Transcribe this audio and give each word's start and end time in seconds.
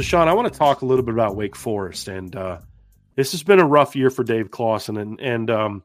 So, 0.00 0.04
Sean, 0.04 0.28
I 0.28 0.32
want 0.32 0.50
to 0.50 0.58
talk 0.58 0.80
a 0.80 0.86
little 0.86 1.04
bit 1.04 1.12
about 1.12 1.36
Wake 1.36 1.54
Forest, 1.54 2.08
and 2.08 2.34
uh, 2.34 2.60
this 3.16 3.32
has 3.32 3.42
been 3.42 3.58
a 3.58 3.66
rough 3.66 3.94
year 3.94 4.08
for 4.08 4.24
Dave 4.24 4.50
Clawson, 4.50 4.96
and 4.96 5.20
and 5.20 5.50
um, 5.50 5.82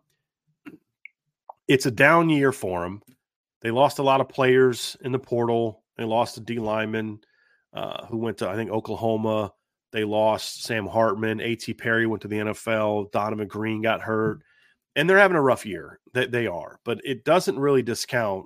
it's 1.67 1.85
a 1.85 1.91
down 1.91 2.30
year 2.30 2.53
for 2.53 2.86
him. 2.86 3.02
They 3.59 3.71
lost 3.71 3.99
a 3.99 4.03
lot 4.03 4.21
of 4.21 4.30
players 4.30 4.95
in 5.02 5.11
the 5.11 5.19
portal. 5.19 5.83
They 5.97 6.05
lost 6.05 6.38
a 6.38 6.39
D 6.39 6.59
lineman 6.59 7.19
uh, 7.73 8.05
who 8.05 8.19
went 8.19 8.38
to 8.38 8.47
I 8.47 8.55
think 8.55 8.71
Oklahoma. 8.71 9.52
They 9.91 10.05
lost 10.05 10.63
Sam 10.63 10.88
Hartman. 10.88 11.41
A.T. 11.41 11.73
Perry 11.73 12.08
went 12.08 12.21
to 12.21 12.30
the 12.30 12.38
NFL. 12.38 13.11
Donavon 13.11 13.49
Greene 13.49 13.81
got 13.81 13.99
hurt, 13.99 14.43
and 14.95 15.09
they're 15.09 15.17
having 15.17 15.36
a 15.36 15.41
rough 15.41 15.66
year. 15.66 15.99
That 16.13 16.31
they, 16.31 16.43
they 16.43 16.47
are, 16.47 16.80
but 16.86 17.02
it 17.03 17.25
doesn't 17.25 17.59
really 17.59 17.83
discount 17.83 18.45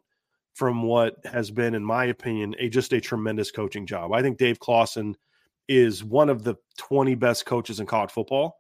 from 0.55 0.81
what 0.81 1.17
has 1.25 1.51
been, 1.51 1.75
in 1.75 1.85
my 1.85 2.05
opinion, 2.05 2.55
a 2.57 2.69
just 2.69 2.91
a 2.91 2.99
tremendous 2.99 3.51
coaching 3.51 3.85
job. 3.85 4.13
I 4.13 4.23
think 4.23 4.39
Dave 4.39 4.59
Clawson– 4.59 5.15
is 5.69 6.03
one 6.03 6.29
of 6.29 6.43
the 6.43 6.55
20 6.77 7.15
best 7.15 7.45
coaches 7.45 7.79
in 7.79 7.85
college 7.85 8.09
football. 8.09 8.57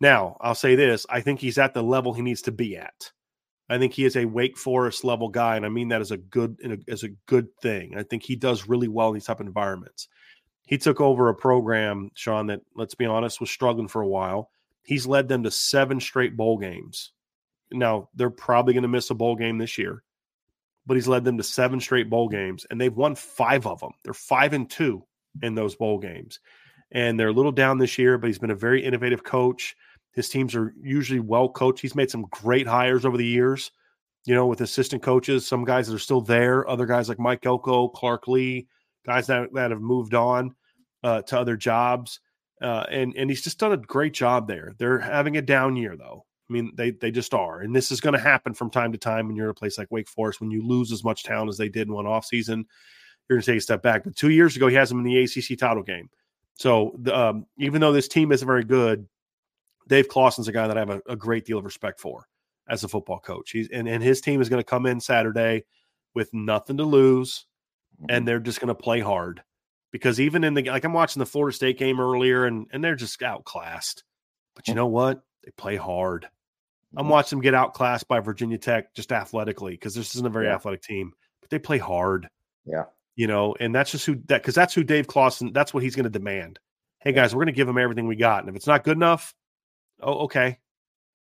Now, 0.00 0.36
I'll 0.40 0.54
say 0.54 0.74
this 0.74 1.06
I 1.08 1.20
think 1.20 1.40
he's 1.40 1.58
at 1.58 1.72
the 1.72 1.82
level 1.82 2.12
he 2.12 2.22
needs 2.22 2.42
to 2.42 2.52
be 2.52 2.76
at. 2.76 3.12
I 3.70 3.78
think 3.78 3.92
he 3.92 4.04
is 4.04 4.16
a 4.16 4.24
Wake 4.24 4.58
Forest 4.58 5.04
level 5.04 5.28
guy, 5.28 5.54
and 5.54 5.64
I 5.64 5.68
mean 5.68 5.88
that 5.88 6.00
as 6.00 6.10
a 6.10 6.16
good 6.16 6.56
as 6.88 7.04
a 7.04 7.10
good 7.26 7.46
thing. 7.62 7.94
I 7.96 8.02
think 8.02 8.24
he 8.24 8.34
does 8.34 8.68
really 8.68 8.88
well 8.88 9.08
in 9.08 9.14
these 9.14 9.26
type 9.26 9.40
of 9.40 9.46
environments. 9.46 10.08
He 10.66 10.76
took 10.76 11.00
over 11.00 11.28
a 11.28 11.34
program, 11.34 12.10
Sean, 12.14 12.48
that 12.48 12.60
let's 12.74 12.96
be 12.96 13.06
honest, 13.06 13.40
was 13.40 13.50
struggling 13.50 13.88
for 13.88 14.02
a 14.02 14.08
while. 14.08 14.50
He's 14.84 15.06
led 15.06 15.28
them 15.28 15.44
to 15.44 15.50
seven 15.50 16.00
straight 16.00 16.36
bowl 16.36 16.58
games. 16.58 17.12
Now 17.70 18.08
they're 18.14 18.30
probably 18.30 18.74
going 18.74 18.82
to 18.82 18.88
miss 18.88 19.10
a 19.10 19.14
bowl 19.14 19.36
game 19.36 19.58
this 19.58 19.78
year, 19.78 20.02
but 20.84 20.96
he's 20.96 21.06
led 21.06 21.24
them 21.24 21.36
to 21.36 21.44
seven 21.44 21.78
straight 21.78 22.10
bowl 22.10 22.28
games, 22.28 22.66
and 22.70 22.80
they've 22.80 22.96
won 22.96 23.14
five 23.14 23.68
of 23.68 23.78
them. 23.78 23.92
They're 24.02 24.14
five 24.14 24.52
and 24.52 24.68
two 24.68 25.04
in 25.42 25.54
those 25.54 25.76
bowl 25.76 25.98
games. 25.98 26.40
And 26.92 27.18
they're 27.18 27.28
a 27.28 27.32
little 27.32 27.52
down 27.52 27.78
this 27.78 27.98
year, 27.98 28.18
but 28.18 28.26
he's 28.26 28.38
been 28.38 28.50
a 28.50 28.56
very 28.56 28.84
innovative 28.84 29.22
coach. 29.22 29.76
His 30.12 30.28
teams 30.28 30.54
are 30.54 30.74
usually 30.82 31.20
well 31.20 31.48
coached. 31.48 31.82
He's 31.82 31.94
made 31.94 32.10
some 32.10 32.26
great 32.30 32.66
hires 32.66 33.04
over 33.04 33.16
the 33.16 33.26
years, 33.26 33.70
you 34.24 34.34
know, 34.34 34.46
with 34.46 34.60
assistant 34.60 35.02
coaches, 35.02 35.46
some 35.46 35.64
guys 35.64 35.86
that 35.86 35.94
are 35.94 36.00
still 36.00 36.20
there, 36.20 36.68
other 36.68 36.86
guys 36.86 37.08
like 37.08 37.20
Mike 37.20 37.46
Elko, 37.46 37.88
Clark 37.88 38.26
Lea, 38.26 38.66
guys 39.06 39.28
that, 39.28 39.52
that 39.54 39.70
have 39.70 39.80
moved 39.80 40.14
on 40.14 40.54
uh, 41.04 41.22
to 41.22 41.38
other 41.38 41.56
jobs. 41.56 42.20
Uh, 42.60 42.84
and 42.90 43.14
and 43.16 43.30
he's 43.30 43.42
just 43.42 43.58
done 43.58 43.72
a 43.72 43.76
great 43.76 44.12
job 44.12 44.46
there. 44.46 44.74
They're 44.78 44.98
having 44.98 45.36
a 45.38 45.42
down 45.42 45.76
year 45.76 45.96
though. 45.96 46.26
I 46.48 46.52
mean, 46.52 46.72
they 46.74 46.90
they 46.90 47.10
just 47.10 47.32
are, 47.32 47.60
and 47.60 47.74
this 47.74 47.90
is 47.90 48.02
going 48.02 48.12
to 48.12 48.20
happen 48.20 48.52
from 48.52 48.70
time 48.70 48.92
to 48.92 48.98
time 48.98 49.26
when 49.26 49.36
you're 49.36 49.46
in 49.46 49.52
a 49.52 49.54
place 49.54 49.78
like 49.78 49.90
Wake 49.90 50.08
Forest 50.08 50.40
when 50.40 50.50
you 50.50 50.66
lose 50.66 50.92
as 50.92 51.02
much 51.02 51.22
talent 51.22 51.48
as 51.48 51.56
they 51.56 51.70
did 51.70 51.86
in 51.86 51.94
one 51.94 52.06
off 52.06 52.26
season 52.26 52.66
you're 53.28 53.36
going 53.36 53.42
to 53.42 53.52
take 53.52 53.58
a 53.58 53.62
step 53.62 53.82
back. 53.82 54.04
But 54.04 54.16
two 54.16 54.30
years 54.30 54.56
ago, 54.56 54.66
he 54.66 54.74
has 54.74 54.88
them 54.88 54.98
in 54.98 55.04
the 55.04 55.22
ACC 55.22 55.58
title 55.58 55.82
game. 55.82 56.10
So 56.60 56.94
um, 57.10 57.46
even 57.58 57.80
though 57.80 57.92
this 57.92 58.06
team 58.06 58.32
isn't 58.32 58.46
very 58.46 58.64
good, 58.64 59.08
Dave 59.88 60.08
Clawson's 60.08 60.46
a 60.46 60.52
guy 60.52 60.68
that 60.68 60.76
I 60.76 60.80
have 60.80 60.90
a, 60.90 61.02
a 61.08 61.16
great 61.16 61.46
deal 61.46 61.58
of 61.58 61.64
respect 61.64 61.98
for 62.00 62.26
as 62.68 62.84
a 62.84 62.88
football 62.88 63.18
coach. 63.18 63.50
He's 63.50 63.68
and, 63.70 63.88
and 63.88 64.02
his 64.02 64.20
team 64.20 64.42
is 64.42 64.48
going 64.48 64.60
to 64.60 64.64
come 64.64 64.84
in 64.84 65.00
Saturday 65.00 65.64
with 66.14 66.34
nothing 66.34 66.76
to 66.76 66.84
lose, 66.84 67.46
and 67.98 68.08
mm-hmm. 68.08 68.24
they're 68.26 68.40
just 68.40 68.60
going 68.60 68.68
to 68.68 68.74
play 68.74 69.00
hard. 69.00 69.42
Because 69.90 70.20
even 70.20 70.44
in 70.44 70.52
the 70.52 70.64
like 70.64 70.84
I'm 70.84 70.92
watching 70.92 71.20
the 71.20 71.26
Florida 71.26 71.56
State 71.56 71.78
game 71.78 71.98
earlier, 71.98 72.44
and 72.44 72.66
and 72.72 72.84
they're 72.84 72.94
just 72.94 73.22
outclassed. 73.22 74.04
But 74.54 74.68
you 74.68 74.74
know 74.74 74.86
what? 74.86 75.22
They 75.44 75.52
play 75.56 75.76
hard. 75.76 76.28
I'm 76.94 77.04
mm-hmm. 77.04 77.10
watching 77.10 77.38
them 77.38 77.42
get 77.42 77.54
outclassed 77.54 78.06
by 78.06 78.20
Virginia 78.20 78.58
Tech 78.58 78.92
just 78.94 79.12
athletically 79.12 79.72
because 79.72 79.94
this 79.94 80.14
isn't 80.14 80.26
a 80.26 80.30
very 80.30 80.46
yeah. 80.46 80.56
athletic 80.56 80.82
team, 80.82 81.14
but 81.40 81.48
they 81.48 81.58
play 81.58 81.78
hard. 81.78 82.28
Yeah 82.66 82.84
you 83.16 83.26
know, 83.26 83.54
and 83.60 83.74
that's 83.74 83.90
just 83.90 84.06
who 84.06 84.16
that 84.26 84.42
because 84.42 84.54
that's 84.54 84.74
who 84.74 84.84
Dave 84.84 85.06
Clawson. 85.06 85.52
That's 85.52 85.74
what 85.74 85.82
he's 85.82 85.96
going 85.96 86.04
to 86.04 86.10
demand. 86.10 86.58
Hey 87.00 87.12
guys, 87.12 87.34
we're 87.34 87.40
going 87.44 87.54
to 87.54 87.56
give 87.56 87.68
him 87.68 87.78
everything 87.78 88.06
we 88.06 88.16
got, 88.16 88.40
and 88.40 88.48
if 88.48 88.56
it's 88.56 88.66
not 88.66 88.84
good 88.84 88.96
enough, 88.96 89.34
oh 90.00 90.24
okay, 90.24 90.58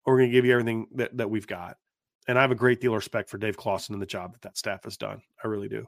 we're 0.06 0.18
going 0.18 0.29
to 0.29 0.34
give 0.34 0.46
you 0.46 0.51
everything 0.51 0.88
that 0.96 1.16
that 1.18 1.29
we've 1.29 1.47
got. 1.47 1.78
And 2.28 2.38
I 2.38 2.41
have 2.41 2.51
a 2.51 2.56
great 2.56 2.81
deal 2.81 2.91
of 2.91 2.97
respect 2.97 3.29
for 3.29 3.38
Dave 3.38 3.56
Clawson 3.56 3.94
and 3.94 4.01
the 4.01 4.07
job 4.07 4.34
that 4.34 4.41
that 4.41 4.57
staff 4.57 4.84
has 4.85 4.97
done. 4.97 5.22
I 5.44 5.47
really 5.47 5.69
do. 5.69 5.88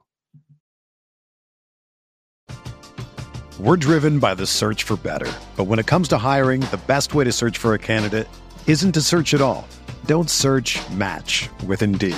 We're 3.59 3.77
driven 3.77 4.19
by 4.19 4.35
the 4.35 4.45
search 4.45 4.83
for 4.83 4.97
better, 4.97 5.31
but 5.55 5.63
when 5.63 5.79
it 5.79 5.87
comes 5.87 6.07
to 6.09 6.17
hiring, 6.19 6.61
the 6.61 6.79
best 6.85 7.15
way 7.15 7.23
to 7.23 7.31
search 7.31 7.57
for 7.57 7.73
a 7.73 7.79
candidate 7.79 8.27
isn't 8.67 8.91
to 8.91 9.01
search 9.01 9.33
at 9.33 9.41
all. 9.41 9.67
Don't 10.05 10.29
search. 10.29 10.77
Match 10.91 11.49
with 11.65 11.81
Indeed. 11.81 12.17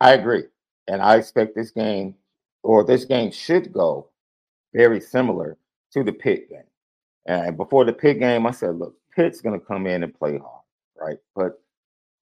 I 0.00 0.12
agree. 0.12 0.44
And 0.86 1.02
I 1.02 1.16
expect 1.16 1.54
this 1.54 1.70
game, 1.70 2.14
or 2.62 2.84
this 2.84 3.04
game 3.04 3.30
should 3.30 3.72
go 3.72 4.08
very 4.74 5.00
similar 5.00 5.56
to 5.92 6.02
the 6.02 6.12
Pitt 6.12 6.48
game. 6.48 6.62
And 7.26 7.56
before 7.56 7.84
the 7.84 7.92
Pitt 7.92 8.18
game, 8.18 8.46
I 8.46 8.52
said, 8.52 8.76
look, 8.76 8.94
Pitt's 9.14 9.40
going 9.40 9.58
to 9.58 9.66
come 9.66 9.86
in 9.86 10.02
and 10.02 10.14
play 10.14 10.38
hard, 10.38 10.62
right? 10.98 11.18
But 11.34 11.60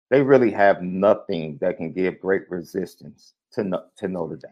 they 0.10 0.22
really 0.22 0.52
have 0.52 0.82
nothing 0.82 1.58
that 1.62 1.78
can 1.78 1.94
give 1.94 2.20
great 2.20 2.50
resistance 2.50 3.34
to, 3.54 3.84
to 3.98 4.08
Notre 4.08 4.38
Dame. 4.38 4.52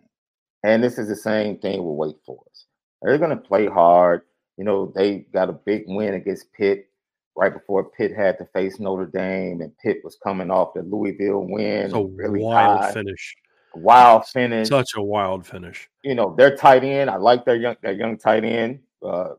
And 0.63 0.83
this 0.83 0.97
is 0.97 1.07
the 1.07 1.15
same 1.15 1.57
thing 1.57 1.83
with 1.83 1.95
Wake 1.95 2.23
Forest. 2.25 2.65
They're 3.01 3.17
going 3.17 3.31
to 3.31 3.37
play 3.37 3.67
hard. 3.67 4.21
You 4.57 4.63
know, 4.63 4.91
they 4.95 5.25
got 5.33 5.49
a 5.49 5.53
big 5.53 5.83
win 5.87 6.13
against 6.13 6.51
Pitt 6.53 6.89
right 7.37 7.53
before 7.53 7.83
Pitt 7.91 8.13
had 8.15 8.37
to 8.39 8.45
face 8.47 8.79
Notre 8.79 9.05
Dame, 9.05 9.61
and 9.61 9.71
Pitt 9.77 9.99
was 10.03 10.17
coming 10.23 10.49
off 10.51 10.73
the 10.73 10.81
Louisville 10.81 11.45
win. 11.47 11.85
It's 11.85 11.93
a 11.93 12.03
really 12.03 12.41
wild 12.41 12.81
high, 12.81 12.91
finish. 12.91 13.35
wild 13.75 14.25
finish. 14.25 14.67
Such 14.67 14.89
a 14.97 15.01
wild 15.01 15.43
finich. 15.45 15.85
you 16.03 16.15
know, 16.15 16.35
their 16.35 16.55
tight 16.57 16.83
end. 16.83 17.09
I 17.09 17.17
like 17.17 17.45
their 17.45 17.55
young 17.55 17.75
their 17.83 17.93
young 17.93 18.17
tight 18.17 18.43
end, 18.43 18.79
uh, 19.03 19.35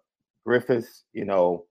Griffis. 0.47 1.03
You 1.13 1.25
know, 1.25 1.67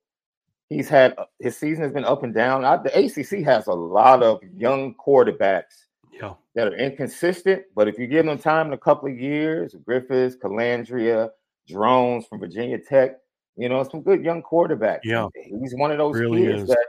he's 0.69 0.89
had 0.89 1.15
his 1.39 1.55
season 1.57 1.83
has 1.83 1.93
been 1.93 2.03
up 2.05 2.23
and 2.23 2.33
down. 2.33 2.65
I, 2.65 2.77
the 2.77 2.91
ACC 2.97 3.43
has 3.45 3.67
a 3.67 3.73
lot 3.73 4.21
of 4.21 4.39
young 4.55 4.95
quarterbacks 4.95 5.85
Yeah. 6.11 6.33
that 6.55 6.67
are 6.67 6.75
inconsistent, 6.75 7.63
but 7.73 7.87
if 7.87 7.97
you 7.97 8.05
give 8.07 8.25
them 8.25 8.37
time 8.37 8.67
in 8.67 8.73
a 8.73 8.77
couple 8.77 9.09
of 9.09 9.17
years, 9.17 9.73
Griffis, 9.87 10.35
Colandrea, 10.37 11.29
Drones 11.69 12.25
from 12.27 12.39
Virginia 12.39 12.77
Tech, 12.79 13.17
you 13.57 13.67
know, 13.69 13.83
some 13.83 14.01
good 14.01 14.23
young 14.23 14.41
quarterbacks. 14.43 14.99
Yeah. 15.03 15.27
He's 15.61 15.75
one 15.75 15.91
of 15.91 15.97
those 15.97 16.15
Really 16.15 16.43
kids 16.43 16.63
is. 16.63 16.67
that, 16.69 16.85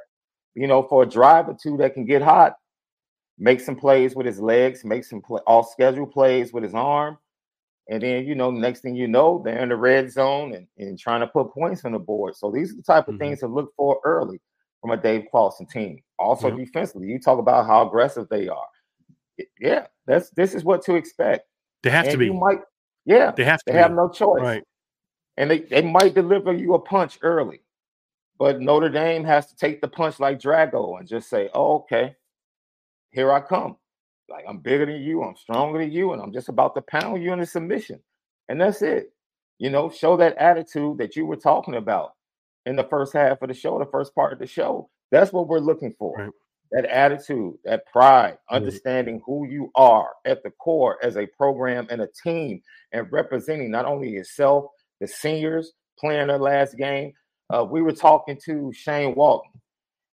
you 0.54 0.66
know, 0.66 0.82
for 0.82 1.02
a 1.02 1.06
drive 1.06 1.48
or 1.48 1.56
two 1.60 1.76
that 1.78 1.94
can 1.94 2.04
get 2.04 2.22
hot, 2.22 2.54
make 3.38 3.60
some 3.60 3.76
plays 3.76 4.14
with 4.14 4.26
his 4.26 4.40
legs, 4.40 4.84
make 4.84 5.04
some 5.04 5.20
play, 5.22 5.40
off 5.46 5.70
schedule 5.70 6.06
plays 6.06 6.52
with 6.52 6.62
his 6.64 6.74
arm. 6.74 7.18
And 7.90 8.02
then, 8.02 8.26
you 8.26 8.34
know, 8.34 8.50
next 8.50 8.80
thing 8.80 8.94
you 8.94 9.08
know, 9.08 9.40
they're 9.44 9.62
in 9.62 9.70
the 9.70 9.76
red 9.76 10.12
zone 10.12 10.52
and, 10.54 10.66
and 10.76 10.98
trying 10.98 11.20
to 11.20 11.26
put 11.26 11.54
points 11.54 11.84
on 11.86 11.92
the 11.92 11.98
board. 11.98 12.36
So 12.36 12.50
these 12.50 12.72
are 12.72 12.76
the 12.76 12.82
type 12.82 13.08
of 13.08 13.14
Mhm. 13.14 13.18
things 13.18 13.40
to 13.40 13.46
look 13.46 13.72
for 13.76 13.98
early 14.04 14.40
from 14.82 14.90
a 14.90 14.96
Dave 14.96 15.24
Clawson 15.30 15.66
team. 15.66 16.02
Also 16.18 16.50
defensively, 16.50 17.06
you 17.08 17.18
talk 17.18 17.38
about 17.38 17.66
how 17.66 17.86
aggressive 17.86 18.28
they 18.28 18.48
are. 18.48 18.66
Yeah, 19.60 19.86
that's 20.06 20.30
this 20.30 20.54
is 20.54 20.64
what 20.64 20.82
to 20.82 20.96
expect. 20.96 21.46
They 21.82 21.90
have 21.90 22.04
and 22.06 22.12
to 22.12 22.18
be. 22.18 22.26
you 22.26 22.34
might, 22.34 22.58
yeah, 23.06 23.30
they 23.30 23.44
have 23.44 23.60
to 23.60 23.64
they 23.66 23.72
be. 23.72 23.78
have 23.78 23.92
no 23.92 24.08
choice. 24.08 24.42
Right. 24.42 24.64
And 25.38 25.50
they, 25.50 25.60
they 25.60 25.82
might 25.82 26.14
deliver 26.14 26.52
you 26.54 26.74
a 26.74 26.80
punch 26.80 27.20
early. 27.22 27.62
But 28.38 28.60
Notre 28.60 28.90
Dame 28.90 29.24
has 29.24 29.48
to 29.48 29.56
take 29.56 29.80
the 29.80 29.88
punch 29.88 30.20
like 30.20 30.40
Drago 30.40 30.98
and 31.00 31.08
just 31.08 31.30
say, 31.30 31.50
oh, 31.54 31.76
okay, 31.80 32.16
here 33.12 33.32
I 33.32 33.40
come. 33.40 33.76
Like 34.30 34.44
I'm 34.48 34.58
bigger 34.58 34.86
than 34.86 35.02
you, 35.02 35.22
I'm 35.24 35.36
stronger 35.36 35.80
than 35.80 35.92
you, 35.92 36.12
and 36.12 36.22
I'm 36.22 36.32
just 36.32 36.50
about 36.50 36.74
to 36.76 36.82
pound 36.82 37.22
you 37.22 37.32
into 37.32 37.46
submission. 37.46 38.00
And 38.50 38.60
that's 38.60 38.82
it. 38.82 39.12
You 39.58 39.70
know, 39.70 39.90
show 39.90 40.16
that 40.18 40.36
attitude 40.38 40.98
that 40.98 41.16
you 41.16 41.26
were 41.26 41.36
talking 41.36 41.76
about 41.76 42.12
in 42.66 42.76
the 42.76 42.84
first 42.84 43.14
half 43.14 43.42
of 43.42 43.48
the 43.48 43.54
show, 43.54 43.78
the 43.78 43.86
first 43.86 44.14
part 44.14 44.34
of 44.34 44.40
the 44.40 44.46
show. 44.48 44.90
That's 45.12 45.32
what 45.32 45.48
we're 45.48 45.60
looking 45.60 45.94
for. 45.98 46.16
Right. 46.18 46.30
That 46.72 46.86
attitude, 46.86 47.56
that 47.64 47.86
pride, 47.86 48.34
Mhm. 48.50 48.56
understanding 48.56 49.22
who 49.26 49.46
you 49.48 49.72
are 49.76 50.12
at 50.26 50.42
the 50.42 50.50
core 50.52 50.98
as 51.02 51.16
a 51.16 51.26
program 51.26 51.88
and 51.90 52.02
a 52.02 52.08
team, 52.24 52.62
and 52.92 53.10
representing 53.12 53.70
not 53.70 53.86
only 53.86 54.10
yourself, 54.10 54.66
the 55.00 55.06
seniors 55.06 55.72
playing 55.98 56.28
their 56.28 56.38
last 56.38 56.76
game. 56.76 57.12
Uh, 57.50 57.64
we 57.64 57.82
were 57.82 57.92
talking 57.92 58.38
to 58.44 58.72
Shane 58.72 59.14
Walton, 59.14 59.50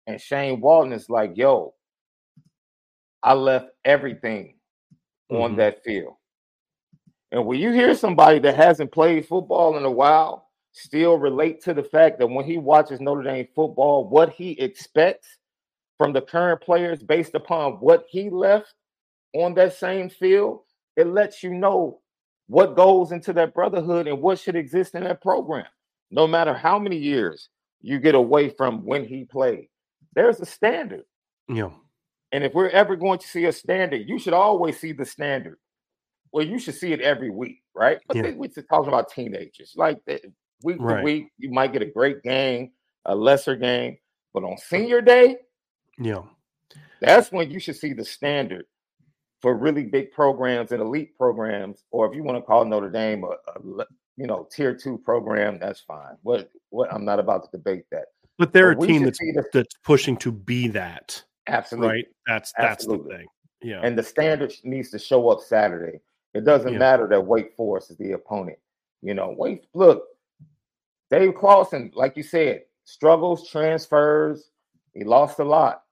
and 0.07 0.21
Shane 0.21 0.61
Walton 0.61 0.93
is 0.93 1.09
like, 1.09 1.37
yo, 1.37 1.75
I 3.23 3.35
left 3.35 3.71
everything 3.85 4.59
on 5.31 5.53
Mhm. 5.53 5.57
that 5.57 5.83
field. 5.85 6.17
And 7.33 7.47
when 7.47 7.61
you 7.61 7.73
hear 7.73 7.95
somebody 7.95 8.41
that 8.41 8.57
hasn't 8.57 8.93
played 8.93 9.27
football 9.27 9.77
in 9.77 9.85
a 9.85 9.91
while 9.91 10.51
still 10.73 11.19
relate 11.19 11.61
to 11.63 11.75
the 11.75 11.83
fact 11.83 12.19
that 12.19 12.27
when 12.29 12.45
he 12.45 12.59
watches 12.59 13.01
Notre 13.01 13.23
Dame 13.23 13.49
football, 13.55 14.09
what 14.09 14.31
he 14.31 14.53
expects 14.61 15.39
from 15.99 16.13
the 16.13 16.23
current 16.23 16.61
players 16.61 17.03
based 17.03 17.35
upon 17.35 17.75
what 17.75 18.07
he 18.09 18.31
left 18.31 18.75
on 19.35 19.55
that 19.55 19.75
same 19.75 20.09
field, 20.09 20.65
it 20.97 21.07
lets 21.07 21.43
you 21.43 21.53
know 21.53 22.01
what 22.51 22.75
goes 22.75 23.13
into 23.13 23.33
that 23.33 23.55
brotherhood 23.55 24.09
and 24.09 24.21
what 24.21 24.37
should 24.37 24.57
exist 24.57 24.97
in 24.97 25.05
that 25.05 25.23
program. 25.23 25.67
No 26.11 26.27
matter 26.27 26.53
how 26.53 26.81
many 26.81 26.97
years 26.97 27.49
you 27.81 28.01
get 28.01 28.17
away 28.17 28.49
from 28.49 28.85
when 28.85 29.05
he 29.05 29.25
played, 29.25 29.69
there's 30.17 30.41
a 30.41 30.45
standard. 30.45 31.05
Yeah. 31.49 31.71
And 32.33 32.43
if 32.43 32.53
we're 32.53 32.69
ever 32.71 32.97
going 32.97 33.21
to 33.21 33.29
see 33.29 33.45
a 33.45 33.53
standard, 33.53 34.09
you 34.09 34.19
should 34.19 34.33
always 34.33 34.81
see 34.81 34.91
the 34.91 35.05
standard. 35.05 35.59
Well, 36.33 36.45
you 36.45 36.59
should 36.59 36.75
see 36.75 36.93
it 36.93 37.01
every 37.01 37.31
week, 37.31 37.63
right? 37.73 38.01
But 38.09 38.17
Yeah. 38.17 38.31
we're 38.33 38.49
talking 38.49 38.89
about 38.89 39.11
teenagers. 39.13 39.75
Like 39.77 40.05
that 40.07 40.23
week 40.65 40.79
Right. 40.81 40.99
to 40.99 41.05
week, 41.05 41.29
you 41.39 41.51
might 41.51 41.73
get 41.73 41.83
a 41.83 41.87
great 41.87 42.21
game, 42.25 42.73
a 43.05 43.15
lesser 43.15 43.55
game, 43.55 43.97
but 44.35 44.43
on 44.43 44.59
senior 44.59 45.01
day, 45.01 45.39
Yeah. 45.99 46.25
that's 47.01 47.31
when 47.31 47.49
you 47.49 47.61
should 47.61 47.77
see 47.77 47.93
the 47.93 48.05
standard 48.05 48.67
for 49.43 49.55
really 49.57 49.85
big 49.85 50.13
programs 50.13 50.73
and 50.73 50.81
elite 50.83 51.17
programs, 51.17 51.85
or 51.91 52.07
if 52.09 52.15
you 52.15 52.23
want 52.23 52.37
to 52.39 52.43
call 52.43 52.65
Notre 52.65 52.91
Dame 52.91 53.25
a, 53.25 53.29
a 53.29 53.85
you 54.17 54.27
know 54.27 54.47
tier 54.51 54.75
two 54.75 54.99
program, 54.99 55.59
that's 55.59 55.81
fine. 55.81 56.17
What 56.23 56.51
what 56.71 56.93
I'm 56.93 57.05
not 57.05 57.19
about 57.19 57.45
to 57.45 57.51
debate 57.51 57.85
that. 57.91 58.07
But 58.39 58.53
they're 58.53 58.75
But 58.75 58.85
a 58.85 58.87
team 58.87 59.05
that's 59.05 59.19
the- 59.19 59.45
that's 59.53 59.75
pushing 59.85 60.17
to 60.19 60.33
be 60.33 60.69
that. 60.69 61.23
Absolutely. 61.49 61.89
Right. 61.89 62.07
That's 62.27 62.53
that's 62.59 62.87
the 62.87 62.99
thing. 62.99 63.27
Yeah. 63.63 63.81
And 63.83 63.97
the 63.99 64.03
standard 64.03 64.53
needs 64.65 64.91
to 64.91 64.99
show 64.99 65.29
up 65.29 65.41
Saturday. 65.41 66.01
It 66.33 66.45
doesn't 66.45 66.73
Yeah. 66.75 66.79
matter 66.79 67.07
that 67.09 67.27
Wake 67.27 67.55
Forest 67.57 67.91
is 67.91 67.97
the 67.99 68.13
opponent. 68.13 68.59
You 69.03 69.15
know, 69.15 69.35
Wake, 69.37 69.67
look, 69.75 70.05
Dave 71.11 71.35
Clawson, 71.35 71.91
like 71.95 72.17
you 72.17 72.23
said, 72.23 72.63
struggles, 72.85 73.49
transfers. 73.49 74.51
He 74.95 75.05
lost 75.05 75.39
a 75.39 75.45
lot. 75.45 75.83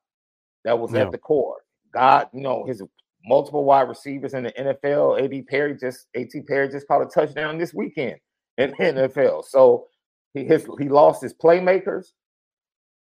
That 0.65 0.79
was 0.79 0.93
Yeah. 0.93 1.03
at 1.03 1.13
the 1.13 1.19
core. 1.19 1.57
God, 1.93 2.29
you 2.33 2.41
know, 2.41 2.65
his 2.65 2.83
multiple 3.25 3.65
wide 3.65 3.89
receivers 3.89 4.35
in 4.35 4.45
the 4.45 4.53
NFL. 4.53 5.23
AD 5.23 5.47
Perry 5.47 5.77
just 5.77 6.07
AT 6.17 6.31
Perry 6.47 6.69
just 6.69 6.87
caught 6.89 7.03
a 7.03 7.07
touchdown 7.07 7.59
this 7.59 7.75
weekend 7.75 8.17
in 8.57 8.71
the 8.71 8.77
NFL. 8.77 9.45
So 9.45 9.89
he 10.35 10.45
his, 10.45 10.67
he 10.79 10.89
lost 10.89 11.23
his 11.23 11.35
playmakers, 11.35 12.13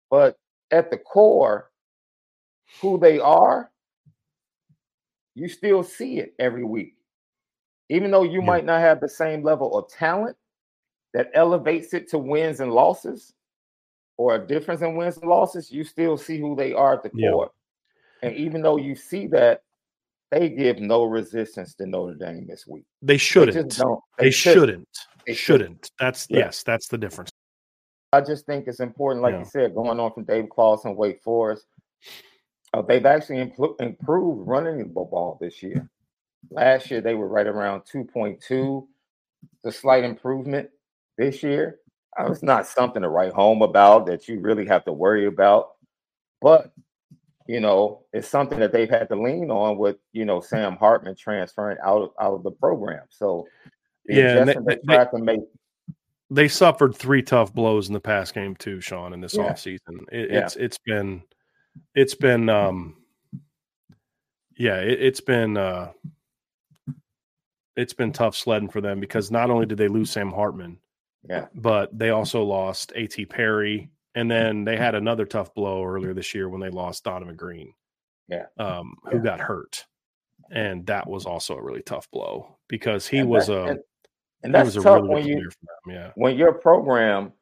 but 0.10 0.38
at 0.72 0.90
the 0.92 0.98
core, 0.98 1.72
who 2.82 3.00
they 3.00 3.20
are, 3.20 3.72
you 5.36 5.48
still 5.48 5.84
see 5.84 6.20
it 6.20 6.34
every 6.40 6.64
week. 6.64 6.96
Even 7.90 8.12
though 8.12 8.24
you 8.24 8.40
Yeah. 8.40 8.46
might 8.46 8.66
not 8.66 8.82
have 8.82 9.00
the 9.00 9.10
same 9.10 9.44
level 9.44 9.78
of 9.78 9.90
talent 9.90 10.36
that 11.14 11.32
elevates 11.34 11.94
it 11.94 12.10
to 12.10 12.18
wins 12.18 12.60
and 12.60 12.74
losses 12.74 13.34
or 14.18 14.36
a 14.36 14.46
difference 14.48 14.82
in 14.82 14.96
wins 14.96 15.18
and 15.18 15.30
losses, 15.30 15.72
you 15.72 15.84
still 15.84 16.18
see 16.18 16.38
who 16.40 16.56
they 16.56 16.74
are 16.74 16.94
at 16.96 17.04
the 17.04 17.12
Yeah. 17.14 17.32
core. 17.32 17.52
And 18.24 18.36
even 18.36 18.62
though 18.62 18.78
you 18.78 18.96
see 18.96 19.28
that, 19.28 19.64
they 20.32 20.50
give 20.50 20.80
no 20.80 21.04
resistance 21.06 21.74
to 21.76 21.86
Notre 21.86 22.16
Dame 22.16 22.46
this 22.48 22.66
week. 22.68 22.84
they 23.02 23.14
They 23.14 23.18
shouldn't. 23.18 23.68
just 23.70 23.80
don't. 23.80 24.00
They, 24.18 24.30
shouldn't. 24.32 24.88
They 25.26 25.34
shouldn't. 25.34 25.92
That's 26.00 26.28
Yeah. 26.30 26.40
yes, 26.40 26.64
that's 26.64 26.88
the 26.88 26.98
difference. 26.98 27.30
I 28.14 28.22
just 28.22 28.46
think 28.46 28.68
it's 28.68 28.80
important, 28.80 29.22
like 29.24 29.34
Yeah. 29.34 29.40
you 29.40 29.46
said, 29.46 29.76
going 29.76 30.00
on 30.00 30.14
from 30.14 30.24
Dave 30.26 30.50
Clawson, 30.50 30.96
Wake 30.96 31.22
Forest. 31.22 31.66
Uh, 32.74 32.82
they've 32.82 33.06
actually 33.06 33.38
impl- 33.46 33.80
improved 33.82 34.48
running 34.48 34.78
the 34.80 34.84
ball 34.86 35.38
this 35.40 35.62
year. 35.64 35.90
Last 36.52 36.92
year 36.92 37.02
they 37.02 37.16
were 37.16 37.28
right 37.28 37.48
around 37.48 37.82
2.2. 37.82 38.88
The 39.64 39.72
slight 39.72 40.04
improvement 40.04 40.70
this 41.18 41.44
year. 41.44 41.80
Uh, 42.20 42.32
it's 42.32 42.44
not 42.44 42.66
something 42.68 43.02
to 43.02 43.10
write 43.10 43.34
home 43.34 43.62
about 43.62 44.06
that 44.08 44.28
you 44.28 44.40
really 44.40 44.66
have 44.66 44.84
to 44.86 44.92
worry 44.94 45.26
about, 45.26 45.76
but 46.42 46.72
you 47.48 47.60
know, 47.60 48.04
it's 48.14 48.28
something 48.28 48.60
that 48.60 48.72
they've 48.74 48.90
had 48.90 49.08
to 49.10 49.16
lean 49.16 49.50
on 49.52 49.78
with 49.78 49.98
you 50.14 50.26
know 50.26 50.42
Sam 50.42 50.76
Hartman 50.78 51.16
transferring 51.16 51.78
out 51.84 52.02
of, 52.02 52.10
out 52.20 52.34
of 52.34 52.44
the 52.44 52.52
program. 52.52 53.06
So 53.10 53.48
the 54.06 54.16
Yeah, 54.16 54.44
they- 54.44 54.54
they, 54.54 54.78
they- 54.86 55.22
make 55.22 55.42
They 56.30 56.48
suffered 56.50 56.94
three 56.96 57.22
tough 57.24 57.54
blows 57.54 57.88
in 57.88 57.94
the 57.94 58.00
past 58.02 58.34
game 58.34 58.56
too, 58.56 58.82
Sean, 58.82 59.14
in 59.14 59.22
this 59.22 59.36
Yeah. 59.36 59.52
offseason. 59.52 60.06
It, 60.12 60.32
Yeah. 60.32 60.40
It's 60.46 60.56
it's 60.58 60.78
been 60.78 61.24
it's 61.96 62.16
been 62.16 62.50
um 62.50 62.98
Yeah, 64.58 64.78
it, 64.82 65.02
it's 65.02 65.22
been 65.22 65.56
uh, 65.58 65.92
it's 67.76 67.94
been 67.94 68.12
tough 68.12 68.36
sledding 68.36 68.70
for 68.70 68.82
them 68.82 69.00
because 69.00 69.30
not 69.32 69.50
only 69.52 69.66
did 69.68 69.78
they 69.78 69.88
lose 69.88 70.10
Sam 70.10 70.32
Hartman, 70.32 70.80
Yeah. 71.30 71.46
but 71.54 71.96
they 71.98 72.10
also 72.10 72.44
lost 72.44 72.92
A.T. 72.96 73.26
Perry, 73.28 73.90
and 74.18 74.30
then 74.32 74.64
they 74.66 74.76
had 74.78 74.96
another 74.96 75.26
tough 75.26 75.54
blow 75.54 75.84
earlier 75.86 76.14
this 76.14 76.34
year 76.34 76.50
when 76.50 76.60
they 76.62 76.70
lost 76.70 77.04
Donavon 77.04 77.36
Greene, 77.38 77.74
Yeah. 78.28 78.48
um, 78.58 78.96
who 79.06 79.18
Yeah. 79.18 79.24
got 79.24 79.40
hurt, 79.40 79.86
and 80.52 80.86
that 80.88 81.08
was 81.08 81.26
also 81.26 81.56
a 81.58 81.62
really 81.62 81.84
tough 81.84 82.10
blow 82.12 82.58
because 82.68 83.08
he 83.08 83.20
And 83.20 83.30
was 83.30 83.48
that- 83.48 83.58
a 83.58 83.64
and, 83.72 83.80
and 84.44 84.54
that's 84.56 84.66
was 84.76 84.78
a 84.78 84.82
tough 84.82 85.02
really 85.04 85.14
when 85.14 85.28
you. 85.28 85.50
Yeah, 85.88 86.12
when 86.16 86.36
your 86.36 86.54
program 86.54 87.34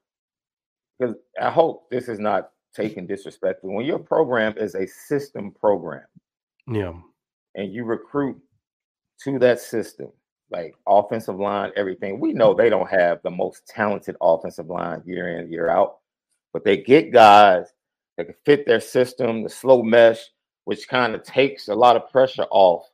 because 0.97 1.15
I 1.41 1.49
hope 1.49 1.89
this 1.89 2.07
is 2.07 2.19
not 2.19 2.51
taken 2.73 3.05
disrespectfully. 3.05 3.73
When 3.73 3.85
your 3.85 3.99
program 3.99 4.57
is 4.57 4.75
a 4.75 4.85
system 4.87 5.51
program 5.51 6.05
yeah, 6.67 6.93
and 7.55 7.73
you 7.73 7.83
recruit 7.85 8.41
to 9.23 9.39
that 9.39 9.59
system, 9.59 10.11
like 10.51 10.75
offensive 10.87 11.37
line, 11.39 11.71
everything, 11.75 12.19
we 12.19 12.33
know 12.33 12.53
they 12.53 12.69
don't 12.69 12.89
have 12.89 13.21
the 13.23 13.31
most 13.31 13.65
talented 13.67 14.15
offensive 14.21 14.67
line 14.67 15.01
year 15.05 15.37
in, 15.39 15.51
year 15.51 15.69
out, 15.69 15.99
but 16.55 16.63
they 16.63 16.77
get 16.77 17.11
guys 17.11 17.73
that 18.15 18.27
can 18.27 18.35
fit 18.45 18.65
their 18.65 18.79
system, 18.79 19.43
the 19.43 19.49
slow 19.49 19.83
mesh, 19.83 20.21
which 20.63 20.87
kind 20.87 21.13
of 21.13 21.21
takes 21.21 21.67
a 21.67 21.75
lot 21.75 21.97
of 21.97 22.09
pressure 22.09 22.45
off 22.49 22.89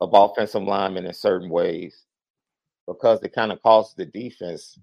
of 0.00 0.10
offensive 0.12 0.64
linemen 0.64 1.06
in 1.06 1.14
certain 1.14 1.48
ways 1.48 2.06
because 2.88 3.22
it 3.22 3.32
kind 3.32 3.52
of 3.52 3.62
causes 3.62 3.94
the 3.94 4.06
defense 4.06 4.76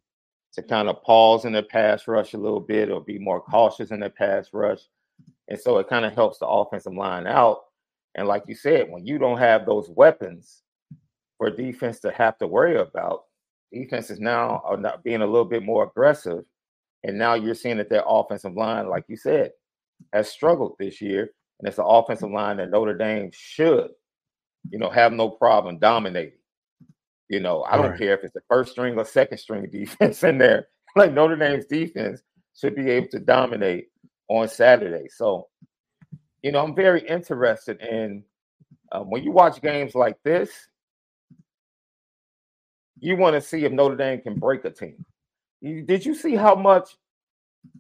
to 0.54 0.64
kind 0.64 0.88
of 0.88 1.04
pause 1.04 1.44
in 1.44 1.52
their 1.52 1.64
pass 1.64 2.08
rush 2.08 2.34
a 2.34 2.38
little 2.38 2.62
bit 2.62 2.90
or 2.90 3.02
be 3.02 3.20
more 3.20 3.42
cautious 3.42 3.92
in 3.92 4.00
their 4.00 4.10
pass 4.10 4.48
rush. 4.54 4.80
And 5.50 5.60
so 5.60 5.78
it 5.80 5.90
kind 5.90 6.06
of 6.06 6.14
helps 6.14 6.38
the 6.38 6.48
offensive 6.48 6.94
line 6.94 7.28
out. 7.28 7.66
And 8.16 8.26
like 8.26 8.44
you 8.48 8.56
said, 8.56 8.90
when 8.90 9.06
you 9.06 9.18
don't 9.18 9.38
have 9.38 9.66
those 9.66 9.90
weapons 9.90 10.62
for 11.38 11.50
defense 11.50 12.00
to 12.00 12.12
have 12.12 12.38
to 12.38 12.48
worry 12.48 12.78
about, 12.78 13.26
defenses 13.74 14.22
now 14.22 14.62
are 14.64 14.78
not 14.78 15.04
being 15.04 15.24
a 15.24 15.28
little 15.28 15.44
bit 15.44 15.62
more 15.62 15.84
aggressive. 15.84 16.46
And 17.04 17.18
now 17.18 17.36
you're 17.36 17.56
seeing 17.56 17.78
that 17.78 17.90
their 17.90 18.04
offensive 18.08 18.56
line, 18.56 18.90
like 18.90 19.06
you 19.08 19.18
said, 19.18 19.52
has 20.14 20.30
struggled 20.30 20.76
this 20.80 21.02
year. 21.02 21.32
And 21.60 21.68
it's 21.68 21.78
an 21.78 21.86
offensive 21.88 22.32
line 22.32 22.58
that 22.58 22.70
Notre 22.70 22.96
Dame 22.98 23.32
should, 23.34 23.90
you 24.70 24.78
know, 24.80 24.90
have 24.90 25.14
no 25.14 25.30
problem 25.30 25.80
dominating. 25.80 26.34
You 27.30 27.40
know, 27.40 27.64
I 27.64 27.78
don't 27.78 27.92
Right. 27.92 28.00
care 28.00 28.14
if 28.14 28.24
it's 28.24 28.34
the 28.34 28.42
first 28.50 28.72
string 28.72 28.98
or 28.98 29.06
second 29.06 29.38
string 29.38 29.68
defense 29.72 30.24
in 30.24 30.38
there. 30.38 30.68
Like 30.96 31.14
Notre 31.14 31.36
Dame's 31.36 31.66
defense 31.66 32.22
should 32.56 32.76
be 32.76 32.90
able 32.90 33.08
to 33.10 33.20
dominate 33.20 33.90
on 34.30 34.48
Saturday. 34.48 35.08
So, 35.10 35.48
you 36.42 36.52
know, 36.52 36.64
I'm 36.64 36.76
very 36.76 37.08
interested 37.08 37.82
in 37.82 38.24
um, 38.92 39.10
when 39.10 39.24
you 39.24 39.32
watch 39.32 39.62
games 39.62 39.96
like 39.96 40.18
this, 40.24 40.52
you 43.00 43.16
want 43.18 43.36
to 43.36 43.42
see 43.42 43.66
if 43.66 43.72
Notre 43.72 43.96
Dame 43.96 44.22
can 44.22 44.36
break 44.40 44.66
a 44.66 44.72
team. 44.72 45.06
You, 45.62 45.82
did 45.84 46.06
you 46.06 46.14
see 46.14 46.36
how 46.36 46.56
much 46.56 46.96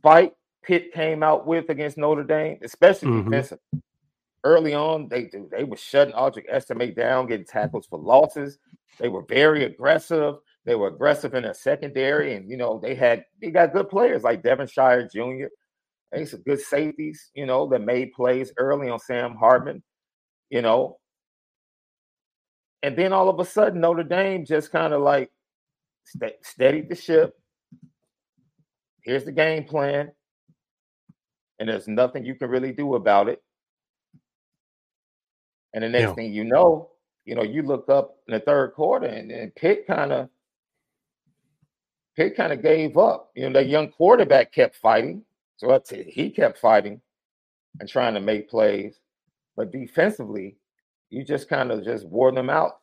fight 0.02 0.34
Pitt 0.64 0.92
came 0.94 1.24
out 1.24 1.46
with 1.46 1.70
against 1.70 1.98
Notre 1.98 2.24
Dame, 2.24 2.58
especially 2.62 3.10
Mhm. 3.10 3.26
defensive? 3.26 3.60
Early 4.44 4.74
on, 4.74 5.08
they 5.10 5.30
they 5.52 5.64
were 5.64 5.78
shutting 5.78 6.14
Audric 6.14 6.48
Estime 6.50 6.94
down, 6.94 7.28
getting 7.28 7.46
tackles 7.46 7.86
for 7.88 8.00
losses. 8.00 8.60
They 9.00 9.10
were 9.10 9.24
very 9.24 9.66
aggressive. 9.66 10.36
They 10.64 10.76
were 10.76 10.88
aggressive 10.88 11.34
in 11.34 11.44
their 11.44 11.54
secondary, 11.54 12.34
and 12.36 12.50
you 12.50 12.56
know 12.58 12.80
they 12.80 12.96
had 12.96 13.26
they 13.42 13.52
got 13.52 13.74
good 13.74 13.90
players 13.90 14.24
like 14.24 14.44
Devonshire 14.44 15.08
Jr. 15.08 15.48
They 16.12 16.26
some 16.26 16.42
good 16.44 16.62
safeties, 16.62 17.32
you 17.34 17.46
know, 17.46 17.68
that 17.68 17.82
made 17.82 18.14
plays 18.14 18.54
early 18.58 18.90
on 18.90 19.00
Sam 19.00 19.36
Hartman, 19.36 19.84
you 20.50 20.62
know. 20.62 21.00
And 22.84 22.96
then 22.98 23.12
all 23.12 23.28
of 23.30 23.40
a 23.40 23.46
sudden, 23.46 23.82
Notre 23.82 24.04
Dame 24.04 24.46
just 24.46 24.72
kind 24.72 24.94
of 24.94 25.02
like 25.02 25.32
st- 26.06 26.36
steadied 26.44 26.90
the 26.90 26.96
ship. 26.96 27.34
Here's 29.08 29.24
the 29.24 29.32
game 29.32 29.64
plan, 29.64 30.12
and 31.60 31.70
there's 31.70 31.88
nothing 31.88 32.26
you 32.26 32.36
can 32.36 32.50
really 32.50 32.74
do 32.74 32.96
about 32.96 33.30
it. 33.30 33.42
And 35.74 35.82
the 35.82 35.88
next 35.88 36.10
Yeah. 36.10 36.14
thing 36.14 36.34
you 36.34 36.44
know, 36.44 36.92
you 37.24 37.34
know, 37.34 37.42
you 37.44 37.62
look 37.62 37.88
up 37.88 38.18
in 38.28 38.34
the 38.34 38.42
third 38.42 38.74
quarter, 38.74 39.08
and, 39.08 39.32
and 39.32 39.56
Pitt 39.56 39.88
kind 39.88 40.12
of 40.12 40.30
Pitt 42.18 42.36
kind 42.36 42.52
of 42.52 42.62
gave 42.62 42.98
up. 42.98 43.32
You 43.34 43.50
know, 43.50 43.62
the 43.62 43.66
young 43.66 43.92
quarterback 43.92 44.52
kept 44.52 44.76
fighting, 44.76 45.24
so 45.56 45.68
that's 45.68 45.94
it. 45.94 46.08
He 46.08 46.30
kept 46.30 46.58
fighting 46.58 47.00
and 47.80 47.88
trying 47.88 48.14
to 48.16 48.20
make 48.20 48.50
plays, 48.50 49.00
but 49.56 49.72
defensively, 49.72 50.58
you 51.12 51.24
just 51.24 51.48
kind 51.48 51.72
of 51.72 51.86
just 51.86 52.06
wore 52.08 52.34
them 52.34 52.50
out 52.50 52.82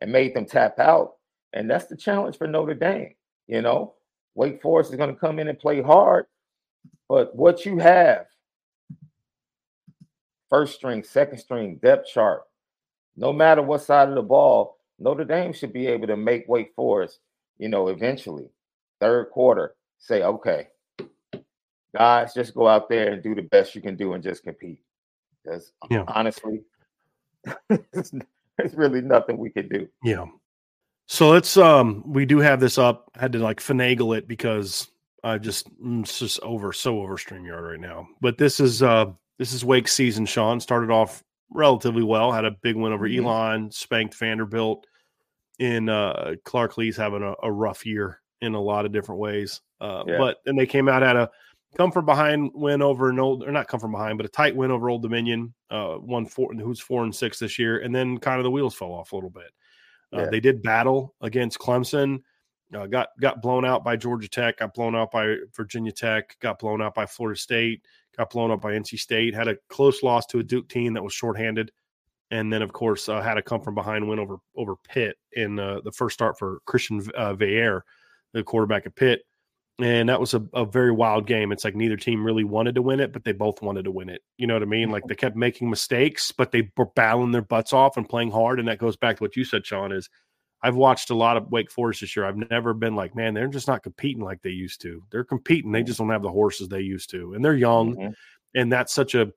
and 0.00 0.10
made 0.10 0.34
them 0.34 0.46
tap 0.46 0.80
out, 0.80 1.14
and 1.52 1.70
that's 1.70 1.86
the 1.86 1.96
challenge 1.96 2.38
for 2.38 2.48
Notre 2.48 2.74
Dame. 2.74 3.14
You 3.46 3.62
know, 3.62 3.94
Wake 4.34 4.62
Forest 4.62 4.90
is 4.90 4.96
going 4.96 5.12
to 5.12 5.20
come 5.20 5.38
in 5.38 5.48
and 5.48 5.58
play 5.58 5.82
hard, 5.82 6.26
but 7.08 7.34
what 7.34 7.64
you 7.66 7.78
have, 7.78 8.26
first 10.48 10.74
string, 10.74 11.02
second 11.02 11.38
string, 11.38 11.76
depth 11.82 12.08
chart, 12.08 12.42
no 13.16 13.32
matter 13.32 13.62
what 13.62 13.82
side 13.82 14.08
of 14.08 14.14
the 14.14 14.22
ball, 14.22 14.78
Notre 14.98 15.24
Dame 15.24 15.52
should 15.52 15.72
be 15.72 15.86
able 15.86 16.06
to 16.06 16.16
make 16.16 16.48
Wake 16.48 16.72
Forest, 16.74 17.20
you 17.58 17.68
know, 17.68 17.88
eventually, 17.88 18.48
third 19.00 19.30
quarter, 19.30 19.74
say, 19.98 20.22
okay, 20.22 20.68
guys, 21.96 22.32
just 22.34 22.54
go 22.54 22.68
out 22.68 22.88
there 22.88 23.12
and 23.12 23.22
do 23.22 23.34
the 23.34 23.42
best 23.42 23.74
you 23.74 23.80
can 23.82 23.96
do 23.96 24.12
and 24.14 24.22
just 24.22 24.42
compete. 24.44 24.80
Because 25.42 25.72
Yeah. 25.90 26.04
honestly, 26.08 26.62
there's 27.68 28.74
really 28.74 29.00
nothing 29.00 29.38
we 29.38 29.50
can 29.50 29.68
do. 29.68 29.88
yeah. 30.04 30.26
So 31.12 31.28
let's 31.28 31.56
um 31.56 32.04
we 32.06 32.24
do 32.24 32.38
have 32.38 32.60
this 32.60 32.78
up. 32.78 33.10
Had 33.18 33.32
to 33.32 33.40
like 33.40 33.58
finagle 33.58 34.16
it 34.16 34.28
because 34.28 34.86
I 35.24 35.38
just 35.38 35.68
mm, 35.82 36.02
it's 36.02 36.20
just 36.20 36.38
over 36.40 36.72
so 36.72 37.00
over 37.00 37.16
StreamYard 37.16 37.68
right 37.68 37.80
now. 37.80 38.06
But 38.20 38.38
this 38.38 38.60
is 38.60 38.80
uh 38.80 39.06
this 39.36 39.52
is 39.52 39.64
Wake 39.64 39.88
season, 39.88 40.24
Sean. 40.24 40.60
Started 40.60 40.92
off 40.92 41.24
relatively 41.50 42.04
well, 42.04 42.30
had 42.30 42.44
a 42.44 42.52
big 42.62 42.76
win 42.76 42.92
over 42.92 43.08
Mhm. 43.08 43.24
Elon, 43.24 43.70
spanked 43.72 44.14
Vanderbilt. 44.14 44.86
In 45.58 45.88
uh 45.88 46.36
Clark 46.44 46.78
Lea's 46.78 46.96
having 46.96 47.24
a, 47.24 47.34
a 47.42 47.50
rough 47.50 47.84
year 47.84 48.20
in 48.40 48.54
a 48.54 48.60
lot 48.62 48.86
of 48.86 48.92
different 48.92 49.20
ways. 49.20 49.62
Uh 49.80 50.04
Yeah. 50.06 50.16
but 50.16 50.36
then 50.44 50.54
they 50.54 50.64
came 50.64 50.88
out 50.88 51.02
at 51.02 51.16
a 51.16 51.28
come 51.76 51.90
from 51.90 52.06
behind 52.06 52.52
win 52.54 52.82
over 52.82 53.10
an 53.10 53.18
old 53.18 53.42
or 53.42 53.50
not 53.50 53.66
come 53.66 53.80
from 53.80 53.90
behind, 53.90 54.16
but 54.16 54.26
a 54.26 54.30
tight 54.30 54.54
win 54.54 54.70
over 54.70 54.88
Old 54.88 55.02
Dominion, 55.02 55.52
uh 55.70 55.94
one 55.96 56.24
four 56.24 56.54
who's 56.54 56.78
four 56.78 57.02
and 57.02 57.12
six 57.12 57.40
this 57.40 57.58
year, 57.58 57.80
and 57.80 57.92
then 57.92 58.16
kind 58.18 58.38
of 58.38 58.44
the 58.44 58.50
wheels 58.52 58.76
fell 58.76 58.92
off 58.92 59.10
a 59.10 59.16
little 59.16 59.28
bit. 59.28 59.50
Uh, 60.12 60.22
Yeah. 60.22 60.30
They 60.30 60.40
did 60.40 60.62
battle 60.62 61.14
against 61.20 61.58
Clemson, 61.58 62.22
uh, 62.74 62.86
got 62.86 63.08
got 63.20 63.42
blown 63.42 63.64
out 63.64 63.84
by 63.84 63.96
Georgia 63.96 64.28
Tech, 64.28 64.58
got 64.58 64.74
blown 64.74 64.94
out 64.94 65.10
by 65.10 65.36
Virginia 65.56 65.92
Tech, 65.92 66.36
got 66.40 66.58
blown 66.58 66.82
out 66.82 66.94
by 66.94 67.06
Florida 67.06 67.38
State, 67.38 67.84
got 68.16 68.30
blown 68.30 68.50
out 68.50 68.60
by 68.60 68.72
NC 68.72 68.98
State, 68.98 69.34
had 69.34 69.48
a 69.48 69.56
close 69.68 70.02
loss 70.02 70.26
to 70.26 70.38
a 70.38 70.42
Duke 70.42 70.68
team 70.68 70.92
that 70.94 71.02
was 71.02 71.12
shorthanded, 71.12 71.72
and 72.30 72.52
then 72.52 72.62
of 72.62 72.72
course 72.72 73.08
uh, 73.08 73.20
had 73.20 73.38
a 73.38 73.42
come 73.42 73.60
from 73.60 73.74
behind 73.74 74.08
win 74.08 74.18
over 74.18 74.38
over 74.56 74.76
Pitt 74.88 75.16
in 75.32 75.58
uh, 75.58 75.80
the 75.84 75.92
first 75.92 76.14
start 76.14 76.38
for 76.38 76.60
Christian 76.64 77.00
uh, 77.16 77.34
Veilleux, 77.34 77.80
the 78.32 78.42
quarterback 78.42 78.86
at 78.86 78.94
Pitt. 78.94 79.22
And 79.82 80.08
that 80.08 80.20
was 80.20 80.34
a, 80.34 80.42
a 80.52 80.64
very 80.64 80.90
wild 80.90 81.26
game. 81.26 81.52
It's 81.52 81.64
like 81.64 81.74
neither 81.74 81.96
team 81.96 82.24
really 82.24 82.44
wanted 82.44 82.74
to 82.74 82.82
win 82.82 83.00
it, 83.00 83.12
but 83.12 83.24
they 83.24 83.32
both 83.32 83.62
wanted 83.62 83.84
to 83.84 83.90
win 83.90 84.08
it. 84.08 84.22
You 84.36 84.46
know 84.46 84.54
what 84.54 84.62
I 84.62 84.66
mean? 84.66 84.90
Like 84.90 85.02
mm-hmm. 85.02 85.08
they 85.08 85.14
kept 85.14 85.36
making 85.36 85.70
mistakes, 85.70 86.32
but 86.32 86.50
they 86.50 86.70
were 86.76 86.86
battling 86.96 87.30
their 87.30 87.42
butts 87.42 87.72
off 87.72 87.96
and 87.96 88.08
playing 88.08 88.30
hard. 88.30 88.58
And 88.58 88.68
that 88.68 88.78
goes 88.78 88.96
back 88.96 89.16
to 89.16 89.22
what 89.22 89.36
you 89.36 89.44
said, 89.44 89.64
Sean, 89.64 89.92
is 89.92 90.10
I've 90.62 90.76
watched 90.76 91.10
a 91.10 91.14
lot 91.14 91.36
of 91.36 91.50
Wake 91.50 91.70
Forest 91.70 92.02
this 92.02 92.14
year. 92.14 92.26
I've 92.26 92.50
never 92.50 92.74
been 92.74 92.94
like, 92.94 93.14
man, 93.14 93.32
they're 93.32 93.48
just 93.48 93.68
not 93.68 93.82
competing 93.82 94.22
like 94.22 94.42
they 94.42 94.50
used 94.50 94.82
to. 94.82 95.02
They're 95.10 95.24
competing. 95.24 95.72
They 95.72 95.80
mm-hmm. 95.80 95.86
just 95.86 95.98
don't 95.98 96.10
have 96.10 96.22
the 96.22 96.30
horses 96.30 96.68
they 96.68 96.80
used 96.80 97.10
to. 97.10 97.32
And 97.34 97.44
they're 97.44 97.54
young. 97.54 97.96
Mhm. 97.96 98.14
And 98.54 98.72
that's 98.72 98.92
such 98.92 99.14
a 99.14 99.32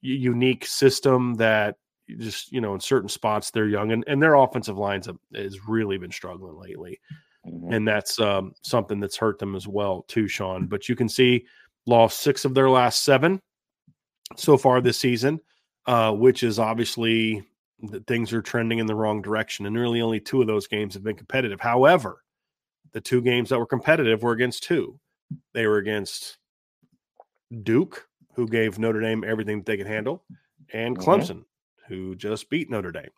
unique 0.00 0.64
system 0.64 1.34
that 1.34 1.76
just, 2.18 2.52
you 2.52 2.60
know, 2.60 2.74
in 2.74 2.80
certain 2.80 3.08
spots 3.08 3.50
they're 3.50 3.68
young 3.68 3.92
and, 3.92 4.04
and 4.06 4.22
their 4.22 4.34
offensive 4.34 4.78
lines 4.78 5.08
uh, 5.08 5.12
have, 5.32 5.44
has 5.44 5.68
really 5.68 5.98
been 5.98 6.10
struggling 6.10 6.56
lately 6.56 6.98
Mhm. 7.46 7.74
and 7.74 7.88
that's 7.88 8.20
um, 8.20 8.54
something 8.62 9.00
that's 9.00 9.16
hurt 9.16 9.38
them 9.40 9.56
as 9.56 9.66
well 9.66 10.02
too 10.06 10.28
sean 10.28 10.66
but 10.66 10.88
you 10.88 10.94
can 10.94 11.08
see 11.08 11.44
lost 11.86 12.20
six 12.20 12.44
of 12.44 12.54
their 12.54 12.70
last 12.70 13.02
seven 13.04 13.40
so 14.36 14.56
far 14.56 14.80
this 14.80 14.98
season 14.98 15.40
uh, 15.86 16.12
which 16.12 16.44
is 16.44 16.60
obviously 16.60 17.44
that 17.90 18.06
things 18.06 18.32
are 18.32 18.42
trending 18.42 18.78
in 18.78 18.86
the 18.86 18.94
wrong 18.94 19.20
direction 19.20 19.66
and 19.66 19.76
really 19.76 20.00
only 20.00 20.20
two 20.20 20.40
of 20.40 20.46
those 20.46 20.68
games 20.68 20.94
have 20.94 21.02
been 21.02 21.16
competitive 21.16 21.60
however 21.60 22.22
the 22.92 23.00
two 23.00 23.20
games 23.20 23.48
that 23.48 23.58
were 23.58 23.66
competitive 23.66 24.22
were 24.22 24.32
against 24.32 24.62
two 24.62 24.96
they 25.52 25.66
were 25.66 25.78
against 25.78 26.38
duke 27.64 28.06
who 28.34 28.46
gave 28.46 28.78
notre 28.78 29.00
dame 29.00 29.24
everything 29.24 29.58
that 29.58 29.66
they 29.66 29.76
could 29.76 29.86
handle 29.86 30.22
and 30.72 30.96
Mhm. 30.96 31.02
clemson 31.02 31.44
who 31.88 32.14
just 32.14 32.48
beat 32.48 32.70
notre 32.70 32.92
dame 32.92 33.10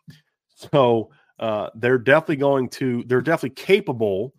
so 0.49 1.11
uh, 1.39 1.69
they're 1.75 1.97
definitely 1.97 2.37
going 2.37 2.69
to 2.69 3.03
they're 3.07 3.21
definitely 3.21 3.55
capable 3.55 4.33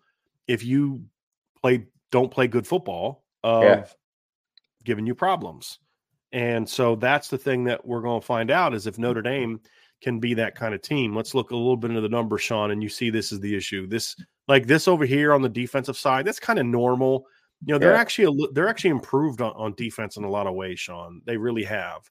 if 0.47 0.65
you 0.65 1.05
play 1.61 1.87
don't 2.11 2.31
play 2.31 2.47
good 2.47 2.67
football 2.67 3.25
of 3.43 3.63
Yeah. 3.63 3.87
giving 4.85 5.07
you 5.07 5.15
problems 5.15 5.79
and 6.33 6.69
so 6.69 6.97
that's 6.97 7.29
the 7.29 7.39
thing 7.39 7.65
that 7.65 7.87
we're 7.87 8.03
going 8.03 8.21
to 8.21 8.27
find 8.27 8.51
out 8.51 8.75
is 8.75 8.87
if 8.87 8.99
notre 8.99 9.23
dame 9.23 9.61
can 10.03 10.21
be 10.21 10.35
that 10.35 10.55
kind 10.55 10.75
of 10.75 10.83
team. 10.83 11.15
Let's 11.15 11.35
look 11.35 11.51
a 11.51 11.57
little 11.57 11.77
bit 11.77 11.91
into 11.91 12.01
the 12.01 12.09
numbers, 12.09 12.43
Sean, 12.43 12.71
and 12.71 12.83
you 12.83 12.89
see 12.89 13.11
this 13.11 13.33
is 13.33 13.41
the 13.41 13.57
issue. 13.57 13.87
This 13.87 14.17
like 14.49 14.67
this 14.67 14.89
over 14.89 15.05
here 15.05 15.33
on 15.33 15.43
the 15.43 15.49
defensive 15.49 15.97
side, 15.97 16.27
that's 16.27 16.41
kind 16.41 16.59
of 16.59 16.67
normal. 16.67 17.27
You 17.65 17.75
know, 17.75 17.79
they're 17.79 17.95
yeah. 17.95 18.01
actually 18.01 18.45
a, 18.45 18.53
they're 18.53 18.69
actually 18.69 18.91
improved 18.91 19.41
on, 19.41 19.53
on, 19.57 19.75
defense 19.75 20.17
in 20.17 20.25
a 20.25 20.31
lot 20.31 20.47
of 20.47 20.55
ways, 20.55 20.79
Sean. 20.79 21.23
They 21.25 21.37
really 21.37 21.65
have. 21.65 22.09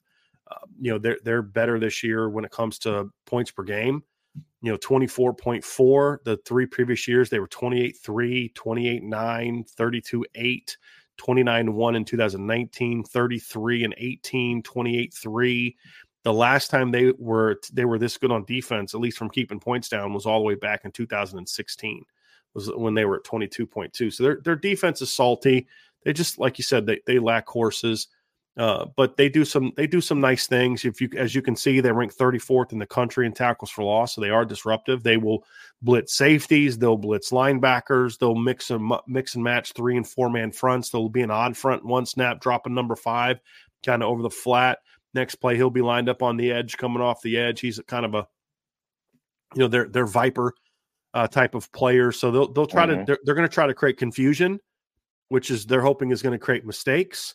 Uh, 0.50 0.66
you 0.80 0.90
know, 0.90 0.98
they're 0.98 1.18
they're 1.24 1.42
better 1.42 1.78
this 1.78 2.02
year 2.02 2.28
when 2.28 2.44
it 2.44 2.50
comes 2.50 2.78
to 2.80 3.08
points 3.26 3.50
per 3.50 3.62
game. 3.62 4.02
You 4.62 4.72
know, 4.72 4.78
24.4. 4.78 6.24
The 6.24 6.36
three 6.38 6.66
previous 6.66 7.06
years, 7.06 7.30
they 7.30 7.38
were 7.38 7.46
28 7.46 7.96
3, 7.96 8.48
28 8.54 9.02
9, 9.02 9.64
32 9.64 10.24
8, 10.34 10.76
29 11.16 11.74
1 11.74 11.96
in 11.96 12.04
2019, 12.04 13.04
33 13.04 13.84
and 13.84 13.94
18, 13.98 14.62
28 14.62 15.14
3. 15.14 15.76
The 16.24 16.32
last 16.32 16.70
time 16.70 16.90
they 16.90 17.12
were 17.18 17.60
they 17.72 17.84
were 17.84 17.98
this 17.98 18.16
good 18.16 18.32
on 18.32 18.44
defense, 18.44 18.94
at 18.94 19.00
least 19.00 19.18
from 19.18 19.30
keeping 19.30 19.60
points 19.60 19.88
down, 19.88 20.12
was 20.12 20.26
all 20.26 20.40
the 20.40 20.44
way 20.44 20.56
back 20.56 20.84
in 20.84 20.90
2016 20.90 22.04
was 22.56 22.70
when 22.74 22.94
they 22.94 23.04
were 23.04 23.16
at 23.16 23.24
22.2. 23.24 24.12
So 24.12 24.22
their 24.22 24.40
their 24.42 24.56
defense 24.56 25.00
is 25.02 25.12
salty. 25.12 25.68
They 26.04 26.12
just 26.12 26.38
like 26.38 26.58
you 26.58 26.64
said, 26.64 26.86
they 26.86 27.00
they 27.06 27.18
lack 27.18 27.46
horses. 27.46 28.08
Uh, 28.56 28.86
but 28.96 29.18
they 29.18 29.28
do 29.28 29.44
some 29.44 29.70
they 29.76 29.86
do 29.86 30.00
some 30.00 30.18
nice 30.18 30.46
things. 30.46 30.86
If 30.86 31.00
you 31.00 31.10
as 31.16 31.34
you 31.34 31.42
can 31.42 31.56
see, 31.56 31.80
they 31.80 31.92
rank 31.92 32.16
34th 32.16 32.72
in 32.72 32.78
the 32.78 32.86
country 32.86 33.26
in 33.26 33.32
tackles 33.32 33.70
for 33.70 33.84
loss, 33.84 34.14
so 34.14 34.22
they 34.22 34.30
are 34.30 34.46
disruptive. 34.46 35.02
They 35.02 35.18
will 35.18 35.44
blitz 35.82 36.16
safeties, 36.16 36.78
they'll 36.78 36.96
blitz 36.96 37.32
linebackers, 37.32 38.18
they'll 38.18 38.34
mix 38.34 38.70
and 38.70 38.90
mix 39.06 39.34
and 39.34 39.44
match 39.44 39.72
three 39.72 39.96
and 39.98 40.08
four 40.08 40.30
man 40.30 40.52
fronts. 40.52 40.88
They'll 40.88 41.10
be 41.10 41.20
an 41.20 41.30
odd 41.30 41.54
front, 41.54 41.84
one 41.84 42.06
snap, 42.06 42.40
dropping 42.40 42.74
number 42.74 42.96
five, 42.96 43.40
kind 43.84 44.02
of 44.02 44.08
over 44.08 44.22
the 44.22 44.30
flat. 44.30 44.78
Next 45.12 45.34
play, 45.34 45.56
he'll 45.56 45.68
be 45.68 45.82
lined 45.82 46.08
up 46.08 46.22
on 46.22 46.38
the 46.38 46.50
edge, 46.50 46.78
coming 46.78 47.02
off 47.02 47.20
the 47.20 47.36
edge. 47.36 47.60
He's 47.60 47.78
kind 47.86 48.06
of 48.06 48.14
a, 48.14 48.26
you 49.54 49.60
know, 49.60 49.68
they're 49.68 49.88
they're 49.88 50.06
viper 50.06 50.54
uh, 51.12 51.26
type 51.26 51.54
of 51.54 51.70
player. 51.72 52.10
So 52.10 52.30
they'll 52.30 52.52
they'll 52.52 52.66
try 52.66 52.86
mm-hmm. 52.86 53.00
to 53.00 53.04
they're, 53.04 53.18
they're 53.24 53.34
going 53.34 53.48
to 53.48 53.54
try 53.54 53.66
to 53.66 53.74
create 53.74 53.98
confusion, 53.98 54.60
which 55.28 55.50
is 55.50 55.66
they're 55.66 55.82
hoping 55.82 56.10
is 56.10 56.22
going 56.22 56.38
to 56.38 56.38
create 56.38 56.64
mistakes, 56.64 57.34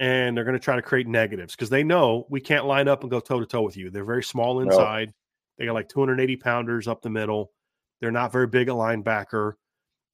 and 0.00 0.36
they're 0.36 0.44
going 0.44 0.58
to 0.58 0.62
try 0.62 0.76
to 0.76 0.82
create 0.82 1.06
negatives 1.06 1.54
because 1.54 1.70
they 1.70 1.84
know 1.84 2.26
we 2.28 2.40
can't 2.40 2.66
line 2.66 2.88
up 2.88 3.02
and 3.02 3.10
go 3.10 3.20
toe 3.20 3.40
to 3.40 3.46
toe 3.46 3.62
with 3.62 3.76
you. 3.76 3.90
They're 3.90 4.04
very 4.04 4.24
small 4.24 4.60
inside. 4.60 5.08
No. 5.08 5.12
They 5.58 5.66
got 5.66 5.74
like 5.74 5.88
280 5.88 6.36
pounders 6.36 6.88
up 6.88 7.02
the 7.02 7.10
middle. 7.10 7.52
They're 8.00 8.10
not 8.10 8.32
very 8.32 8.46
big 8.46 8.68
a 8.68 8.72
linebacker. 8.72 9.54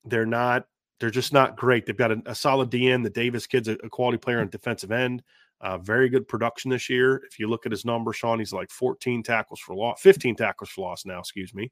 They're 0.05 0.27
not. 0.27 0.67
They're 0.99 1.11
just 1.11 1.33
not 1.33 1.57
great. 1.57 1.87
They've 1.87 1.97
got 1.97 2.13
a, 2.13 2.23
a 2.27 2.35
solid 2.35 2.71
DN. 2.71 3.03
The 3.03 3.11
Davis 3.11 3.47
kid's 3.47 3.69
a, 3.69 3.73
a 3.83 3.89
quality 3.89 4.19
player 4.19 4.41
on 4.41 4.51
defensive 4.51 4.93
end. 4.93 5.23
Uh, 5.63 5.77
very 5.79 6.09
good 6.09 6.29
production 6.29 6.71
this 6.71 6.89
year. 6.89 7.23
If 7.31 7.39
you 7.39 7.49
look 7.49 7.67
at 7.67 7.73
his 7.73 7.85
numbers, 7.85 8.17
Sean, 8.17 8.39
he's 8.39 8.53
like 8.53 8.71
14 8.71 9.23
tackles 9.23 9.61
for 9.61 9.75
loss, 9.75 10.01
15 10.01 10.37
tackles 10.37 10.71
for 10.71 10.83
loss 10.83 11.05
now, 11.05 11.19
excuse 11.19 11.55
me. 11.55 11.71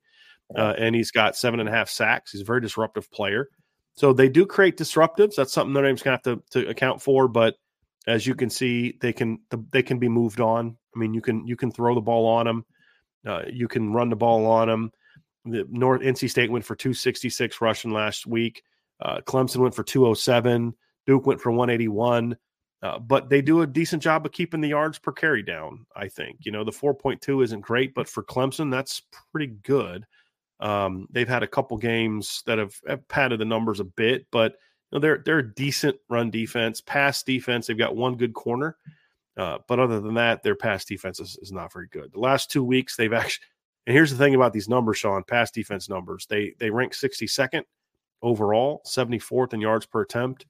Uh, 0.54 0.74
and 0.78 0.94
he's 0.94 1.10
got 1.10 1.36
seven 1.36 1.60
and 1.60 1.68
a 1.68 1.72
half 1.72 1.88
sacks. 1.88 2.32
He's 2.32 2.42
a 2.42 2.44
very 2.44 2.60
disruptive 2.60 3.10
player. 3.10 3.48
So 3.94 4.12
they 4.12 4.28
do 4.28 4.46
create 4.46 4.76
disruptives. 4.76 5.36
That's 5.36 5.52
something 5.52 5.72
Notre 5.72 5.88
Dame's 5.88 6.02
going 6.02 6.18
to 6.22 6.30
have 6.30 6.40
to 6.50 6.68
account 6.68 7.02
for. 7.02 7.28
But 7.28 7.56
as 8.08 8.26
you 8.26 8.34
can 8.34 8.48
see, 8.48 8.96
they 9.00 9.12
can 9.12 9.38
they 9.70 9.82
can 9.82 9.98
be 9.98 10.08
moved 10.08 10.40
on. 10.40 10.76
I 10.96 10.98
mean, 10.98 11.12
you 11.12 11.20
can 11.20 11.46
you 11.46 11.56
can 11.56 11.70
throw 11.70 11.94
the 11.94 12.00
ball 12.00 12.26
on 12.26 12.46
them. 12.46 12.64
Uh, 13.26 13.42
you 13.52 13.68
can 13.68 13.92
run 13.92 14.08
the 14.08 14.16
ball 14.16 14.46
on 14.46 14.68
them. 14.68 14.92
The 15.44 15.66
North 15.70 16.00
NC 16.00 16.30
State 16.30 16.50
went 16.50 16.64
for 16.64 16.74
266 16.74 17.60
rushing 17.60 17.92
last 17.92 18.26
week. 18.26 18.62
Uh, 19.00 19.20
Clemson 19.20 19.58
went 19.58 19.74
for 19.74 19.82
207. 19.84 20.74
Duke 21.06 21.26
went 21.26 21.40
for 21.40 21.52
181. 21.52 22.36
Uh, 22.80 22.98
but 22.98 23.28
they 23.28 23.42
do 23.42 23.62
a 23.62 23.66
decent 23.66 24.02
job 24.02 24.24
of 24.24 24.32
keeping 24.32 24.60
the 24.60 24.68
yards 24.68 24.98
per 24.98 25.12
carry 25.12 25.42
down. 25.42 25.84
I 25.94 26.08
think 26.08 26.38
you 26.40 26.52
know 26.52 26.64
the 26.64 26.70
4.2 26.70 27.44
isn't 27.44 27.60
great, 27.60 27.94
but 27.94 28.08
for 28.08 28.22
Clemson, 28.22 28.70
that's 28.70 29.02
pretty 29.32 29.48
good. 29.48 30.06
Um, 30.60 31.06
they've 31.10 31.28
had 31.28 31.42
a 31.42 31.48
couple 31.48 31.76
games 31.76 32.42
that 32.46 32.58
have, 32.58 32.74
have, 32.88 33.06
padded 33.06 33.38
the 33.38 33.44
numbers 33.44 33.78
a 33.78 33.84
bit, 33.84 34.26
but 34.32 34.56
you 34.90 34.96
know, 34.96 35.00
they're 35.00 35.22
they're 35.24 35.38
a 35.38 35.54
decent 35.54 35.96
run 36.08 36.30
defense, 36.30 36.80
pass 36.80 37.22
defense. 37.22 37.66
They've 37.66 37.78
got 37.78 37.96
one 37.96 38.16
good 38.16 38.34
corner, 38.34 38.76
uh, 39.36 39.58
but 39.68 39.78
other 39.78 40.00
than 40.00 40.14
that, 40.14 40.42
their 40.42 40.56
pass 40.56 40.84
defense 40.84 41.20
is, 41.20 41.38
is 41.42 41.52
not 41.52 41.72
very 41.72 41.88
good. 41.88 42.12
The 42.12 42.20
last 42.20 42.50
two 42.50 42.64
weeks, 42.64 42.96
they've 42.96 43.12
actually. 43.12 43.44
And 43.86 43.94
here's 43.94 44.10
the 44.10 44.18
thing 44.18 44.34
about 44.34 44.52
these 44.52 44.68
numbers, 44.68 44.98
Sean. 44.98 45.24
Pass 45.24 45.50
defense 45.50 45.88
numbers. 45.88 46.26
They 46.28 46.52
they 46.58 46.68
rank 46.68 46.92
62nd 46.92 47.62
overall, 48.20 48.82
74th 48.86 49.54
in 49.54 49.62
yards 49.62 49.86
per 49.86 50.02
attempt. 50.02 50.44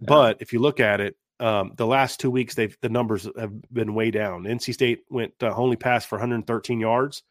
Yeah. 0.00 0.06
But 0.08 0.38
if 0.40 0.52
you 0.52 0.58
look 0.58 0.80
at 0.80 1.00
it, 1.00 1.16
um, 1.38 1.72
the 1.76 1.86
last 1.86 2.20
two 2.20 2.30
weeks, 2.30 2.54
they've 2.54 2.76
the 2.80 2.88
numbers 2.88 3.28
have 3.38 3.52
been 3.72 3.94
way 3.94 4.10
down. 4.10 4.44
NC 4.44 4.74
State 4.74 5.00
went 5.10 5.32
uh, 5.42 5.54
only 5.54 5.76
passed 5.76 6.08
for 6.08 6.16
113 6.16 6.80
yards, 6.80 7.22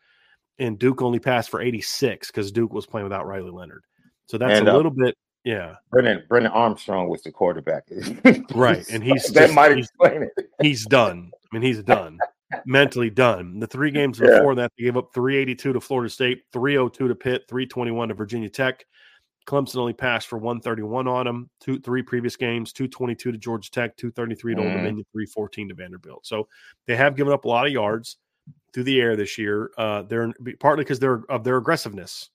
and 0.60 0.78
Duke 0.78 1.02
only 1.02 1.20
passed 1.20 1.50
for 1.50 1.62
86 1.62 2.28
because 2.28 2.52
Duke 2.52 2.74
was 2.74 2.86
playing 2.86 3.06
without 3.06 3.26
Riley 3.26 3.52
Leonard. 3.52 3.84
So 4.28 4.38
that's 4.38 4.60
and, 4.60 4.68
a 4.68 4.74
uh, 4.74 4.76
little 4.76 4.92
bit, 4.92 5.16
yeah. 5.43 5.75
Brennan 5.89 6.23
Brennan 6.27 6.51
Armstrong 6.51 7.10
was 7.10 7.21
the 7.23 7.32
quarterback, 7.32 7.88
right? 8.56 8.88
And 8.89 9.04
he's 9.04 9.27
that 9.27 9.47
just, 9.47 9.54
might 9.54 9.77
explain 9.77 10.23
it. 10.23 10.49
He's 10.62 10.86
done. 10.86 11.32
I 11.34 11.56
mean, 11.56 11.63
he's 11.63 11.84
done, 11.84 12.19
mentally 12.65 13.10
done. 13.10 13.60
The 13.60 13.67
three 13.67 13.91
games 13.91 14.19
before 14.19 14.54
yeah. 14.54 14.63
that, 14.63 14.71
they 14.77 14.86
gave 14.86 14.97
up 14.97 15.13
382 15.13 15.73
to 15.73 15.82
Florida 15.82 16.10
State, 16.10 16.43
302 16.54 17.08
to 17.08 17.15
Pitt, 17.15 17.43
321 17.49 18.10
to 18.10 18.13
Virginia 18.13 18.49
Tech. 18.49 18.86
Clemson 19.47 19.77
only 19.77 19.93
passed 19.93 20.27
for 20.27 20.38
131 20.38 21.08
on 21.08 21.25
them. 21.25 21.49
Two, 21.60 21.80
three 21.80 22.04
previous 22.04 22.36
games, 22.36 22.71
222 22.71 23.32
to 23.32 23.38
Georgia 23.38 23.71
Tech, 23.71 23.97
233 23.97 24.56
to 24.56 24.62
mm. 24.62 24.63
Old 24.63 24.73
Dominion, 24.73 25.06
314 25.12 25.69
to 25.69 25.73
Vanderbilt. 25.73 26.25
So 26.25 26.47
they 26.86 26.95
have 26.95 27.15
given 27.15 27.34
up 27.34 27.45
a 27.45 27.47
lot 27.47 27.65
of 27.65 27.73
yards 27.73 28.17
through 28.73 28.84
the 28.84 29.01
air 29.01 29.15
this 29.15 29.38
year. 29.38 29.71
Uh, 29.77 30.04
they're 30.04 30.32
partly 30.60 30.84
because 30.84 30.99
they're 30.99 31.23
of 31.30 31.43
their 31.43 31.58
aggressiveness. 31.58 32.30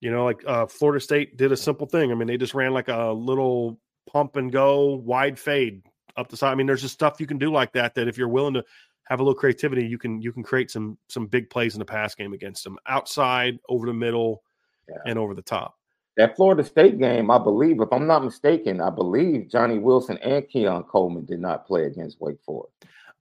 You 0.00 0.10
know, 0.10 0.24
like 0.24 0.42
uh, 0.46 0.66
Florida 0.66 1.00
State 1.00 1.36
did 1.36 1.52
a 1.52 1.56
simple 1.56 1.86
thing. 1.86 2.10
I 2.10 2.14
mean, 2.14 2.28
they 2.28 2.36
just 2.36 2.54
ran 2.54 2.72
like 2.72 2.88
a 2.88 3.12
little 3.12 3.80
pump 4.10 4.36
and 4.36 4.52
go 4.52 4.96
wide 4.96 5.38
fade 5.38 5.82
up 6.16 6.28
the 6.28 6.36
side. 6.36 6.52
I 6.52 6.54
mean, 6.54 6.66
there's 6.66 6.82
just 6.82 6.94
stuff 6.94 7.20
you 7.20 7.26
can 7.26 7.38
do 7.38 7.50
like 7.50 7.72
that. 7.72 7.94
That 7.94 8.08
if 8.08 8.18
you're 8.18 8.28
willing 8.28 8.54
to 8.54 8.64
have 9.04 9.20
a 9.20 9.22
little 9.22 9.38
creativity, 9.38 9.86
you 9.86 9.98
can 9.98 10.20
you 10.20 10.32
can 10.32 10.42
create 10.42 10.70
some 10.70 10.98
some 11.08 11.26
big 11.26 11.50
plays 11.50 11.74
in 11.74 11.78
the 11.78 11.84
pass 11.84 12.14
game 12.14 12.32
against 12.32 12.64
them, 12.64 12.78
outside, 12.86 13.58
over 13.68 13.86
the 13.86 13.94
middle, 13.94 14.42
yeah. 14.88 14.96
and 15.06 15.18
over 15.18 15.34
the 15.34 15.42
top. 15.42 15.78
That 16.16 16.36
Florida 16.36 16.62
State 16.62 16.98
game, 16.98 17.30
I 17.30 17.38
believe, 17.38 17.80
if 17.80 17.88
I'm 17.92 18.06
not 18.06 18.24
mistaken, 18.24 18.80
I 18.80 18.90
believe 18.90 19.48
Johnny 19.50 19.78
Wilson 19.78 20.16
and 20.18 20.48
Keon 20.48 20.84
Coleman 20.84 21.24
did 21.24 21.40
not 21.40 21.66
play 21.66 21.84
against 21.86 22.20
Wake 22.20 22.40
Forest. 22.46 22.72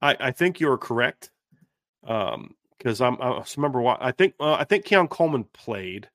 I, 0.01 0.15
I 0.19 0.31
think 0.31 0.59
you're 0.59 0.77
correct. 0.77 1.31
Um, 2.05 2.55
because 2.77 2.99
I'm 2.99 3.19
I 3.21 3.41
remember 3.55 3.81
what 3.81 3.99
I 4.01 4.12
think 4.12 4.36
uh, 4.39 4.53
I 4.53 4.65
think 4.65 4.86
Keon 4.86 5.07
Coleman 5.07 5.45
played, 5.53 6.09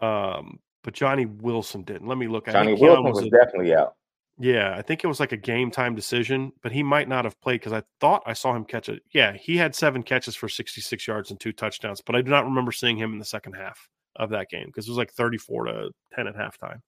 um, 0.00 0.58
but 0.82 0.94
Johnny 0.94 1.26
Wilson 1.26 1.82
didn't. 1.82 2.06
Let 2.06 2.18
me 2.18 2.28
look. 2.28 2.46
Johnny 2.46 2.74
Wilson 2.74 3.04
was, 3.04 3.16
was 3.16 3.26
a, 3.26 3.30
definitely 3.30 3.74
out. 3.74 3.94
Yeah, 4.40 4.74
I 4.76 4.82
think 4.82 5.02
it 5.02 5.08
was 5.08 5.18
like 5.18 5.32
a 5.32 5.36
game 5.36 5.70
time 5.70 5.96
decision, 5.96 6.52
but 6.62 6.70
he 6.70 6.82
might 6.82 7.08
not 7.08 7.24
have 7.24 7.40
played 7.40 7.60
because 7.60 7.72
I 7.72 7.82
thought 8.00 8.22
I 8.24 8.34
saw 8.34 8.54
him 8.54 8.64
catch 8.64 8.88
it. 8.88 9.02
Yeah, 9.12 9.32
he 9.32 9.56
had 9.56 9.74
seven 9.74 10.02
catches 10.02 10.36
for 10.36 10.48
66 10.48 11.06
yards 11.06 11.30
and 11.30 11.40
two 11.40 11.52
touchdowns, 11.52 12.00
but 12.00 12.14
I 12.14 12.22
do 12.22 12.30
not 12.30 12.44
remember 12.44 12.70
seeing 12.70 12.96
him 12.96 13.12
in 13.12 13.18
the 13.18 13.24
second 13.24 13.54
half 13.54 13.88
of 14.14 14.30
that 14.30 14.48
game 14.48 14.66
because 14.66 14.86
it 14.86 14.90
was 14.90 14.98
like 14.98 15.12
34 15.12 15.64
to 15.64 15.90
10 16.14 16.26
at 16.28 16.36
halftime. 16.36 16.80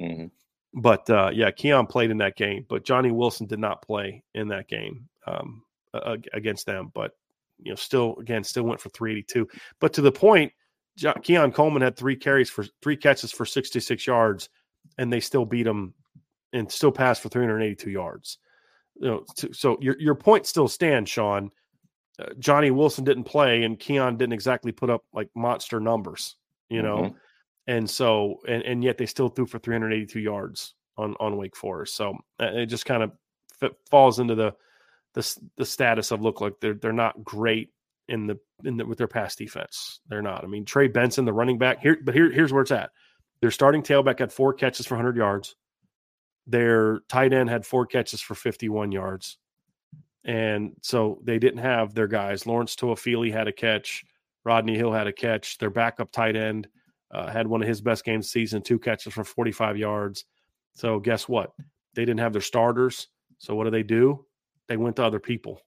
Mm-hmm. 0.00 0.26
But 0.74 1.10
uh, 1.10 1.30
yeah, 1.32 1.50
Keon 1.50 1.86
played 1.86 2.10
in 2.10 2.18
that 2.18 2.36
game, 2.36 2.66
but 2.68 2.84
Johnny 2.84 3.10
Wilson 3.10 3.46
did 3.46 3.58
not 3.58 3.82
play 3.82 4.22
in 4.34 4.48
that 4.48 4.68
game 4.68 5.08
um, 5.26 5.62
against 6.32 6.66
them. 6.66 6.92
But 6.94 7.12
you 7.58 7.70
know, 7.70 7.76
still 7.76 8.16
again, 8.20 8.44
still 8.44 8.62
went 8.62 8.80
for 8.80 8.88
382. 8.90 9.48
But 9.80 9.92
to 9.94 10.02
the 10.02 10.12
point, 10.12 10.52
Keon 11.22 11.52
Coleman 11.52 11.82
had 11.82 11.96
three 11.96 12.16
carries 12.16 12.50
for 12.50 12.64
three 12.82 12.96
catches 12.96 13.32
for 13.32 13.44
66 13.46 14.06
yards, 14.06 14.48
and 14.98 15.12
they 15.12 15.20
still 15.20 15.44
beat 15.44 15.66
him 15.66 15.94
and 16.52 16.70
still 16.70 16.92
passed 16.92 17.22
for 17.22 17.28
382 17.28 17.90
yards. 17.90 18.38
You 18.96 19.08
know, 19.08 19.24
so 19.52 19.78
your 19.80 19.98
your 19.98 20.14
point 20.14 20.46
still 20.46 20.68
stands, 20.68 21.10
Sean. 21.10 21.50
Uh, 22.18 22.26
Johnny 22.38 22.70
Wilson 22.70 23.04
didn't 23.04 23.24
play, 23.24 23.62
and 23.62 23.78
Keon 23.78 24.18
didn't 24.18 24.34
exactly 24.34 24.70
put 24.70 24.90
up 24.90 25.02
like 25.14 25.30
monster 25.34 25.80
numbers, 25.80 26.36
you 26.68 26.82
know. 26.82 26.98
Mm-hmm. 26.98 27.16
And 27.68 27.88
so, 27.88 28.40
and, 28.46 28.62
and 28.64 28.84
yet 28.84 28.98
they 28.98 29.06
still 29.06 29.28
threw 29.28 29.46
for 29.46 29.58
382 29.58 30.20
yards 30.20 30.74
on 30.98 31.14
on 31.20 31.36
Wake 31.36 31.56
Forest. 31.56 31.96
So 31.96 32.16
uh, 32.38 32.50
it 32.52 32.66
just 32.66 32.84
kind 32.84 33.02
of 33.02 33.12
falls 33.90 34.18
into 34.18 34.34
the 34.34 34.54
the 35.14 35.40
the 35.56 35.66
status 35.66 36.10
of 36.10 36.22
look 36.22 36.40
like 36.40 36.54
they're 36.60 36.74
they're 36.74 36.92
not 36.92 37.24
great 37.24 37.70
in 38.08 38.26
the 38.26 38.38
in 38.64 38.76
the, 38.76 38.86
with 38.86 38.98
their 38.98 39.08
pass 39.08 39.34
defense. 39.36 40.00
They're 40.08 40.22
not. 40.22 40.44
I 40.44 40.46
mean, 40.46 40.64
Trey 40.64 40.88
Benson, 40.88 41.24
the 41.24 41.32
running 41.32 41.58
back 41.58 41.80
here, 41.80 41.98
but 42.02 42.14
here 42.14 42.30
here's 42.30 42.52
where 42.52 42.62
it's 42.62 42.70
at. 42.70 42.90
Their 43.40 43.50
starting 43.50 43.82
tailback 43.82 44.18
had 44.18 44.32
four 44.32 44.52
catches 44.54 44.86
for 44.86 44.94
100 44.94 45.16
yards. 45.16 45.56
Their 46.46 47.00
tight 47.08 47.32
end 47.32 47.50
had 47.50 47.66
four 47.66 47.86
catches 47.86 48.20
for 48.20 48.34
51 48.34 48.92
yards. 48.92 49.38
And 50.24 50.74
so 50.82 51.20
they 51.24 51.40
didn't 51.40 51.58
have 51.58 51.94
their 51.94 52.06
guys. 52.06 52.46
Lawrence 52.46 52.76
Toafili 52.76 53.32
had 53.32 53.48
a 53.48 53.52
catch. 53.52 54.04
Rodney 54.44 54.76
Hill 54.76 54.92
had 54.92 55.08
a 55.08 55.12
catch. 55.12 55.58
Their 55.58 55.70
backup 55.70 56.12
tight 56.12 56.36
end 56.36 56.68
uh, 57.12 57.30
had 57.30 57.48
one 57.48 57.62
of 57.62 57.68
his 57.68 57.80
best 57.80 58.04
games 58.04 58.30
season, 58.30 58.62
two 58.62 58.78
catches 58.78 59.12
for 59.12 59.24
45 59.24 59.76
yards. 59.76 60.24
So 60.74 61.00
guess 61.00 61.28
what? 61.28 61.52
They 61.94 62.04
didn't 62.04 62.20
have 62.20 62.32
their 62.32 62.42
starters. 62.42 63.08
So 63.38 63.56
what 63.56 63.64
do 63.64 63.70
they 63.70 63.82
do? 63.82 64.24
they 64.72 64.76
went 64.76 64.96
to 64.96 65.04
other 65.04 65.20
people. 65.20 65.60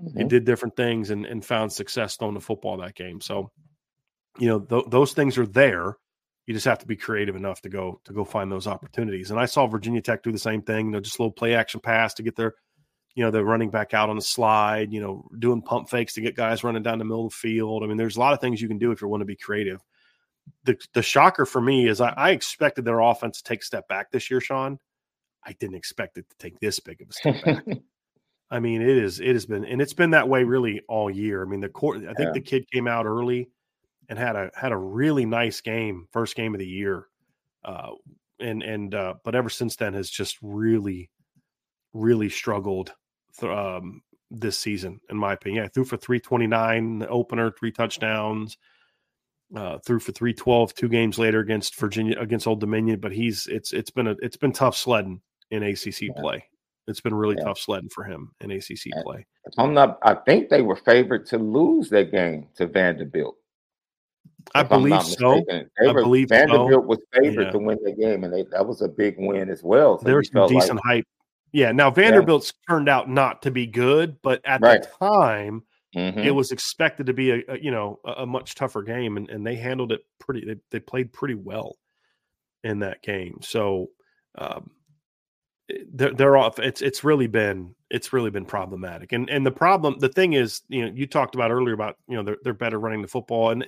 Mm-hmm. 0.00 0.18
and 0.18 0.30
did 0.30 0.44
different 0.44 0.76
things 0.76 1.10
and, 1.10 1.24
and 1.26 1.44
found 1.44 1.72
success 1.72 2.16
throwing 2.16 2.34
the 2.34 2.40
football 2.40 2.76
that 2.78 2.94
game. 2.94 3.20
So, 3.20 3.50
you 4.38 4.48
know, 4.48 4.60
th- 4.60 4.86
those 4.88 5.12
things 5.12 5.38
are 5.38 5.46
there. 5.46 5.96
You 6.46 6.52
just 6.52 6.66
have 6.66 6.80
to 6.80 6.86
be 6.86 6.96
creative 6.96 7.36
enough 7.36 7.62
to 7.62 7.70
go 7.70 8.00
to 8.04 8.12
go 8.12 8.24
find 8.24 8.52
those 8.52 8.66
opportunities. 8.66 9.30
And 9.30 9.40
I 9.40 9.46
saw 9.46 9.66
Virginia 9.66 10.02
Tech 10.02 10.22
do 10.22 10.32
the 10.32 10.38
same 10.38 10.60
thing. 10.60 10.86
You 10.86 10.92
know, 10.92 11.00
just 11.00 11.18
a 11.18 11.22
little 11.22 11.32
play 11.32 11.54
action 11.54 11.80
pass 11.80 12.12
to 12.14 12.22
get 12.22 12.36
their, 12.36 12.54
you 13.14 13.24
know, 13.24 13.30
the 13.30 13.42
running 13.42 13.70
back 13.70 13.94
out 13.94 14.10
on 14.10 14.16
the 14.16 14.22
slide. 14.22 14.92
You 14.92 15.00
know, 15.00 15.26
doing 15.38 15.62
pump 15.62 15.88
fakes 15.88 16.12
to 16.14 16.20
get 16.20 16.36
guys 16.36 16.62
running 16.62 16.82
down 16.82 16.98
the 16.98 17.04
middle 17.04 17.26
of 17.26 17.32
the 17.32 17.36
field. 17.36 17.82
I 17.82 17.86
mean, 17.86 17.96
there's 17.96 18.16
a 18.16 18.20
lot 18.20 18.34
of 18.34 18.40
things 18.40 18.60
you 18.60 18.68
can 18.68 18.78
do 18.78 18.90
if 18.90 19.00
you 19.00 19.08
want 19.08 19.22
to 19.22 19.26
be 19.26 19.36
creative. 19.36 19.80
The 20.64 20.76
the 20.92 21.02
shocker 21.02 21.46
for 21.46 21.62
me 21.62 21.88
is 21.88 22.02
I, 22.02 22.10
I 22.10 22.30
expected 22.32 22.84
their 22.84 23.00
offense 23.00 23.38
to 23.38 23.44
take 23.44 23.62
a 23.62 23.64
step 23.64 23.88
back 23.88 24.10
this 24.10 24.30
year, 24.30 24.42
Sean. 24.42 24.78
I 25.46 25.52
didn't 25.52 25.76
expect 25.76 26.18
it 26.18 26.28
to 26.28 26.36
take 26.36 26.60
this 26.60 26.78
big 26.78 27.00
of 27.00 27.08
a 27.08 27.12
step 27.14 27.42
back. 27.42 27.64
I 28.50 28.60
mean, 28.60 28.82
it 28.82 28.96
is. 28.96 29.20
It 29.20 29.32
has 29.32 29.46
been, 29.46 29.64
and 29.64 29.80
it's 29.80 29.94
been 29.94 30.10
that 30.10 30.28
way 30.28 30.44
really 30.44 30.82
all 30.88 31.10
year. 31.10 31.42
I 31.42 31.46
mean, 31.46 31.60
the 31.60 31.68
court. 31.68 31.98
I 31.98 32.12
think 32.14 32.28
yeah. 32.28 32.32
the 32.32 32.40
kid 32.40 32.70
came 32.70 32.86
out 32.86 33.06
early 33.06 33.48
and 34.08 34.18
had 34.18 34.36
a 34.36 34.50
had 34.54 34.72
a 34.72 34.76
really 34.76 35.24
nice 35.26 35.60
game, 35.60 36.06
first 36.12 36.36
game 36.36 36.54
of 36.54 36.58
the 36.58 36.66
year, 36.66 37.06
uh, 37.64 37.90
and 38.38 38.62
and 38.62 38.94
uh, 38.94 39.14
but 39.24 39.34
ever 39.34 39.48
since 39.48 39.76
then 39.76 39.94
has 39.94 40.10
just 40.10 40.38
really, 40.42 41.10
really 41.92 42.28
struggled 42.28 42.92
th- 43.40 43.50
um, 43.50 44.02
this 44.30 44.58
season, 44.58 45.00
in 45.08 45.16
my 45.16 45.32
opinion. 45.32 45.64
Yeah, 45.64 45.68
threw 45.68 45.84
for 45.84 45.96
three 45.96 46.20
twenty 46.20 46.46
nine 46.46 46.98
the 46.98 47.08
opener, 47.08 47.50
three 47.50 47.72
touchdowns. 47.72 48.56
Uh, 49.54 49.78
threw 49.86 50.00
for 50.00 50.10
312 50.10 50.74
two 50.74 50.88
games 50.88 51.16
later 51.16 51.38
against 51.38 51.76
Virginia 51.76 52.18
against 52.18 52.46
Old 52.46 52.60
Dominion, 52.60 52.98
but 52.98 53.12
he's 53.12 53.46
it's 53.46 53.72
it's 53.72 53.90
been 53.90 54.08
a 54.08 54.16
it's 54.20 54.38
been 54.38 54.52
tough 54.52 54.74
sledding 54.74 55.20
in 55.50 55.62
ACC 55.62 56.02
yeah. 56.02 56.12
play. 56.16 56.44
It's 56.86 57.00
been 57.00 57.14
really 57.14 57.36
yeah. 57.38 57.44
tough 57.44 57.58
sledding 57.58 57.88
for 57.88 58.04
him 58.04 58.32
in 58.40 58.50
ACC 58.50 58.92
play. 59.02 59.26
I'm 59.58 59.72
not. 59.72 59.98
I 60.02 60.14
think 60.14 60.50
they 60.50 60.62
were 60.62 60.76
favored 60.76 61.26
to 61.26 61.38
lose 61.38 61.88
that 61.90 62.10
game 62.10 62.48
to 62.56 62.66
Vanderbilt. 62.66 63.36
I 64.54 64.62
believe 64.62 65.02
so. 65.02 65.42
I 65.50 65.64
were, 65.86 66.02
believe 66.02 66.28
Vanderbilt 66.28 66.70
so. 66.70 66.80
was 66.80 66.98
favored 67.14 67.44
yeah. 67.44 67.50
to 67.52 67.58
win 67.58 67.78
the 67.82 67.92
game, 67.92 68.24
and 68.24 68.32
they, 68.32 68.44
that 68.50 68.66
was 68.66 68.82
a 68.82 68.88
big 68.88 69.16
win 69.18 69.48
as 69.48 69.62
well. 69.62 69.98
So 69.98 70.04
There's 70.04 70.30
some 70.30 70.48
decent 70.48 70.76
like, 70.76 70.84
hype. 70.84 71.04
Yeah. 71.52 71.72
Now 71.72 71.90
Vanderbilt's 71.90 72.52
yeah. 72.52 72.74
turned 72.74 72.88
out 72.88 73.08
not 73.08 73.42
to 73.42 73.50
be 73.50 73.66
good, 73.66 74.20
but 74.22 74.42
at 74.44 74.60
right. 74.60 74.82
the 74.82 75.06
time, 75.06 75.62
mm-hmm. 75.96 76.18
it 76.18 76.34
was 76.34 76.52
expected 76.52 77.06
to 77.06 77.14
be 77.14 77.30
a, 77.30 77.42
a 77.48 77.58
you 77.58 77.70
know 77.70 78.00
a, 78.04 78.12
a, 78.22 78.26
much 78.26 78.54
tougher 78.54 78.82
game, 78.82 79.16
and, 79.16 79.30
and 79.30 79.46
they 79.46 79.56
handled 79.56 79.92
it 79.92 80.04
pretty. 80.20 80.44
They, 80.44 80.56
they 80.70 80.80
played 80.80 81.12
pretty 81.12 81.34
well 81.34 81.76
in 82.62 82.80
that 82.80 83.02
game. 83.02 83.38
So. 83.42 83.88
Um, 84.36 84.72
they're, 85.92 86.12
they're 86.12 86.36
off. 86.36 86.58
It's 86.58 86.82
it's 86.82 87.04
really 87.04 87.26
been 87.26 87.74
it's 87.90 88.12
really 88.12 88.30
been 88.30 88.44
problematic. 88.44 89.12
And 89.12 89.28
and 89.30 89.46
the 89.46 89.50
problem, 89.50 89.98
the 89.98 90.08
thing 90.08 90.34
is, 90.34 90.62
you 90.68 90.84
know, 90.84 90.92
you 90.94 91.06
talked 91.06 91.34
about 91.34 91.50
earlier 91.50 91.74
about 91.74 91.96
you 92.08 92.16
know 92.16 92.22
they're 92.22 92.38
they're 92.42 92.54
better 92.54 92.78
running 92.78 93.02
the 93.02 93.08
football, 93.08 93.50
and 93.50 93.66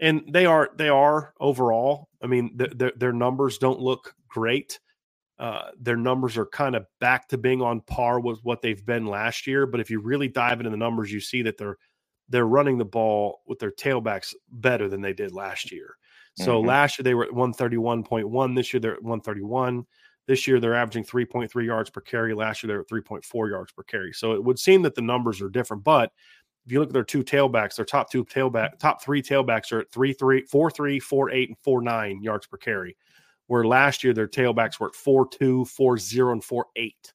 and 0.00 0.22
they 0.30 0.46
are 0.46 0.70
they 0.76 0.88
are 0.88 1.34
overall. 1.40 2.08
I 2.22 2.26
mean, 2.26 2.56
their 2.56 2.92
their 2.96 3.12
numbers 3.12 3.58
don't 3.58 3.80
look 3.80 4.14
great. 4.28 4.78
Uh, 5.38 5.70
their 5.80 5.96
numbers 5.96 6.36
are 6.36 6.46
kind 6.46 6.74
of 6.74 6.84
back 7.00 7.28
to 7.28 7.38
being 7.38 7.62
on 7.62 7.80
par 7.82 8.18
with 8.18 8.40
what 8.42 8.60
they've 8.60 8.84
been 8.84 9.06
last 9.06 9.46
year. 9.46 9.66
But 9.66 9.80
if 9.80 9.88
you 9.88 10.00
really 10.00 10.26
dive 10.26 10.58
into 10.58 10.70
the 10.70 10.76
numbers, 10.76 11.12
you 11.12 11.20
see 11.20 11.42
that 11.42 11.56
they're 11.56 11.78
they're 12.28 12.46
running 12.46 12.76
the 12.76 12.84
ball 12.84 13.40
with 13.46 13.58
their 13.58 13.70
tailbacks 13.70 14.34
better 14.50 14.88
than 14.88 15.00
they 15.00 15.14
did 15.14 15.32
last 15.32 15.72
year. 15.72 15.96
So 16.36 16.58
mm-hmm. 16.58 16.68
last 16.68 16.98
year 16.98 17.04
they 17.04 17.14
were 17.14 17.24
at 17.24 17.30
131.1. 17.30 18.54
This 18.54 18.72
year 18.72 18.80
they're 18.80 18.94
at 18.94 19.02
131. 19.02 19.86
This 20.28 20.46
year 20.46 20.60
they're 20.60 20.74
averaging 20.74 21.04
3.3 21.04 21.66
yards 21.66 21.88
per 21.88 22.02
carry. 22.02 22.34
Last 22.34 22.62
year 22.62 22.68
they 22.68 22.74
were 22.74 22.82
at 22.82 22.88
3.4 22.88 23.50
yards 23.50 23.72
per 23.72 23.82
carry. 23.82 24.12
So 24.12 24.34
it 24.34 24.44
would 24.44 24.58
seem 24.58 24.82
that 24.82 24.94
the 24.94 25.00
numbers 25.02 25.40
are 25.40 25.48
different. 25.48 25.82
But 25.82 26.12
if 26.66 26.72
you 26.72 26.80
look 26.80 26.90
at 26.90 26.92
their 26.92 27.02
two 27.02 27.24
tailbacks, 27.24 27.76
their 27.76 27.86
top 27.86 28.10
two 28.10 28.26
tailback, 28.26 28.78
top 28.78 29.02
three 29.02 29.22
tailbacks 29.22 29.72
are 29.72 29.80
at 29.80 29.90
three, 29.90 30.12
three, 30.12 30.42
four, 30.42 30.70
three, 30.70 31.00
four, 31.00 31.30
eight, 31.30 31.48
and 31.48 31.56
four, 31.64 31.80
nine 31.80 32.22
yards 32.22 32.46
per 32.46 32.58
carry. 32.58 32.94
Where 33.46 33.64
last 33.64 34.04
year 34.04 34.12
their 34.12 34.28
tailbacks 34.28 34.78
were 34.78 34.88
at 34.88 34.94
four, 34.94 35.26
two, 35.26 35.64
four, 35.64 35.96
zero, 35.96 36.32
and 36.32 36.44
four, 36.44 36.66
eight. 36.76 37.14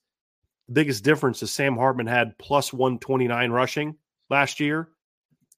The 0.67 0.73
biggest 0.73 1.03
difference 1.03 1.43
is 1.43 1.51
Sam 1.51 1.77
Hartman 1.77 2.07
had 2.07 2.35
plus 2.39 2.73
129 2.73 3.51
rushing 3.51 3.95
last 4.31 4.59
year. 4.59 4.89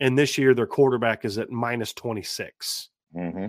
And 0.01 0.17
this 0.17 0.37
year 0.37 0.53
their 0.53 0.67
quarterback 0.67 1.23
is 1.23 1.37
at 1.37 1.49
minus 1.49 1.93
26. 1.93 2.89
Mm-hmm. 3.15 3.47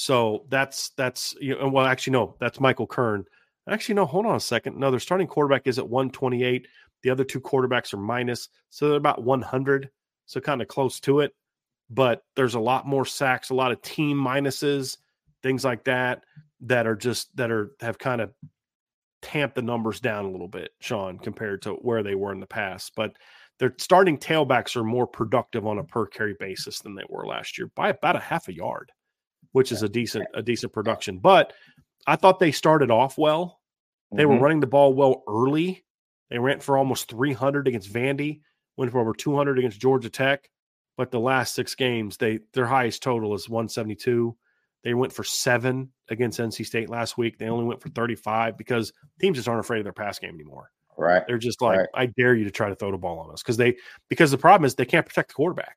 So 0.00 0.46
that's 0.48 0.92
that's 0.96 1.34
you 1.42 1.58
know, 1.58 1.68
well, 1.68 1.84
actually, 1.84 2.14
no, 2.14 2.34
that's 2.40 2.58
Michael 2.58 2.86
Kern. 2.86 3.26
Actually, 3.68 3.96
no, 3.96 4.06
hold 4.06 4.24
on 4.24 4.34
a 4.34 4.40
second. 4.40 4.78
No, 4.78 4.90
their 4.90 4.98
starting 4.98 5.26
quarterback 5.26 5.66
is 5.66 5.78
at 5.78 5.86
128. 5.86 6.66
The 7.02 7.10
other 7.10 7.22
two 7.22 7.38
quarterbacks 7.38 7.92
are 7.92 7.98
minus, 7.98 8.48
so 8.70 8.88
they're 8.88 8.96
about 8.96 9.24
100, 9.24 9.90
so 10.24 10.40
kind 10.40 10.62
of 10.62 10.68
close 10.68 11.00
to 11.00 11.20
it. 11.20 11.34
But 11.90 12.22
there's 12.34 12.54
a 12.54 12.60
lot 12.60 12.86
more 12.86 13.04
sacks, 13.04 13.50
a 13.50 13.54
lot 13.54 13.72
of 13.72 13.82
team 13.82 14.16
minuses, 14.16 14.96
things 15.42 15.66
like 15.66 15.84
that 15.84 16.24
that 16.62 16.86
are 16.86 16.96
just 16.96 17.36
that 17.36 17.50
are 17.50 17.72
have 17.80 17.98
kind 17.98 18.22
of 18.22 18.32
tamped 19.20 19.54
the 19.54 19.60
numbers 19.60 20.00
down 20.00 20.24
a 20.24 20.30
little 20.30 20.48
bit, 20.48 20.70
Sean, 20.80 21.18
compared 21.18 21.60
to 21.62 21.74
where 21.74 22.02
they 22.02 22.14
were 22.14 22.32
in 22.32 22.40
the 22.40 22.46
past. 22.46 22.92
But 22.96 23.16
their 23.58 23.74
starting 23.76 24.16
tailbacks 24.16 24.76
are 24.76 24.84
more 24.84 25.06
productive 25.06 25.66
on 25.66 25.76
a 25.76 25.84
per 25.84 26.06
carry 26.06 26.36
basis 26.40 26.78
than 26.78 26.94
they 26.94 27.04
were 27.10 27.26
last 27.26 27.58
year 27.58 27.70
by 27.76 27.90
about 27.90 28.16
a 28.16 28.20
half 28.20 28.48
a 28.48 28.54
yard 28.54 28.90
which 29.52 29.72
is 29.72 29.82
a 29.82 29.88
decent 29.88 30.26
a 30.34 30.42
decent 30.42 30.72
production. 30.72 31.18
But 31.18 31.52
I 32.06 32.16
thought 32.16 32.38
they 32.38 32.52
started 32.52 32.90
off 32.90 33.18
well. 33.18 33.60
They 34.12 34.22
mm-hmm. 34.22 34.32
were 34.32 34.38
running 34.38 34.60
the 34.60 34.66
ball 34.66 34.94
well 34.94 35.22
early. 35.28 35.84
They 36.30 36.38
ran 36.38 36.60
for 36.60 36.78
almost 36.78 37.10
300 37.10 37.68
against 37.68 37.92
Vandy, 37.92 38.40
went 38.76 38.92
for 38.92 39.00
over 39.00 39.12
200 39.12 39.58
against 39.58 39.80
Georgia 39.80 40.10
Tech. 40.10 40.48
But 40.96 41.10
the 41.10 41.20
last 41.20 41.54
six 41.54 41.74
games, 41.74 42.16
they 42.16 42.40
their 42.52 42.66
highest 42.66 43.02
total 43.02 43.34
is 43.34 43.48
172. 43.48 44.36
They 44.82 44.94
went 44.94 45.12
for 45.12 45.24
seven 45.24 45.90
against 46.08 46.40
NC 46.40 46.64
State 46.64 46.88
last 46.88 47.18
week. 47.18 47.38
They 47.38 47.48
only 47.48 47.66
went 47.66 47.82
for 47.82 47.90
35 47.90 48.56
because 48.56 48.92
teams 49.20 49.36
just 49.36 49.48
aren't 49.48 49.60
afraid 49.60 49.78
of 49.78 49.84
their 49.84 49.92
pass 49.92 50.18
game 50.18 50.34
anymore. 50.34 50.70
Right. 50.96 51.22
They're 51.26 51.38
just 51.38 51.62
like, 51.62 51.78
right. 51.78 51.88
I 51.94 52.06
dare 52.06 52.34
you 52.34 52.44
to 52.44 52.50
try 52.50 52.68
to 52.68 52.74
throw 52.74 52.90
the 52.90 52.98
ball 52.98 53.18
on 53.20 53.30
us 53.30 53.42
because 53.42 53.56
they 53.56 53.76
because 54.08 54.30
the 54.30 54.38
problem 54.38 54.66
is 54.66 54.74
they 54.74 54.84
can't 54.84 55.06
protect 55.06 55.28
the 55.28 55.34
quarterback. 55.34 55.76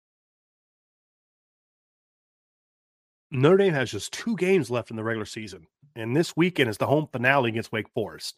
Notre 3.33 3.55
Dame 3.55 3.73
has 3.73 3.89
just 3.89 4.11
two 4.11 4.35
games 4.35 4.69
left 4.69 4.91
in 4.91 4.97
the 4.97 5.05
regular 5.05 5.25
season, 5.25 5.65
and 5.95 6.13
this 6.13 6.35
weekend 6.35 6.69
is 6.69 6.77
the 6.77 6.85
home 6.85 7.07
finale 7.13 7.49
against 7.49 7.71
Wake 7.71 7.87
Forest. 7.93 8.35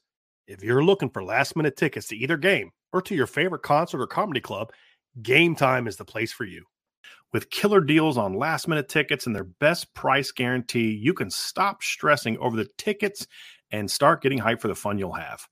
If 0.48 0.64
you're 0.64 0.84
looking 0.84 1.10
for 1.10 1.24
last 1.24 1.56
minute 1.56 1.76
tickets 1.76 2.10
to 2.10 2.16
either 2.16 2.38
game 2.38 2.70
or 2.92 3.02
to 3.02 3.16
your 3.16 3.26
favorite 3.26 3.64
concert 3.64 4.04
or 4.04 4.06
comedy 4.06 4.40
club, 4.40 4.72
Game 5.20 5.56
Time 5.56 5.88
is 5.88 5.98
the 5.98 6.06
place 6.06 6.32
for 6.32 6.44
you. 6.44 6.66
With 7.32 7.50
killer 7.50 7.82
deals 7.82 8.20
on 8.20 8.36
last 8.36 8.68
minute 8.68 8.88
tickets 8.88 9.26
and 9.26 9.36
their 9.36 9.44
best 9.44 9.92
price 9.96 10.32
guarantee, 10.32 10.92
you 10.92 11.16
can 11.16 11.32
stop 11.32 11.82
stressing 11.82 12.38
over 12.38 12.56
the 12.56 12.70
tickets 12.78 13.26
and 13.72 13.90
start 13.90 14.22
getting 14.22 14.38
hyped 14.38 14.62
for 14.62 14.68
the 14.68 14.76
fun 14.76 15.00
you'll 15.00 15.14
have. 15.14 15.48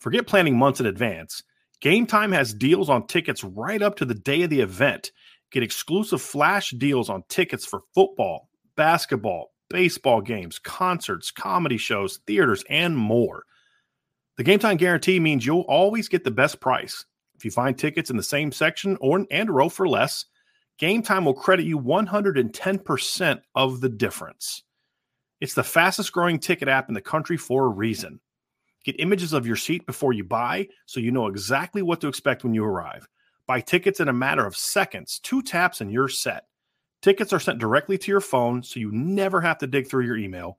Forget 0.00 0.26
planning 0.26 0.58
months 0.58 0.80
in 0.80 0.86
advance. 0.86 1.44
Game 1.80 2.06
Time 2.08 2.32
has 2.32 2.52
deals 2.52 2.90
on 2.90 3.06
tickets 3.06 3.44
right 3.44 3.82
up 3.82 3.94
to 3.96 4.04
the 4.04 4.14
day 4.14 4.42
of 4.42 4.50
the 4.50 4.62
event 4.62 5.12
Get 5.56 5.62
exclusive 5.62 6.20
flash 6.20 6.68
deals 6.72 7.08
on 7.08 7.24
tickets 7.30 7.64
for 7.64 7.80
football, 7.94 8.50
basketball, 8.76 9.54
baseball 9.70 10.20
games, 10.20 10.58
concerts, 10.58 11.30
comedy 11.30 11.78
shows, 11.78 12.20
theaters, 12.26 12.62
and 12.68 12.94
more. 12.94 13.44
The 14.36 14.44
game 14.44 14.58
time 14.58 14.76
guarantee 14.76 15.18
means 15.18 15.46
you'll 15.46 15.60
always 15.62 16.08
get 16.08 16.24
the 16.24 16.30
best 16.30 16.60
price. 16.60 17.06
If 17.34 17.46
you 17.46 17.50
find 17.50 17.78
tickets 17.78 18.10
in 18.10 18.18
the 18.18 18.22
same 18.22 18.52
section 18.52 18.98
or 19.00 19.24
and 19.30 19.48
row 19.48 19.70
for 19.70 19.88
less, 19.88 20.26
Game 20.76 21.00
Time 21.00 21.24
will 21.24 21.32
credit 21.32 21.64
you 21.64 21.80
110% 21.80 23.40
of 23.54 23.80
the 23.80 23.88
difference. 23.88 24.62
It's 25.40 25.54
the 25.54 25.64
fastest 25.64 26.12
growing 26.12 26.38
ticket 26.38 26.68
app 26.68 26.90
in 26.90 26.94
the 26.94 27.00
country 27.00 27.38
for 27.38 27.64
a 27.64 27.70
reason. 27.70 28.20
Get 28.84 29.00
images 29.00 29.32
of 29.32 29.46
your 29.46 29.56
seat 29.56 29.86
before 29.86 30.12
you 30.12 30.22
buy 30.22 30.68
so 30.84 31.00
you 31.00 31.12
know 31.12 31.28
exactly 31.28 31.80
what 31.80 32.02
to 32.02 32.08
expect 32.08 32.44
when 32.44 32.52
you 32.52 32.62
arrive. 32.62 33.08
Buy 33.46 33.60
tickets 33.60 34.00
in 34.00 34.08
a 34.08 34.12
matter 34.12 34.46
of 34.46 34.56
seconds, 34.56 35.20
two 35.22 35.42
taps, 35.42 35.80
and 35.80 35.92
you're 35.92 36.08
set. 36.08 36.46
Tickets 37.02 37.32
are 37.32 37.40
sent 37.40 37.58
directly 37.58 37.98
to 37.98 38.10
your 38.10 38.20
phone, 38.20 38.62
so 38.62 38.80
you 38.80 38.90
never 38.92 39.40
have 39.40 39.58
to 39.58 39.66
dig 39.66 39.88
through 39.88 40.04
your 40.04 40.16
email. 40.16 40.58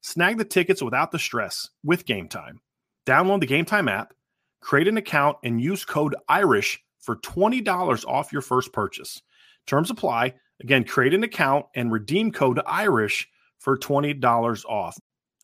Snag 0.00 0.38
the 0.38 0.44
tickets 0.44 0.82
without 0.82 1.10
the 1.10 1.18
stress 1.18 1.70
with 1.82 2.06
Game 2.06 2.28
Time. 2.28 2.60
Download 3.06 3.40
the 3.40 3.46
Game 3.46 3.64
Time 3.64 3.88
app, 3.88 4.14
Create 4.60 4.88
an 4.88 4.96
account 4.96 5.38
and 5.42 5.60
use 5.60 5.84
code 5.84 6.14
IRISH 6.28 6.82
for 7.00 7.16
$20 7.16 8.04
off 8.06 8.32
your 8.32 8.42
first 8.42 8.72
purchase. 8.72 9.22
Terms 9.66 9.90
apply. 9.90 10.34
Again, 10.60 10.84
create 10.84 11.14
an 11.14 11.22
account 11.22 11.66
and 11.74 11.92
redeem 11.92 12.32
code 12.32 12.60
IRISH 12.66 13.28
for 13.58 13.78
$20 13.78 14.64
off. 14.66 14.98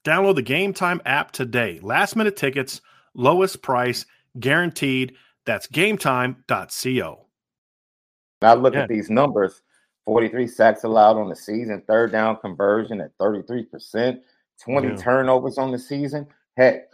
Download 0.04 0.34
the 0.34 0.42
Game 0.42 0.74
Time 0.74 1.00
app 1.06 1.30
today. 1.30 1.78
Last 1.82 2.16
minute 2.16 2.36
tickets, 2.36 2.80
lowest 3.14 3.62
price, 3.62 4.04
guaranteed. 4.38 5.14
That's 5.46 5.66
gametime.co. 5.66 7.26
Now 8.42 8.54
look 8.54 8.74
Yeah. 8.74 8.82
at 8.82 8.88
these 8.88 9.10
numbers 9.10 9.62
43 10.06 10.46
sacks 10.46 10.84
allowed 10.84 11.16
on 11.16 11.28
the 11.28 11.36
season, 11.36 11.82
third 11.86 12.12
down 12.12 12.36
conversion 12.36 13.00
at 13.00 13.16
33%, 13.18 14.22
20 14.62 14.88
Yeah. 14.88 14.96
turnovers 14.96 15.56
on 15.56 15.72
the 15.72 15.78
season. 15.78 16.26
Heck, 16.56 16.90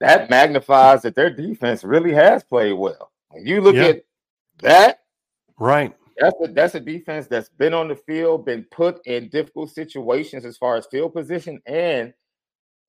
that 0.00 0.30
magnifies 0.30 1.02
that 1.02 1.14
their 1.14 1.30
defense 1.30 1.84
really 1.84 2.12
has 2.12 2.42
played 2.42 2.72
well. 2.72 3.12
When 3.28 3.46
you 3.46 3.60
look 3.60 3.74
Yeah. 3.74 3.88
at 3.88 4.04
that, 4.60 5.04
Right. 5.58 5.94
that's 6.16 6.36
a, 6.40 6.48
that's 6.48 6.74
a 6.74 6.80
defense 6.80 7.26
that's 7.26 7.50
been 7.50 7.74
on 7.74 7.88
the 7.88 7.96
field, 7.96 8.46
been 8.46 8.64
put 8.70 9.06
in 9.06 9.28
difficult 9.28 9.70
situations 9.70 10.44
as 10.46 10.56
far 10.56 10.76
as 10.76 10.86
field 10.86 11.12
position 11.12 11.60
and 11.66 12.14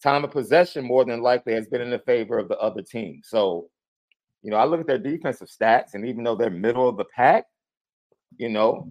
time 0.01 0.23
of 0.23 0.31
possession 0.31 0.85
more 0.85 1.03
than 1.03 1.21
likely 1.21 1.53
has 1.53 1.67
been 1.67 1.81
in 1.81 1.89
the 1.89 1.99
favor 1.99 2.37
of 2.37 2.47
the 2.47 2.57
other 2.59 2.81
team. 2.81 3.21
So, 3.23 3.69
you 4.45 4.51
know, 4.51 4.57
I 4.57 4.65
look 4.65 4.79
at 4.79 4.85
their 4.85 4.99
defensive 4.99 5.47
stats, 5.47 5.95
and 5.95 6.05
even 6.05 6.23
though 6.23 6.35
they're 6.35 6.51
middle 6.51 6.87
of 6.87 6.97
the 6.97 7.05
pack, 7.05 7.45
you 8.37 8.47
know, 8.47 8.87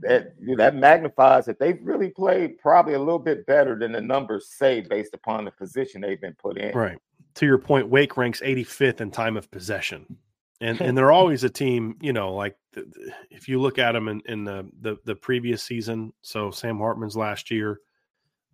that 0.00 0.34
that 0.58 0.74
magnifies 0.76 1.46
that 1.46 1.58
they've 1.58 1.78
really 1.82 2.10
played 2.10 2.58
probably 2.58 2.92
a 2.92 2.98
little 2.98 3.18
bit 3.18 3.46
better 3.46 3.78
than 3.78 3.92
the 3.92 4.00
numbers 4.02 4.50
say 4.58 4.82
based 4.82 5.14
upon 5.14 5.46
the 5.46 5.50
position 5.52 6.02
they've 6.02 6.20
been 6.20 6.36
put 6.38 6.58
in. 6.58 6.76
Right. 6.76 6.98
To 7.36 7.46
your 7.46 7.56
point, 7.56 7.88
Wake 7.88 8.18
ranks 8.18 8.42
85th 8.42 9.00
in 9.00 9.10
time 9.10 9.38
of 9.38 9.50
possession. 9.50 10.18
And 10.60 10.78
and 10.82 10.96
they're 10.98 11.10
always 11.12 11.44
a 11.44 11.50
team, 11.50 11.96
you 12.02 12.12
know, 12.12 12.34
like 12.34 12.54
the, 12.74 12.82
the- 12.82 13.12
if 13.30 13.48
you 13.48 13.62
look 13.62 13.78
at 13.78 13.92
them 13.92 14.08
in, 14.08 14.20
in 14.26 14.44
the, 14.44 14.68
the 14.82 14.98
the 15.06 15.16
previous 15.16 15.62
season, 15.62 16.12
so 16.20 16.50
Sam 16.50 16.76
Hartman's 16.76 17.16
last 17.16 17.50
year, 17.50 17.80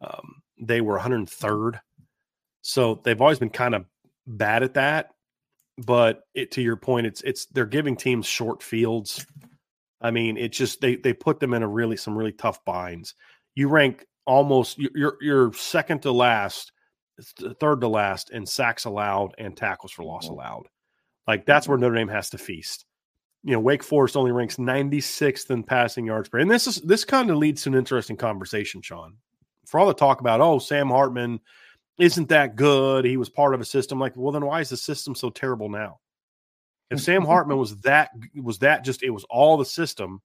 um, 0.01 0.43
they 0.61 0.81
were 0.81 0.97
103rd. 0.97 1.81
So 2.63 3.01
they've 3.03 3.21
always 3.21 3.41
been 3.41 3.51
kind 3.51 3.75
of 3.75 3.85
bad 4.29 4.63
at 4.63 4.75
that. 4.75 5.11
But 5.87 6.23
it, 6.35 6.51
to 6.53 6.63
your 6.63 6.77
point, 6.77 7.07
it's 7.07 7.23
it's 7.23 7.47
they're 7.47 7.67
giving 7.67 7.97
teams 7.97 8.27
short 8.27 8.63
fields. 8.63 9.25
I 10.01 10.11
mean, 10.11 10.37
it's 10.37 10.57
just 10.57 10.81
they 10.81 10.97
they 10.97 11.13
put 11.13 11.41
them 11.41 11.55
in 11.55 11.63
a 11.63 11.69
really 11.69 11.97
some 11.97 12.17
really 12.17 12.33
tough 12.33 12.65
binds. 12.65 13.15
You 13.55 13.69
rank 13.69 14.05
almost 14.27 14.79
you're 14.79 15.17
you're, 15.21 15.53
second 15.53 16.03
to 16.03 16.13
last 16.13 16.73
third 17.61 17.81
to 17.83 17.89
last 17.89 18.31
in 18.31 18.47
sacks 18.47 18.85
allowed 18.85 19.35
and 19.39 19.57
tackles 19.57 19.93
for 19.93 20.05
loss 20.05 20.27
Mhm. 20.27 20.31
allowed. 20.31 20.67
Like 21.27 21.47
that's 21.47 21.69
where 21.69 21.79
Notre 21.79 21.95
Dame 21.95 22.09
has 22.09 22.31
to 22.31 22.39
feast. 22.39 22.85
You 23.43 23.53
know, 23.53 23.61
Wake 23.61 23.83
Forest 23.83 24.17
only 24.17 24.33
ranks 24.33 24.59
96th 24.59 25.51
in 25.51 25.63
passing 25.63 26.05
yards 26.07 26.29
per. 26.29 26.39
And 26.39 26.51
this 26.51 26.67
is 26.67 26.77
this 26.77 27.05
kind 27.05 27.31
of 27.31 27.37
leads 27.37 27.63
to 27.63 27.71
an 27.71 27.75
interesting 27.75 28.17
conversation, 28.17 28.83
Sean. 28.83 29.17
For 29.67 29.79
all 29.81 29.87
the 29.87 29.95
talk 29.95 30.21
about, 30.21 30.41
oh, 30.41 30.59
Sam 30.59 30.89
Hartman 30.89 31.41
isn't 32.01 32.31
that 32.31 32.57
good. 32.57 33.05
He 33.05 33.19
was 33.19 33.29
part 33.29 33.55
of 33.55 33.61
a 33.61 33.65
system. 33.65 34.01
Like, 34.01 34.17
well, 34.17 34.33
then 34.33 34.45
why 34.45 34.61
is 34.61 34.71
the 34.71 34.77
system 34.77 35.15
so 35.15 35.31
terrible 35.31 35.69
now? 35.69 36.01
If 36.91 37.01
Sam 37.01 37.25
Hartman 37.25 37.59
was 37.59 37.77
that 37.83 38.11
was 38.35 38.59
that 38.61 38.85
just 38.85 39.03
it 39.03 39.11
was 39.11 39.25
all 39.31 39.57
the 39.57 39.65
system, 39.65 40.23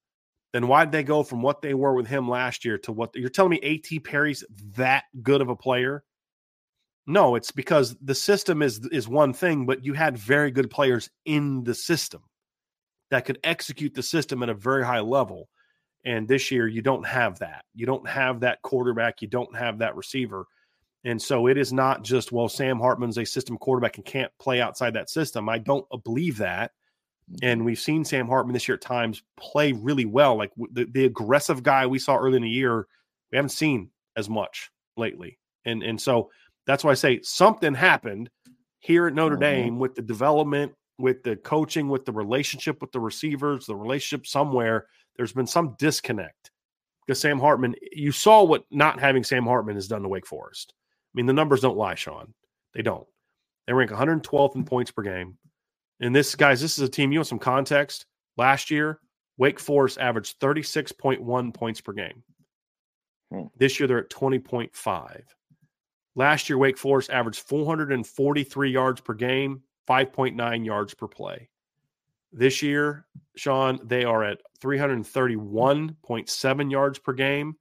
then 0.54 0.68
why 0.68 0.86
did 0.86 0.94
they 0.94 1.04
go 1.04 1.22
from 1.22 1.42
what 1.42 1.62
they 1.62 1.74
were 1.74 1.94
with 1.94 2.08
him 2.08 2.30
last 2.30 2.64
year 2.64 2.78
to 2.80 2.94
what 2.94 3.14
you're 3.14 3.30
telling 3.30 3.52
me 3.52 3.82
AT 3.94 4.04
Perry's 4.04 4.44
that 4.78 5.04
good 5.22 5.42
of 5.42 5.50
a 5.50 5.56
player? 5.56 6.04
No, 7.06 7.36
it's 7.36 7.52
because 7.52 7.96
the 8.02 8.16
system 8.16 8.62
is 8.62 8.80
is 8.92 9.08
one 9.08 9.34
thing, 9.34 9.66
but 9.66 9.84
you 9.84 9.94
had 9.94 10.18
very 10.18 10.52
good 10.52 10.72
players 10.72 11.10
in 11.26 11.64
the 11.66 11.76
system 11.76 12.24
that 13.12 13.26
could 13.26 13.38
execute 13.44 13.94
the 13.94 14.02
system 14.02 14.42
at 14.42 14.50
a 14.50 14.54
very 14.56 14.84
high 14.84 15.02
level. 15.02 15.50
And 16.06 16.28
this 16.28 16.52
year 16.52 16.68
you 16.68 16.82
don't 16.82 17.06
have 17.06 17.40
that. 17.40 17.66
You 17.74 17.86
don't 17.86 18.08
have 18.08 18.40
that 18.40 18.62
quarterback, 18.62 19.22
you 19.22 19.28
don't 19.28 19.56
have 19.56 19.80
that 19.80 19.96
receiver. 19.96 20.46
And 21.06 21.22
so 21.22 21.48
it 21.48 21.58
is 21.58 21.72
not 21.72 22.04
just, 22.04 22.32
well, 22.32 22.50
Sam 22.50 22.80
Hartman's 22.80 23.20
a 23.20 23.26
system 23.26 23.58
quarterback 23.58 23.98
and 23.98 24.06
can't 24.06 24.32
play 24.40 24.60
outside 24.60 24.96
that 24.96 25.10
system. 25.10 25.48
I 25.48 25.60
don't 25.60 25.86
believe 26.04 26.38
that. 26.38 26.72
And 27.42 27.64
we've 27.64 27.80
seen 27.80 28.04
Sam 28.04 28.28
Hartman 28.28 28.54
this 28.54 28.68
year 28.68 28.76
at 28.76 28.82
times 28.82 29.22
play 29.38 29.72
really 29.72 30.06
well. 30.06 30.36
Like 30.36 30.52
the, 30.72 30.86
the 30.86 31.06
aggressive 31.06 31.64
guy 31.64 31.86
we 31.86 32.00
saw 32.00 32.18
early 32.18 32.38
in 32.38 32.44
the 32.44 32.50
year, 32.50 32.88
we 33.32 33.36
haven't 33.36 33.50
seen 33.50 33.92
as 34.18 34.30
much 34.30 34.72
lately. 34.98 35.40
And 35.66 35.82
and 35.84 36.00
so 36.00 36.30
that's 36.68 36.84
why 36.84 36.92
I 36.92 36.96
say 36.96 37.22
something 37.22 37.74
happened 37.74 38.30
here 38.80 39.08
at 39.08 39.14
Notre 39.14 39.38
Mhm. 39.38 39.40
Dame 39.40 39.80
with 39.80 39.96
the 39.96 40.02
development, 40.04 40.74
with 40.98 41.24
the 41.24 41.36
coaching, 41.36 41.90
with 41.90 42.06
the 42.06 42.12
relationship 42.12 42.82
with 42.82 42.92
the 42.92 43.00
receivers, 43.00 43.66
the 43.66 43.76
relationship 43.76 44.28
somewhere. 44.28 44.88
There's 45.18 45.34
been 45.34 45.48
some 45.48 45.76
disconnect 45.80 46.52
because 47.06 47.20
Sam 47.20 47.40
Hartman, 47.40 47.76
you 47.92 48.12
saw 48.12 48.44
what 48.44 48.66
not 48.72 49.00
having 49.00 49.24
Sam 49.24 49.46
Hartman 49.46 49.76
has 49.76 49.88
done 49.88 50.04
to 50.04 50.10
Wake 50.10 50.28
Forest. 50.28 50.74
I 51.16 51.16
mean, 51.16 51.28
the 51.28 51.34
numbers 51.34 51.62
don't 51.62 51.78
lie, 51.78 51.96
Sean. 51.96 52.34
They 52.74 52.82
don't. 52.82 53.08
They 53.66 53.74
rank 53.74 53.90
112th 53.90 54.56
in 54.56 54.66
points 54.66 54.92
per 54.92 55.02
game. 55.02 55.38
And 56.02 56.14
this, 56.14 56.36
guys, 56.36 56.60
this 56.60 56.78
is 56.78 56.86
a 56.86 56.92
team, 56.92 57.14
you 57.14 57.20
want 57.20 57.28
some 57.28 57.40
context. 57.40 58.06
Last 58.36 58.70
year, 58.70 59.00
Wake 59.38 59.62
Forest 59.62 59.98
averaged 59.98 60.42
36.1 60.42 61.54
points 61.54 61.80
per 61.80 61.94
game. 61.94 62.22
Hmm. 63.32 63.44
This 63.58 63.80
year, 63.80 63.88
they're 63.88 64.00
at 64.00 64.10
20.5. 64.10 65.22
Last 66.16 66.50
year, 66.50 66.58
Wake 66.58 66.78
Forest 66.78 67.12
averaged 67.12 67.40
443 67.40 68.70
yards 68.70 69.00
per 69.00 69.14
game, 69.14 69.62
5.9 69.88 70.66
yards 70.66 70.94
per 70.94 71.08
play. 71.08 71.48
This 72.34 72.62
year, 72.62 73.06
Sean, 73.38 73.80
they 73.86 74.04
are 74.04 74.22
at 74.22 74.42
331.7 74.62 76.72
yards 76.72 77.00
per 77.00 77.14
game 77.14 77.56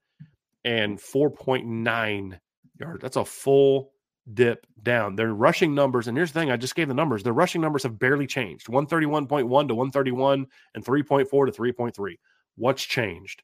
and 0.65 0.99
4.9 0.99 2.41
yards. 2.79 3.01
That's 3.03 3.17
a 3.17 3.25
full 3.25 3.93
dip 4.33 4.67
down. 4.83 5.17
Their 5.17 5.35
rushing 5.35 5.75
numbers, 5.75 6.09
and 6.09 6.17
here's 6.17 6.33
the 6.33 6.41
thing 6.41 6.51
I 6.51 6.57
just 6.57 6.75
gave 6.75 6.89
the 6.89 6.95
numbers. 6.95 7.23
Their 7.23 7.33
rushing 7.33 7.61
numbers 7.61 7.83
have 7.83 7.99
barely 7.99 8.27
changed 8.27 8.69
131.1 8.69 9.29
to 9.29 9.75
131 9.75 10.47
and 10.75 10.85
3.4 10.85 11.29
to 11.29 11.53
3.3. 11.53 12.19
What's 12.57 12.85
changed? 12.85 13.43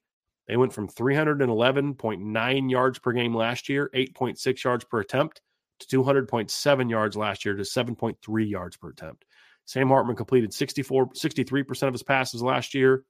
They 0.49 0.57
went 0.57 0.73
from 0.73 0.88
311.9 0.88 2.71
yards 2.71 2.99
per 2.99 3.12
game 3.12 3.35
last 3.35 3.69
year, 3.69 3.90
8.6 3.95 4.64
yards 4.64 4.85
per 4.85 5.01
attempt, 5.01 5.43
to 5.81 6.03
200.7 6.03 6.90
yards 6.90 7.16
last 7.16 7.45
year 7.45 7.55
to 7.55 7.62
7.3 7.62 8.51
yards 8.51 8.77
per 8.77 8.90
attempt. 8.90 9.25
Sam 9.66 9.88
Hartman 9.88 10.16
completed 10.16 10.53
64, 10.53 11.11
63% 11.11 11.83
of 11.87 11.95
his 11.95 12.03
passes 12.03 12.43
last 12.43 12.75
year 12.75 13.05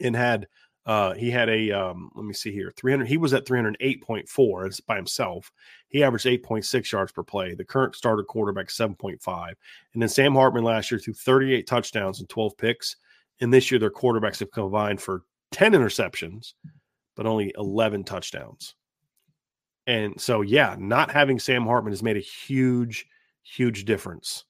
and 0.00 0.16
had 0.16 0.48
uh, 0.86 1.14
he 1.14 1.30
had 1.30 1.48
a 1.48 1.72
um, 1.72 2.10
let 2.14 2.24
me 2.24 2.32
see 2.32 2.52
here 2.52 2.72
300 2.76 3.06
he 3.06 3.16
was 3.16 3.34
at 3.34 3.44
308.4 3.44 4.68
as 4.68 4.80
by 4.80 4.96
himself. 4.96 5.50
He 5.88 6.04
averaged 6.04 6.26
8.6 6.26 6.92
yards 6.92 7.12
per 7.12 7.24
play. 7.24 7.54
The 7.54 7.64
current 7.64 7.96
starter 7.96 8.22
quarterback 8.22 8.68
7.5 8.68 9.48
and 9.94 10.02
then 10.02 10.08
sam 10.08 10.34
hartman 10.34 10.62
last 10.62 10.90
year 10.90 11.00
threw 11.00 11.12
38 11.12 11.66
touchdowns 11.66 12.20
and 12.20 12.28
12 12.28 12.56
picks. 12.56 12.96
And 13.40 13.52
this 13.52 13.70
year 13.70 13.80
their 13.80 13.90
quarterbacks 13.90 14.38
have 14.38 14.52
combined 14.52 15.00
for 15.02 15.22
10 15.52 15.72
interceptions 15.72 16.54
but 17.16 17.26
only 17.26 17.52
11 17.58 18.04
touchdowns. 18.04 18.74
And 19.88 20.20
so 20.20 20.42
yeah 20.42 20.76
not 20.78 21.10
having 21.10 21.40
sam 21.40 21.66
hartman 21.66 21.92
has 21.92 22.02
made 22.02 22.16
a 22.16 22.20
huge 22.20 23.06
huge 23.42 23.84
difference 23.84 24.44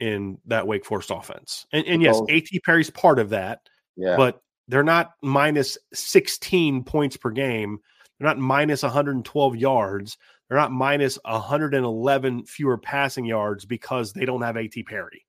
in 0.00 0.38
that 0.46 0.66
wake 0.66 0.86
forest 0.86 1.10
offense. 1.10 1.66
And, 1.72 1.86
and 1.86 2.00
yes 2.02 2.18
at 2.30 2.62
perry's 2.64 2.88
part 2.88 3.18
of 3.18 3.28
that 3.30 3.68
Yeah. 3.96 4.16
but 4.16 4.40
they're 4.68 4.82
not 4.82 5.14
minus 5.22 5.78
16 5.94 6.84
points 6.84 7.16
per 7.16 7.30
game. 7.30 7.80
They're 8.18 8.28
not 8.28 8.38
minus 8.38 8.82
112 8.82 9.56
yards. 9.56 10.18
They're 10.48 10.58
not 10.58 10.72
minus 10.72 11.18
111 11.24 12.44
fewer 12.44 12.78
passing 12.78 13.24
yards 13.24 13.64
because 13.64 14.12
they 14.12 14.24
don't 14.24 14.42
have 14.42 14.56
AT 14.56 14.74
Perry 14.86 15.26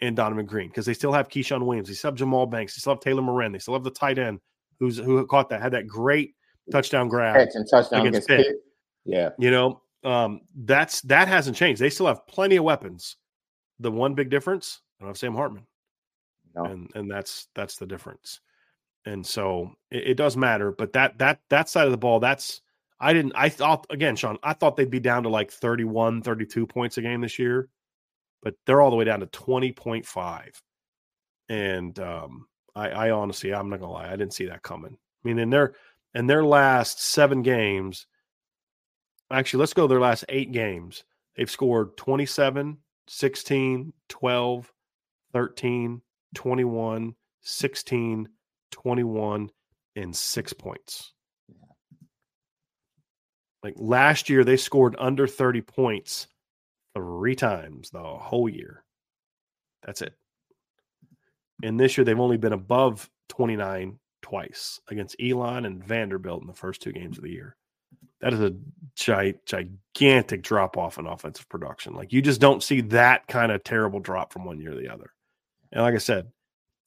and 0.00 0.16
Donavon 0.16 0.46
Greene 0.46 0.68
because 0.68 0.86
they 0.86 0.94
still 0.94 1.12
have 1.12 1.28
Ke'Shawn 1.28 1.64
Williams. 1.64 1.88
They 1.88 1.94
still 1.94 2.10
have 2.10 2.18
Jahmal 2.18 2.50
Banks. 2.50 2.74
They 2.74 2.80
still 2.80 2.94
have 2.94 3.00
Taylor 3.00 3.22
Morin. 3.22 3.52
They 3.52 3.58
still 3.58 3.74
have 3.74 3.84
the 3.84 3.90
tight 3.90 4.18
end 4.18 4.40
who's 4.78 4.98
who 4.98 5.24
caught 5.26 5.48
that, 5.50 5.62
had 5.62 5.72
that 5.72 5.86
great 5.86 6.34
touchdown 6.70 7.08
grab. 7.08 7.36
and 7.54 7.66
touchdown 7.70 8.06
against 8.06 8.28
against 8.28 8.28
Pitt. 8.28 8.46
Pitt. 8.46 8.56
Yeah. 9.04 9.30
You 9.38 9.50
know, 9.50 9.82
um, 10.04 10.40
that's 10.54 11.00
that 11.02 11.28
hasn't 11.28 11.56
changed. 11.56 11.80
They 11.80 11.90
still 11.90 12.06
have 12.06 12.26
plenty 12.26 12.56
of 12.56 12.64
weapons. 12.64 13.16
The 13.80 13.90
one 13.90 14.14
big 14.14 14.30
difference, 14.30 14.80
I 14.98 15.04
don't 15.04 15.10
have 15.10 15.18
Sam 15.18 15.34
Hartman 15.34 15.66
No. 16.54 16.64
and 16.64 16.90
and 16.94 17.10
that's 17.10 17.48
that's 17.54 17.76
the 17.76 17.86
difference. 17.86 18.40
And 19.04 19.26
so 19.26 19.72
it, 19.90 20.08
it 20.08 20.14
does 20.14 20.36
matter 20.36 20.72
but 20.72 20.92
that 20.92 21.18
that 21.18 21.40
that 21.50 21.68
side 21.68 21.86
of 21.86 21.90
the 21.90 21.98
ball 21.98 22.20
that's 22.20 22.62
i 23.00 23.12
didn't 23.12 23.32
i 23.34 23.48
thought 23.48 23.84
again 23.90 24.14
sean 24.14 24.38
i 24.44 24.52
thought 24.52 24.76
they'd 24.76 24.90
be 24.90 25.00
down 25.00 25.24
to 25.24 25.28
like 25.28 25.50
31 25.50 26.22
32 26.22 26.68
points 26.68 26.98
a 26.98 27.02
game 27.02 27.20
this 27.20 27.36
year 27.36 27.68
but 28.44 28.54
they're 28.64 28.80
all 28.80 28.90
the 28.90 28.96
way 28.96 29.04
down 29.04 29.18
to 29.18 29.26
20.5 29.26 30.50
and 31.48 31.98
um 31.98 32.46
i 32.76 32.90
i 32.90 33.10
honestly 33.10 33.52
i'm 33.52 33.68
not 33.68 33.80
gonna 33.80 33.90
lie 33.90 34.06
i 34.06 34.10
didn't 34.10 34.34
see 34.34 34.46
that 34.46 34.62
coming. 34.62 34.92
I 34.94 35.28
mean 35.28 35.40
in 35.40 35.50
their 35.50 35.74
in 36.14 36.28
their 36.28 36.44
last 36.44 37.02
seven 37.02 37.42
games 37.42 38.06
actually 39.32 39.60
let's 39.60 39.74
go 39.74 39.86
their 39.86 40.00
last 40.00 40.24
eight 40.28 40.52
games. 40.52 41.04
They've 41.36 41.50
scored 41.50 41.96
27 41.96 42.78
16, 43.08 43.92
12, 44.08 44.72
13, 45.32 46.02
21, 46.34 47.14
16, 47.40 48.28
21, 48.70 49.50
and 49.96 50.16
six 50.16 50.52
points. 50.52 51.12
Like 53.62 53.74
last 53.76 54.28
year, 54.28 54.44
they 54.44 54.56
scored 54.56 54.96
under 54.98 55.26
30 55.26 55.60
points 55.62 56.26
three 56.94 57.36
times 57.36 57.90
the 57.90 58.02
whole 58.02 58.48
year. 58.48 58.84
That's 59.84 60.02
it. 60.02 60.14
And 61.62 61.78
this 61.78 61.96
year, 61.96 62.04
they've 62.04 62.18
only 62.18 62.38
been 62.38 62.52
above 62.52 63.08
29 63.28 63.98
twice 64.20 64.80
against 64.88 65.16
Elon 65.20 65.64
and 65.64 65.84
Vanderbilt 65.84 66.40
in 66.40 66.46
the 66.46 66.54
first 66.54 66.82
two 66.82 66.92
games 66.92 67.18
of 67.18 67.24
the 67.24 67.30
year. 67.30 67.56
That 68.20 68.32
is 68.32 68.40
a 68.40 68.54
gi- 68.96 69.38
gigantic 69.46 70.42
drop 70.42 70.76
off 70.76 70.98
in 70.98 71.06
offensive 71.06 71.48
production. 71.48 71.94
Like 71.94 72.12
you 72.12 72.22
just 72.22 72.40
don't 72.40 72.62
see 72.62 72.80
that 72.82 73.26
kind 73.26 73.52
of 73.52 73.64
terrible 73.64 74.00
drop 74.00 74.32
from 74.32 74.44
one 74.44 74.60
year 74.60 74.70
to 74.70 74.76
the 74.76 74.88
other. 74.88 75.12
And 75.72 75.82
like 75.82 75.94
I 75.94 75.98
said, 75.98 76.28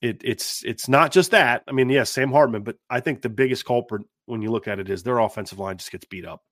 it, 0.01 0.21
it's 0.23 0.63
it's 0.63 0.87
not 0.87 1.11
just 1.11 1.31
that. 1.31 1.63
I 1.67 1.71
mean, 1.71 1.89
yes, 1.89 2.11
Sam 2.11 2.31
Hartman, 2.31 2.63
but 2.63 2.77
I 2.89 2.99
think 2.99 3.21
the 3.21 3.29
biggest 3.29 3.65
culprit 3.65 4.03
when 4.27 4.41
you 4.41 4.51
look 4.51 4.67
at 4.67 4.79
it 4.79 4.89
is 4.89 5.03
their 5.03 5.19
offensive 5.19 5.59
line 5.59 5.77
just 5.77 5.91
gets 5.91 6.05
beat 6.05 6.25
up. 6.25 6.43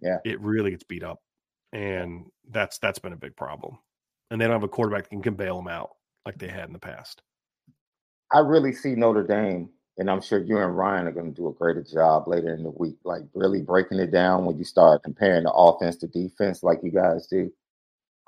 Yeah, 0.00 0.18
it 0.24 0.40
really 0.40 0.70
gets 0.70 0.84
beat 0.84 1.02
up, 1.02 1.20
and 1.72 2.26
that's 2.50 2.78
that's 2.78 2.98
been 2.98 3.12
a 3.12 3.16
big 3.16 3.36
problem. 3.36 3.78
And 4.30 4.40
they 4.40 4.44
don't 4.44 4.54
have 4.54 4.62
a 4.62 4.68
quarterback 4.68 5.08
that 5.08 5.22
can 5.22 5.34
bail 5.34 5.56
them 5.56 5.68
out 5.68 5.90
like 6.24 6.38
they 6.38 6.48
had 6.48 6.66
in 6.66 6.72
the 6.72 6.78
past. 6.78 7.22
I 8.32 8.40
really 8.40 8.72
see 8.72 8.94
Notre 8.94 9.26
Dame, 9.26 9.70
and 9.98 10.10
I'm 10.10 10.20
sure 10.20 10.38
you 10.38 10.58
and 10.58 10.76
Ryan 10.76 11.06
are 11.06 11.12
going 11.12 11.32
to 11.32 11.40
do 11.40 11.48
a 11.48 11.52
greater 11.52 11.82
job 11.82 12.28
later 12.28 12.52
in 12.54 12.62
the 12.62 12.70
week, 12.70 12.98
like 13.04 13.22
really 13.34 13.62
breaking 13.62 14.00
it 14.00 14.12
down 14.12 14.44
when 14.44 14.58
you 14.58 14.64
start 14.64 15.04
comparing 15.04 15.44
the 15.44 15.52
offense 15.52 15.96
to 15.98 16.08
defense, 16.08 16.62
like 16.62 16.80
you 16.82 16.90
guys 16.90 17.26
do. 17.26 17.50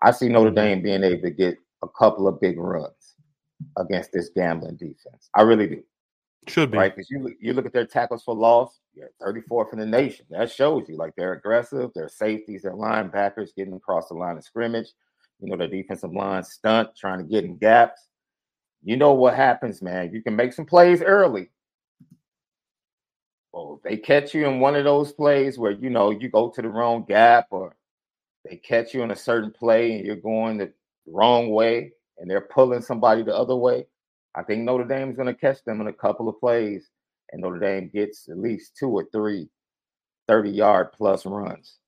I 0.00 0.12
see 0.12 0.28
Notre 0.28 0.50
mm-hmm. 0.50 0.54
Dame 0.54 0.82
being 0.82 1.04
able 1.04 1.22
to 1.22 1.30
get 1.30 1.58
a 1.82 1.88
couple 1.88 2.28
of 2.28 2.40
big 2.40 2.58
runs 2.58 3.16
against 3.78 4.12
this 4.12 4.30
gambling 4.34 4.76
defense. 4.76 5.30
I 5.34 5.42
really 5.42 5.66
do. 5.66 5.82
Should 6.46 6.70
be 6.70 6.78
right 6.78 6.94
because 6.94 7.10
you 7.10 7.34
you 7.40 7.52
look 7.52 7.66
at 7.66 7.72
their 7.72 7.86
tackles 7.86 8.22
for 8.22 8.34
loss, 8.34 8.80
you're 8.94 9.10
34th 9.22 9.72
in 9.72 9.78
the 9.80 9.86
nation. 9.86 10.24
That 10.30 10.50
shows 10.50 10.88
you 10.88 10.96
like 10.96 11.12
they're 11.16 11.34
aggressive, 11.34 11.90
their 11.94 12.08
safeties, 12.08 12.62
their 12.62 12.72
linebackers 12.74 13.54
getting 13.54 13.74
across 13.74 14.08
the 14.08 14.14
line 14.14 14.36
of 14.38 14.44
scrimmage. 14.44 14.88
You 15.40 15.50
know, 15.50 15.56
their 15.56 15.68
defensive 15.68 16.12
line 16.12 16.42
stunt, 16.42 16.96
trying 16.96 17.18
to 17.18 17.24
get 17.24 17.44
in 17.44 17.58
gaps. 17.58 18.08
You 18.82 18.96
know 18.96 19.12
what 19.12 19.34
happens, 19.34 19.82
man. 19.82 20.12
You 20.12 20.22
can 20.22 20.36
make 20.36 20.52
some 20.52 20.64
plays 20.64 21.02
early. 21.02 21.50
Well, 23.52 23.80
they 23.84 23.96
catch 23.96 24.34
you 24.34 24.46
in 24.46 24.60
one 24.60 24.74
of 24.74 24.84
those 24.84 25.12
plays 25.12 25.58
where 25.58 25.72
you 25.72 25.90
know 25.90 26.10
you 26.10 26.28
go 26.28 26.48
to 26.50 26.62
the 26.62 26.68
wrong 26.68 27.04
gap, 27.06 27.48
or 27.50 27.76
they 28.48 28.56
catch 28.56 28.94
you 28.94 29.02
in 29.02 29.10
a 29.10 29.16
certain 29.16 29.50
play 29.50 29.96
and 29.96 30.06
you're 30.06 30.16
going 30.16 30.58
the 30.58 30.72
wrong 31.06 31.50
way 31.50 31.92
and 32.18 32.30
they're 32.30 32.48
pulling 32.52 32.82
somebody 32.82 33.22
the 33.22 33.36
other 33.36 33.56
way, 33.56 33.86
I 34.34 34.42
think 34.42 34.62
Notre 34.62 34.84
Dame 34.84 35.10
is 35.10 35.16
going 35.16 35.26
to 35.26 35.34
catch 35.34 35.64
them 35.64 35.80
in 35.80 35.88
a 35.88 35.92
couple 35.92 36.28
of 36.28 36.38
plays, 36.38 36.90
and 37.32 37.42
Notre 37.42 37.58
Dame 37.58 37.90
gets 37.92 38.28
at 38.28 38.38
least 38.38 38.76
two 38.78 38.90
or 38.90 39.06
three 39.12 39.48
30 40.28 40.50
yard 40.50 40.92
plus 40.92 41.26
runs, 41.26 41.78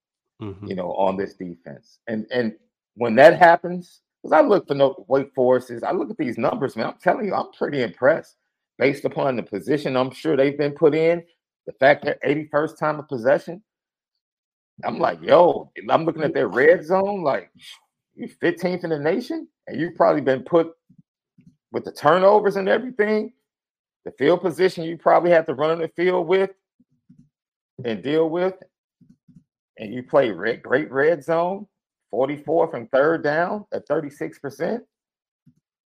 mm-hmm. 0.43 0.66
you 0.66 0.75
know, 0.75 0.93
on 0.95 1.16
this 1.16 1.35
defense. 1.35 1.99
And 2.09 2.27
and 2.33 2.55
when 2.95 3.14
that 3.16 3.38
happens, 3.38 4.01
because 4.23 4.33
I 4.33 4.40
look 4.40 4.66
for 4.66 4.75
no 4.75 5.05
Wake 5.09 5.33
Forest 5.35 5.71
is 5.71 5.83
I 5.83 5.93
look 5.93 6.11
at 6.11 6.16
these 6.16 6.38
numbers, 6.38 6.77
man. 6.77 6.87
I'm 6.87 6.99
telling 7.01 7.27
you, 7.27 7.35
I'm 7.35 7.53
pretty 7.53 7.83
impressed 7.83 8.37
based 8.79 9.05
upon 9.05 9.37
the 9.37 9.43
position 9.43 9.97
I'm 9.97 10.11
sure 10.11 10.37
they've 10.37 10.57
been 10.57 10.73
put 10.73 10.95
in, 10.95 11.23
the 11.66 11.73
fact 11.75 12.05
that 12.07 12.23
81st 12.23 12.79
time 12.79 12.99
of 12.99 13.09
possession. 13.09 13.62
I'm 14.83 14.99
like, 14.99 15.21
yo, 15.23 15.71
I'm 15.90 16.07
looking 16.07 16.23
at 16.23 16.33
their 16.33 16.49
red 16.49 16.85
zone, 16.85 17.23
like 17.23 17.51
you 18.14 18.29
15th 18.43 18.83
in 18.85 18.90
the 18.90 18.99
nation, 18.99 19.47
and 19.70 19.80
you've 19.80 19.94
probably 19.94 20.20
been 20.20 20.42
put 20.42 20.72
with 21.72 21.85
the 21.85 21.92
turnovers 21.92 22.56
and 22.56 22.68
everything, 22.68 23.33
the 24.04 24.11
field 24.12 24.40
position 24.40 24.83
you 24.83 24.96
probably 24.96 25.30
have 25.30 25.46
to 25.46 25.54
run 25.54 25.70
on 25.70 25.78
the 25.78 25.88
field 25.88 26.26
with 26.26 26.50
and 27.85 28.02
deal 28.02 28.28
with, 28.28 28.54
and 29.78 29.94
you 29.94 30.02
play 30.02 30.30
red, 30.30 30.62
great 30.62 30.90
red 30.90 31.22
zone, 31.22 31.66
44 32.11 32.70
from 32.70 32.87
third 32.88 33.22
down 33.22 33.64
at 33.72 33.87
36%. 33.88 34.80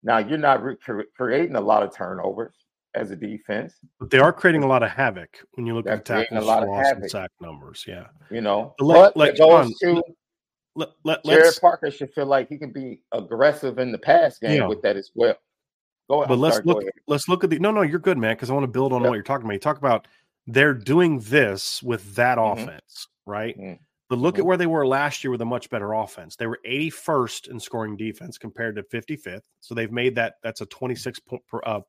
Now 0.03 0.19
you're 0.19 0.39
not 0.39 0.63
re- 0.63 0.77
creating 1.17 1.57
a 1.57 1.61
lot 1.61 1.83
of 1.83 1.95
turnovers 1.95 2.55
as 2.95 3.11
a 3.11 3.17
defense, 3.17 3.75
but 4.01 4.11
they 4.11 4.19
are 4.19 4.33
creating 4.33 4.63
a 4.63 4.67
lot 4.67 4.83
of 4.83 4.91
havoc 4.91 5.41
when 5.55 5.67
you 5.67 5.75
look 5.75 5.85
They're 5.85 5.95
at 5.95 6.05
tackles, 6.05 6.43
a 6.43 6.47
lot 6.47 6.63
of 6.63 6.75
havoc. 6.75 7.11
sack 7.11 7.31
numbers. 7.41 7.85
Yeah, 7.87 8.07
you 8.31 8.41
know, 8.41 8.75
but, 8.79 9.15
goes 9.37 9.77
to 9.81 10.03
let, 10.77 10.91
let, 11.05 11.25
Gerad 11.25 11.61
Parker 11.61 11.91
should 11.91 12.13
feel 12.13 12.27
like 12.27 12.49
he 12.49 12.59
can 12.59 12.73
be 12.73 13.01
aggressive 13.13 13.79
in 13.79 13.93
the 13.93 13.99
pass 13.99 14.39
game 14.39 14.63
yeah. 14.63 14.67
with 14.67 14.83
that 14.83 14.97
as 14.97 15.11
well. 15.15 15.37
Go 16.09 16.23
ahead. 16.23 16.29
But 16.29 16.39
let's 16.39 16.57
sorry, 16.57 16.67
look. 16.67 16.85
Let's 17.07 17.29
look 17.29 17.45
at 17.45 17.51
the. 17.51 17.59
No, 17.59 17.71
no, 17.71 17.83
you're 17.83 17.99
good, 17.99 18.19
man. 18.19 18.35
Because 18.35 18.51
I 18.51 18.55
want 18.55 18.65
to 18.65 18.69
build 18.69 18.93
on 18.93 19.01
yep. 19.01 19.09
what 19.09 19.15
you're 19.15 19.23
talking 19.23 19.45
about. 19.45 19.55
You 19.55 19.61
talk 19.61 19.79
about 19.79 20.07
they're 20.47 20.75
doing 20.75 21.21
this 21.21 21.83
with 21.83 22.15
that 22.17 22.39
mm-hmm. 22.39 22.63
offense, 22.63 23.09
right? 23.27 23.59
Mm-hmm. 23.59 23.83
But 24.11 24.19
look 24.19 24.35
mm-hmm. 24.35 24.43
at 24.43 24.47
where 24.47 24.57
they 24.57 24.67
were 24.67 24.87
last 24.87 25.25
year 25.25 25.31
with 25.31 25.41
a 25.41 25.47
much 25.47 25.71
better 25.71 25.95
offense. 25.95 26.37
They 26.37 26.47
were 26.47 26.61
81st 26.69 27.49
in 27.49 27.59
scoring 27.59 27.97
defense 27.97 28.37
compared 28.37 28.77
to 28.77 28.83
55th. 28.83 29.43
So 29.61 29.75
they've 29.75 29.91
made 29.91 30.15
that. 30.17 30.35
That's 30.43 30.61
a 30.61 30.67
26 30.67 31.21
point 31.21 31.43
per, 31.49 31.61
uh, 31.65 31.81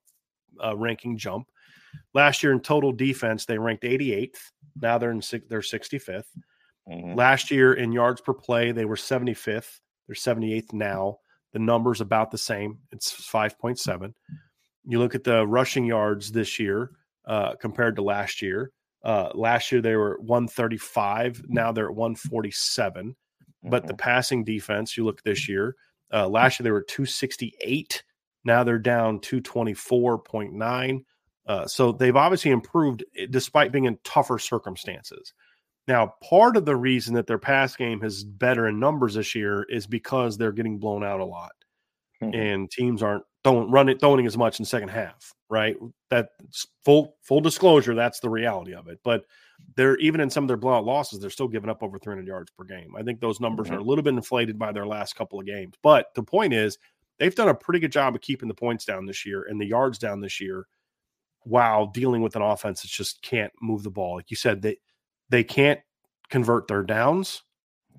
uh, 0.63 0.78
ranking 0.78 1.17
jump. 1.17 1.50
Last 2.13 2.43
year 2.43 2.54
in 2.54 2.62
total 2.62 2.91
defense, 2.91 3.45
they 3.45 3.58
ranked 3.58 3.84
88th. 3.84 4.38
Now 4.82 4.98
they're 4.98 5.12
in 5.12 5.21
they're 5.50 5.60
65th. 5.60 6.24
Mm-hmm. 6.89 7.15
Last 7.15 7.52
year 7.52 7.74
in 7.74 7.91
yards 7.91 8.21
per 8.21 8.34
play, 8.34 8.71
they 8.71 8.86
were 8.86 8.95
75th. 8.95 9.80
They're 10.08 10.15
78th 10.15 10.74
now. 10.74 11.19
The 11.54 11.60
number's 11.60 12.02
about 12.02 12.32
the 12.32 12.38
same. 12.38 12.80
It's 12.91 13.12
5.7. 13.30 14.13
You 14.88 15.00
look 15.00 15.15
at 15.15 15.24
the 15.24 15.48
rushing 15.48 15.86
yards 15.86 16.32
this 16.32 16.60
year 16.60 16.91
uh, 17.26 17.56
compared 17.56 17.95
to 17.95 18.04
last 18.04 18.41
year. 18.41 18.71
Uh, 19.04 19.30
last 19.34 19.71
year 19.71 19.82
they 19.82 19.95
were 19.95 20.17
135. 20.19 21.45
Now 21.48 21.71
they're 21.71 21.89
at 21.89 21.95
147. 21.95 23.10
Mm-hmm. 23.10 23.69
But 23.69 23.88
the 23.88 23.93
mm-hmm. 23.93 23.98
passing 23.98 24.43
defense, 24.43 24.98
you 24.98 25.06
look 25.06 25.24
this 25.24 25.48
year. 25.48 25.76
Uh, 26.13 26.28
last 26.28 26.60
year 26.60 26.65
they 26.65 26.71
were 26.71 26.84
268. 26.84 28.04
Now 28.43 28.63
they're 28.63 28.78
down 28.78 29.19
224.9. 29.19 31.06
Uh, 31.48 31.67
so 31.67 31.91
they've 31.91 32.15
obviously 32.15 32.52
improved 32.52 33.04
eh, 33.17 33.28
despite 33.30 33.71
being 33.71 33.86
in 33.86 33.98
tougher 34.04 34.39
circumstances. 34.39 35.34
Now, 35.88 36.15
part 36.24 36.58
of 36.58 36.65
the 36.65 36.76
reason 36.76 37.13
that 37.15 37.28
their 37.28 37.38
pass 37.38 37.76
game 37.76 38.04
is 38.04 38.24
better 38.24 38.67
in 38.67 38.80
numbers 38.80 39.13
this 39.13 39.36
year 39.36 39.63
is 39.69 39.86
because 39.86 40.38
they're 40.38 40.52
getting 40.52 40.80
blown 40.80 41.04
out 41.04 41.19
a 41.19 41.26
lot, 41.26 41.52
mm-hmm. 42.21 42.34
and 42.34 42.71
teams 42.71 43.04
aren't 43.04 43.24
don't 43.43 43.69
run 43.69 43.89
it 43.89 44.00
throwing 44.00 44.26
as 44.26 44.38
much 44.38 44.60
in 44.60 44.65
second 44.65 44.89
half. 44.89 45.32
Right? 45.48 45.78
That 46.10 46.30
full 46.84 47.17
full 47.21 47.41
disclosure, 47.41 47.93
that's 47.93 48.19
the 48.19 48.30
reality 48.30 48.74
of 48.74 48.88
it. 48.88 49.00
But 49.04 49.26
they're 49.76 49.98
even 49.98 50.21
in 50.21 50.30
some 50.30 50.43
of 50.43 50.48
their 50.48 50.58
blowout 50.58 50.86
losses, 50.86 51.19
they're 51.19 51.30
still 51.30 51.48
giving 51.48 51.69
up 51.69 51.84
over 51.84 52.00
300 52.00 52.28
yards 52.28 52.52
per 52.58 52.63
game. 52.63 52.95
I 52.98 53.04
think 53.04 53.19
those 53.19 53.39
numbers 53.39 53.67
mm-hmm. 53.67 53.76
are 53.76 53.80
a 53.80 53.84
little 53.84 54.04
bit 54.04 54.15
inflated 54.15 54.58
by 54.58 54.71
their 54.71 54.88
last 54.88 55.15
couple 55.15 55.39
of 55.39 55.45
games. 55.45 55.76
But 55.84 56.08
the 56.15 56.24
point 56.24 56.54
is, 56.54 56.80
they've 57.19 57.36
done 57.36 57.50
a 57.50 57.56
pretty 57.56 57.80
good 57.80 57.91
job 57.91 58.15
of 58.15 58.21
keeping 58.21 58.48
the 58.48 58.56
points 58.56 58.86
down 58.86 59.06
this 59.06 59.24
year 59.24 59.43
and 59.43 59.62
the 59.62 59.65
yards 59.65 60.00
down 60.00 60.19
this 60.19 60.41
year, 60.41 60.65
while 61.43 61.86
dealing 61.86 62.24
with 62.24 62.36
an 62.36 62.41
offense 62.41 62.82
that 62.82 62.89
just 62.89 63.21
can't 63.21 63.54
move 63.62 63.84
the 63.84 63.91
ball. 63.91 64.15
Like 64.15 64.32
you 64.32 64.38
said, 64.38 64.63
they 64.63 64.78
they 65.29 65.43
can't 65.43 65.79
convert 66.29 66.67
their 66.67 66.83
downs. 66.83 67.43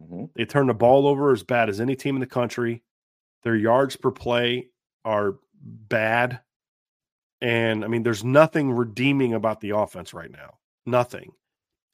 Mm-hmm. 0.01 0.25
They 0.35 0.45
turn 0.45 0.67
the 0.67 0.75
ball 0.75 1.07
over 1.07 1.33
as 1.33 1.43
bad 1.43 1.69
as 1.69 1.81
any 1.81 1.97
team 1.97 2.17
in 2.17 2.21
the 2.21 2.27
country. 2.27 2.83
Their 3.43 3.57
yards 3.57 3.97
per 3.97 4.11
play 4.11 4.69
are 5.05 5.37
bad. 5.63 6.41
And 7.41 7.85
I 7.85 7.89
mean, 7.89 8.03
there's 8.03 8.25
nothing 8.25 8.73
redeeming 8.73 9.35
about 9.35 9.61
the 9.61 9.71
offense 9.71 10.15
right 10.15 10.31
now. 10.31 10.55
Nothing. 10.85 11.33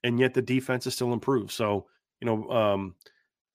And 0.05 0.19
yet 0.19 0.35
the 0.35 0.43
defense 0.43 0.87
is 0.87 0.95
still 0.95 1.13
improved. 1.13 1.53
So, 1.53 1.87
you 2.21 2.27
know, 2.27 2.51
um, 2.51 2.95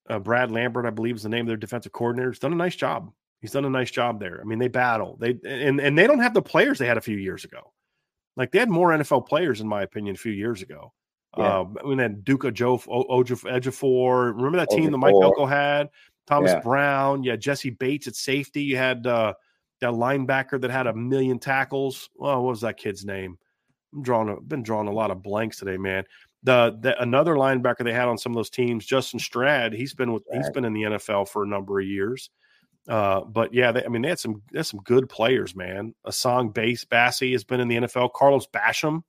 uh, 0.08 0.18
Brad 0.18 0.50
Lambert, 0.50 0.86
I 0.86 0.90
believe, 0.90 1.16
is 1.16 1.22
the 1.22 1.28
name 1.28 1.42
of 1.42 1.48
their 1.48 1.56
defensive 1.56 1.92
coordinator. 1.92 2.30
He's 2.30 2.38
done 2.38 2.52
a 2.52 2.56
nice 2.56 2.76
job. 2.76 3.12
He's 3.40 3.52
done 3.52 3.64
a 3.64 3.70
nice 3.70 3.90
job 3.90 4.18
there. 4.18 4.40
I 4.40 4.44
mean, 4.44 4.58
they 4.58 4.68
battle. 4.68 5.16
They 5.20 5.38
and 5.44 5.80
and 5.80 5.96
they 5.96 6.06
don't 6.06 6.18
have 6.20 6.34
the 6.34 6.42
players 6.42 6.78
they 6.78 6.86
had 6.86 6.96
a 6.96 7.02
few 7.02 7.16
years 7.16 7.44
ago. 7.44 7.72
Like 8.36 8.50
they 8.50 8.58
had 8.58 8.70
more 8.70 8.90
NFL 8.90 9.28
players, 9.28 9.60
in 9.60 9.68
my 9.68 9.82
opinion, 9.82 10.14
a 10.14 10.18
few 10.18 10.32
years 10.32 10.62
ago. 10.62 10.92
Yeah. 11.36 11.60
Um, 11.60 11.76
we 11.84 11.96
had 11.96 12.24
Duke 12.24 12.52
Joe 12.54 12.78
Ejiofor. 12.78 14.34
Remember 14.34 14.58
that 14.58 14.70
team 14.70 14.90
that 14.90 14.98
Mike 14.98 15.14
Elko 15.14 15.46
had? 15.46 15.90
Thomas 16.26 16.52
yeah. 16.52 16.60
Brown. 16.60 17.22
Yeah, 17.22 17.36
Jessie 17.36 17.70
Bates 17.70 18.06
at 18.06 18.14
safety. 18.14 18.62
You 18.62 18.76
had 18.76 19.06
uh, 19.06 19.34
that 19.80 19.92
linebacker 19.92 20.60
that 20.60 20.70
had 20.70 20.86
a 20.86 20.94
million 20.94 21.38
tackles. 21.38 22.10
Oh, 22.18 22.40
what 22.42 22.50
was 22.50 22.60
that 22.62 22.76
kid's 22.76 23.04
name? 23.04 23.38
I'm 23.94 24.02
drawing. 24.02 24.28
A, 24.28 24.40
been 24.40 24.62
drawing 24.62 24.88
a 24.88 24.92
lot 24.92 25.10
of 25.10 25.22
blanks 25.22 25.58
today, 25.58 25.76
man. 25.76 26.04
The, 26.42 26.76
the 26.80 27.00
another 27.02 27.34
linebacker 27.34 27.84
they 27.84 27.92
had 27.92 28.08
on 28.08 28.18
some 28.18 28.32
of 28.32 28.36
those 28.36 28.50
teams, 28.50 28.86
Justin 28.86 29.18
Strnad. 29.18 29.74
He's 29.74 29.94
been 29.94 30.12
with. 30.12 30.24
He's 30.32 30.50
been 30.50 30.64
in 30.64 30.72
the 30.72 30.82
NFL 30.82 31.28
for 31.28 31.42
a 31.42 31.48
number 31.48 31.80
of 31.80 31.86
years. 31.86 32.30
Uh, 32.88 33.20
but 33.20 33.52
yeah, 33.52 33.72
they, 33.72 33.84
I 33.84 33.88
mean, 33.88 34.02
they 34.02 34.08
had 34.08 34.18
some. 34.18 34.42
They 34.52 34.58
had 34.58 34.66
some 34.66 34.80
good 34.80 35.08
players, 35.08 35.56
man. 35.56 35.94
Essang 36.06 36.52
Base 36.54 36.84
Bassey 36.84 37.32
has 37.32 37.44
been 37.44 37.60
in 37.60 37.68
the 37.68 37.76
NFL. 37.76 38.12
Carlos 38.14 38.46
Basham 38.46 39.02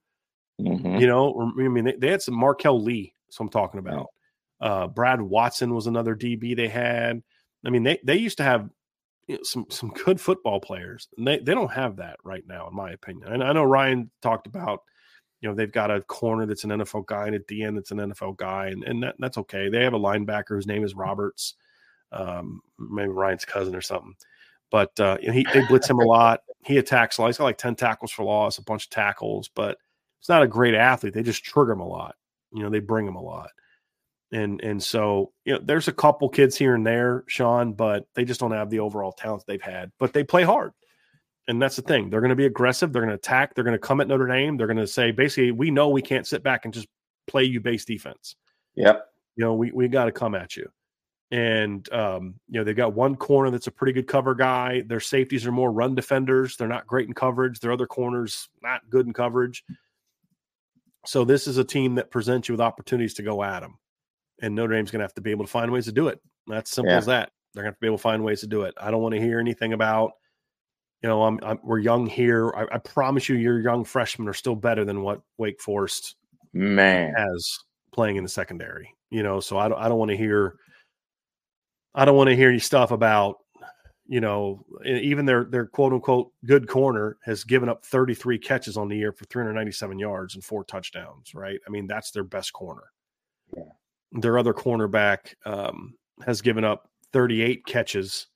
Mm-hmm. 0.59 0.97
You 0.97 1.07
know, 1.07 1.53
I 1.57 1.67
mean, 1.67 1.85
they, 1.85 1.95
they, 1.97 2.09
had 2.09 2.21
some 2.21 2.35
Marquel 2.35 2.81
Lee. 2.81 3.13
So 3.29 3.43
I'm 3.43 3.49
talking 3.49 3.79
about. 3.79 4.07
Uh, 4.59 4.87
Brad 4.87 5.21
Watson 5.21 5.73
was 5.73 5.87
another 5.87 6.15
DB 6.15 6.55
they 6.55 6.67
had. 6.67 7.21
I 7.65 7.69
mean, 7.69 7.83
they 7.83 7.99
they 8.03 8.17
used 8.17 8.37
to 8.37 8.43
have 8.43 8.69
you 9.27 9.35
know, 9.35 9.43
some 9.43 9.65
some 9.69 9.89
good 10.05 10.19
football 10.19 10.59
players. 10.59 11.07
And 11.17 11.25
they 11.25 11.37
they 11.37 11.53
don't 11.53 11.71
have 11.71 11.97
that 11.97 12.17
right 12.23 12.43
now, 12.47 12.67
in 12.67 12.75
my 12.75 12.91
opinion. 12.91 13.31
And 13.31 13.43
I 13.43 13.53
know 13.53 13.63
Ryan 13.63 14.09
talked 14.21 14.47
about, 14.47 14.83
you 15.39 15.47
know, 15.47 15.55
they've 15.55 15.71
got 15.71 15.91
a 15.91 16.01
corner 16.01 16.45
that's 16.45 16.65
an 16.65 16.71
NFL 16.71 17.05
guy 17.05 17.27
and 17.27 17.35
at 17.35 17.47
the 17.47 17.63
end 17.63 17.77
that's 17.77 17.91
an 17.91 17.99
NFL 17.99 18.37
guy, 18.37 18.67
and 18.67 18.83
and 18.83 19.03
that, 19.03 19.15
that's 19.19 19.37
okay. 19.37 19.69
They 19.69 19.83
have 19.83 19.93
a 19.93 19.99
linebacker 19.99 20.49
whose 20.49 20.67
name 20.67 20.83
is 20.83 20.95
Roberts, 20.95 21.55
um, 22.11 22.61
maybe 22.77 23.09
Ryan's 23.09 23.45
cousin 23.45 23.75
or 23.75 23.81
something. 23.81 24.15
But 24.71 24.99
uh, 24.99 25.17
you 25.21 25.31
he 25.31 25.45
they 25.53 25.65
blitz 25.67 25.89
him 25.89 25.99
a 25.99 26.05
lot. 26.05 26.41
He 26.65 26.77
attacks 26.77 27.17
a 27.17 27.21
lot. 27.21 27.27
He's 27.27 27.37
got 27.37 27.45
like 27.45 27.57
ten 27.57 27.75
tackles 27.75 28.11
for 28.11 28.25
loss, 28.25 28.57
a 28.57 28.63
bunch 28.63 28.85
of 28.85 28.89
tackles, 28.89 29.49
but 29.53 29.77
he's 30.19 30.29
not 30.29 30.43
a 30.43 30.47
great 30.47 30.75
athlete. 30.75 31.13
They 31.13 31.23
just 31.23 31.43
trigger 31.43 31.71
him 31.71 31.81
a 31.81 31.87
lot. 31.87 32.15
You 32.51 32.63
know, 32.63 32.69
they 32.69 32.79
bring 32.79 33.07
him 33.07 33.15
a 33.15 33.21
lot 33.21 33.49
and 34.31 34.61
and 34.61 34.81
so 34.81 35.31
you 35.45 35.53
know 35.53 35.59
there's 35.63 35.87
a 35.87 35.93
couple 35.93 36.29
kids 36.29 36.55
here 36.55 36.75
and 36.75 36.85
there 36.85 37.23
sean 37.27 37.73
but 37.73 38.05
they 38.13 38.23
just 38.23 38.39
don't 38.39 38.51
have 38.51 38.69
the 38.69 38.79
overall 38.79 39.11
talent 39.11 39.43
they've 39.47 39.61
had 39.61 39.91
but 39.99 40.13
they 40.13 40.23
play 40.23 40.43
hard 40.43 40.71
and 41.47 41.61
that's 41.61 41.75
the 41.75 41.81
thing 41.81 42.09
they're 42.09 42.21
going 42.21 42.29
to 42.29 42.35
be 42.35 42.45
aggressive 42.45 42.93
they're 42.93 43.01
going 43.01 43.09
to 43.09 43.15
attack 43.15 43.53
they're 43.53 43.63
going 43.63 43.73
to 43.73 43.79
come 43.79 44.01
at 44.01 44.07
notre 44.07 44.27
dame 44.27 44.57
they're 44.57 44.67
going 44.67 44.77
to 44.77 44.87
say 44.87 45.11
basically 45.11 45.51
we 45.51 45.71
know 45.71 45.89
we 45.89 46.01
can't 46.01 46.27
sit 46.27 46.43
back 46.43 46.65
and 46.65 46.73
just 46.73 46.87
play 47.27 47.43
you 47.43 47.59
base 47.59 47.85
defense 47.85 48.35
yep 48.75 49.07
you 49.35 49.43
know 49.43 49.53
we, 49.53 49.71
we 49.71 49.87
got 49.87 50.05
to 50.05 50.11
come 50.11 50.35
at 50.35 50.55
you 50.55 50.67
and 51.31 51.91
um, 51.93 52.35
you 52.47 52.59
know 52.59 52.63
they've 52.63 52.75
got 52.75 52.93
one 52.93 53.15
corner 53.15 53.51
that's 53.51 53.67
a 53.67 53.71
pretty 53.71 53.93
good 53.93 54.07
cover 54.07 54.35
guy 54.35 54.81
their 54.87 54.99
safeties 54.99 55.45
are 55.45 55.51
more 55.51 55.71
run 55.71 55.95
defenders 55.95 56.55
they're 56.55 56.67
not 56.67 56.87
great 56.87 57.07
in 57.07 57.13
coverage 57.13 57.59
their 57.59 57.71
other 57.71 57.87
corners 57.87 58.49
not 58.61 58.87
good 58.89 59.07
in 59.07 59.13
coverage 59.13 59.63
so 61.05 61.23
this 61.23 61.47
is 61.47 61.57
a 61.57 61.63
team 61.63 61.95
that 61.95 62.11
presents 62.11 62.49
you 62.49 62.53
with 62.53 62.61
opportunities 62.61 63.13
to 63.15 63.23
go 63.23 63.43
at 63.43 63.61
them 63.61 63.77
and 64.41 64.55
Notre 64.55 64.73
Dame's 64.73 64.91
going 64.91 64.99
to 64.99 65.03
have 65.03 65.13
to 65.15 65.21
be 65.21 65.31
able 65.31 65.45
to 65.45 65.51
find 65.51 65.71
ways 65.71 65.85
to 65.85 65.91
do 65.91 66.07
it. 66.07 66.19
That's 66.47 66.71
simple 66.71 66.91
yeah. 66.91 66.97
as 66.97 67.05
that. 67.07 67.31
They're 67.53 67.63
going 67.63 67.71
to 67.71 67.75
have 67.75 67.79
to 67.79 67.81
be 67.81 67.87
able 67.87 67.97
to 67.97 68.03
find 68.03 68.23
ways 68.23 68.41
to 68.41 68.47
do 68.47 68.63
it. 68.63 68.73
I 68.79 68.91
don't 68.91 69.01
want 69.01 69.15
to 69.15 69.21
hear 69.21 69.39
anything 69.39 69.73
about, 69.73 70.11
you 71.01 71.09
know, 71.09 71.23
I'm, 71.23 71.39
I'm 71.43 71.59
we're 71.63 71.79
young 71.79 72.05
here. 72.05 72.53
I, 72.55 72.75
I, 72.75 72.77
promise 72.77 73.29
you, 73.29 73.35
your 73.35 73.59
young 73.59 73.83
freshmen 73.83 74.27
are 74.27 74.33
still 74.33 74.55
better 74.55 74.85
than 74.85 75.01
what 75.01 75.21
Wake 75.37 75.61
Forest 75.61 76.15
man 76.53 77.13
has 77.15 77.57
playing 77.93 78.17
in 78.17 78.23
the 78.23 78.29
secondary. 78.29 78.93
You 79.09 79.23
know, 79.23 79.39
so 79.39 79.57
I 79.57 79.67
don't 79.67 79.79
I 79.79 79.89
don't 79.89 79.97
want 79.97 80.11
to 80.11 80.17
hear. 80.17 80.55
I 81.95 82.05
don't 82.05 82.15
want 82.15 82.29
to 82.29 82.35
hear 82.35 82.49
any 82.49 82.59
stuff 82.59 82.91
about, 82.91 83.37
you 84.09 84.19
know, 84.19 84.65
even 84.85 85.25
their 85.25 85.45
their 85.45 85.67
quote 85.67 85.93
unquote 85.93 86.31
good 86.45 86.67
corner 86.67 87.17
has 87.23 87.43
given 87.43 87.69
up 87.69 87.85
33 87.85 88.37
catches 88.39 88.75
on 88.75 88.89
the 88.89 88.97
year 88.97 89.13
for 89.13 89.25
397 89.25 89.99
yards 89.99 90.35
and 90.35 90.43
four 90.43 90.63
touchdowns. 90.65 91.33
Right? 91.33 91.59
I 91.65 91.69
mean, 91.69 91.87
that's 91.87 92.11
their 92.11 92.23
best 92.23 92.51
corner. 92.51 92.91
Yeah 93.55 93.63
their 94.11 94.37
other 94.37 94.53
cornerback 94.53 95.33
um, 95.45 95.95
has 96.25 96.41
given 96.41 96.63
up 96.63 96.89
38 97.13 97.65
catches 97.65 98.27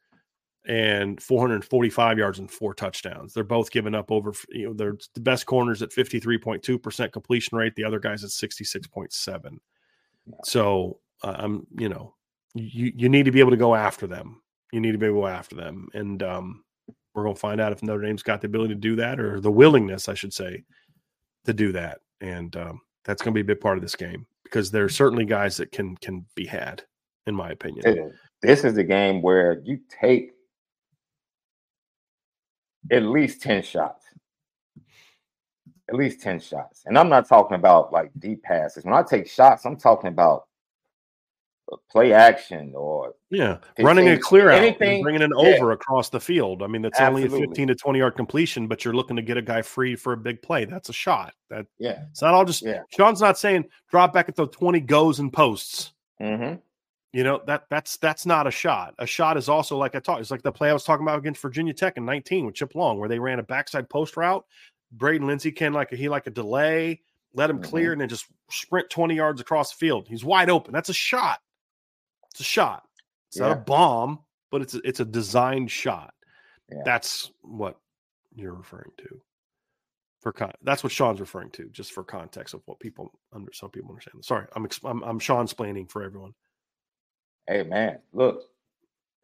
and 0.66 1.22
445 1.22 2.18
yards 2.18 2.40
and 2.40 2.50
four 2.50 2.74
touchdowns. 2.74 3.34
They're 3.34 3.44
both 3.44 3.72
giving 3.72 3.96
up 3.96 4.12
over, 4.12 4.34
you 4.50 4.68
know, 4.68 4.74
they're 4.74 4.98
the 5.14 5.20
best 5.20 5.46
corners 5.46 5.82
at 5.82 5.92
53.2% 5.92 7.12
completion 7.12 7.58
rate. 7.58 7.76
The 7.76 7.84
other 7.84 8.00
guys 8.00 8.24
at 8.24 8.30
66.7. 8.30 9.58
So 10.44 11.00
uh, 11.22 11.36
I'm, 11.38 11.68
you 11.78 11.90
know, 11.90 12.16
you, 12.54 12.94
you 12.96 13.10
need 13.10 13.26
to 13.26 13.32
be 13.32 13.42
able 13.42 13.52
to 13.52 13.58
go 13.58 13.76
after 13.76 14.08
them. 14.08 14.42
You 14.74 14.82
need 14.82 14.92
to 14.94 14.98
be 14.98 15.06
able 15.06 15.18
to 15.18 15.22
go 15.22 15.28
after 15.28 15.56
them. 15.56 15.88
And 15.94 16.24
um, 16.24 16.64
we're 17.14 17.24
going 17.24 17.36
to 17.36 17.40
find 17.40 17.62
out 17.62 17.72
if 17.72 17.84
Notre 17.84 18.02
Dame's 18.02 18.24
got 18.24 18.42
the 18.42 18.48
ability 18.48 18.74
to 18.74 18.80
do 18.80 18.96
that 18.96 19.20
or 19.20 19.40
the 19.40 19.52
willingness, 19.52 20.10
I 20.10 20.16
should 20.16 20.34
say, 20.34 20.64
to 21.46 21.54
do 21.54 21.72
that. 21.74 22.00
And 22.22 22.56
um, 22.56 22.82
that's 23.06 23.22
going 23.22 23.34
to 23.34 23.36
be 23.36 23.42
a 23.42 23.56
big 23.56 23.62
part 23.62 23.78
of 23.78 23.84
this 23.84 23.96
game 23.96 24.26
because 24.44 24.72
there 24.72 24.84
are 24.84 24.90
certainly 24.90 25.26
guys 25.26 25.58
that 25.58 25.72
can 25.72 25.96
can 25.98 26.26
be 26.36 26.46
had, 26.46 26.84
in 27.28 27.36
my 27.36 27.52
opinion. 27.52 28.12
This 28.42 28.64
is 28.64 28.74
the 28.74 28.84
game 28.84 29.22
where 29.22 29.62
you 29.64 29.80
take 29.90 30.32
at 32.92 33.04
least 33.04 33.42
10 33.42 33.64
shots. 33.64 34.06
At 35.90 35.96
least 35.96 36.22
10 36.22 36.40
shots. 36.40 36.84
And 36.86 36.98
I'm 36.98 37.10
not 37.10 37.28
talking 37.28 37.56
about 37.56 37.94
like 37.94 38.12
deep 38.20 38.42
passes. 38.44 38.86
When 38.86 38.94
I 38.94 39.04
take 39.04 39.28
shots, 39.28 39.66
I'm 39.66 39.78
talking 39.78 40.08
about 40.08 40.48
play 41.90 42.14
action 42.14 42.74
or 42.76 43.14
yeah, 43.30 43.58
running 43.80 44.10
a 44.10 44.18
clear 44.18 44.50
out, 44.50 44.58
anything, 44.58 45.02
bringing 45.02 45.22
an 45.22 45.32
yeah. 45.38 45.56
over 45.56 45.72
across 45.72 46.10
the 46.10 46.20
field. 46.20 46.62
I 46.62 46.68
mean, 46.68 46.82
that's 46.82 47.00
Absolutely. 47.00 47.36
only 47.36 47.46
a 47.46 47.48
15 47.48 47.68
to 47.70 47.76
20 47.76 48.00
yard 48.00 48.16
completion, 48.16 48.68
but 48.68 48.84
you're 48.84 48.94
looking 48.94 49.16
to 49.16 49.22
get 49.22 49.38
a 49.38 49.42
guy 49.42 49.62
free 49.62 49.96
for 49.96 50.14
a 50.14 50.18
big 50.18 50.42
play. 50.42 50.66
That's 50.66 50.90
a 50.90 50.94
shot. 50.94 51.34
That 51.50 51.66
yeah, 51.80 52.04
it's 52.12 52.22
not 52.22 52.34
all 52.34 52.46
just 52.46 52.64
yeah. 52.64 52.82
Sean's 52.90 53.22
not 53.22 53.38
saying 53.38 53.66
drop 53.90 54.14
back 54.14 54.30
at 54.30 54.36
the 54.36 54.48
20 54.48 54.80
goes 54.82 55.20
and 55.20 55.32
posts. 55.32 55.94
Mm-hmm. 56.22 56.56
You 57.14 57.24
know 57.24 57.42
that 57.46 57.66
that's 57.70 57.98
that's 57.98 58.26
not 58.26 58.48
a 58.48 58.52
shot. 58.52 58.96
A 58.98 59.06
shot 59.06 59.38
is 59.38 59.48
also 59.48 59.78
like 59.78 59.96
I 59.96 60.00
talked. 60.00 60.22
It's 60.22 60.32
like 60.32 60.42
the 60.42 60.52
play 60.52 60.70
I 60.70 60.74
was 60.74 60.84
talking 60.84 61.06
about 61.06 61.20
against 61.20 61.42
Virginia 61.42 61.74
Tech 61.74 61.98
in 61.98 62.06
19 62.06 62.46
with 62.46 62.56
Chip 62.56 62.74
Long, 62.76 62.98
where 62.98 63.10
they 63.10 63.20
ran 63.20 63.40
a 63.40 63.44
backside 63.44 63.88
post 63.88 64.18
route. 64.18 64.44
Braden 64.92 65.28
Lenzy 65.28 65.52
can 65.52 65.74
like 65.74 65.92
a, 65.92 65.96
he 65.96 66.10
like 66.10 66.28
a 66.28 66.32
delay, 66.32 67.02
let 67.34 67.50
him 67.50 67.60
mm-hmm. 67.60 67.70
clear, 67.70 67.92
and 67.92 68.02
then 68.02 68.10
just 68.10 68.26
sprint 68.50 68.90
20 68.90 69.16
yards 69.16 69.42
across 69.42 69.72
the 69.72 69.78
field. 69.78 70.08
He's 70.08 70.26
wide 70.26 70.50
open. 70.50 70.74
That's 70.74 70.90
a 70.90 70.94
shot. 70.94 71.40
It's 72.34 72.42
a 72.42 72.44
shot. 72.44 72.84
It's 73.30 73.40
yeah. 73.40 73.50
not 73.50 73.58
a 73.58 73.62
bomb, 73.62 74.20
but 74.52 74.62
it's 74.62 74.74
a, 74.76 74.82
it's 74.84 75.00
a 75.00 75.06
designed 75.06 75.70
shot. 75.70 76.14
Yeah. 76.72 76.82
That's 76.84 77.32
what 77.42 77.78
you're 78.34 78.54
referring 78.54 78.92
to. 78.98 79.22
For 80.22 80.32
con- 80.32 80.54
that's 80.64 80.84
what 80.84 80.92
Sean's 80.92 81.20
referring 81.20 81.52
to, 81.52 81.66
just 81.70 81.92
for 81.92 82.04
context 82.04 82.54
of 82.54 82.62
what 82.66 82.80
people 82.80 83.12
under 83.34 83.52
some 83.52 83.70
people 83.70 83.90
understand. 83.90 84.24
Sorry, 84.24 84.46
I'm 84.56 84.64
ex- 84.64 84.80
I'm, 84.84 85.04
I'm 85.04 85.20
Sean 85.20 85.44
explaining 85.44 85.88
for 85.88 86.02
everyone. 86.02 86.34
Hey 87.46 87.64
man, 87.64 88.00
look, 88.14 88.44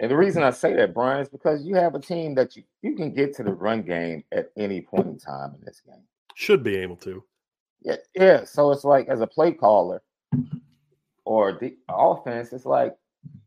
and 0.02 0.12
the 0.12 0.18
reason 0.18 0.44
I 0.44 0.52
say 0.52 0.74
that, 0.74 0.94
Brian, 0.94 1.22
is 1.22 1.30
because 1.30 1.64
you 1.64 1.76
have 1.76 1.96
a 1.96 2.00
team 2.00 2.36
that 2.36 2.58
you 2.58 2.64
you 2.82 2.96
can 2.96 3.14
get 3.14 3.34
to 3.38 3.44
the 3.44 3.54
run 3.54 3.82
game 3.82 4.26
at 4.34 4.52
any 4.58 4.82
point 4.82 5.08
in 5.08 5.18
time 5.18 5.56
in 5.58 5.62
this 5.66 5.82
game. 5.86 6.04
Should 6.36 6.64
be 6.64 6.76
able 6.76 6.98
to. 6.98 7.24
Yeah, 7.82 7.96
yeah. 8.14 8.44
So 8.44 8.72
it's 8.72 8.84
like 8.84 9.08
as 9.08 9.22
a 9.22 9.28
play 9.28 9.54
caller, 9.54 10.02
or 11.30 11.60
the 11.62 11.78
offense, 11.88 12.52
it's 12.54 12.66
like, 12.66 12.98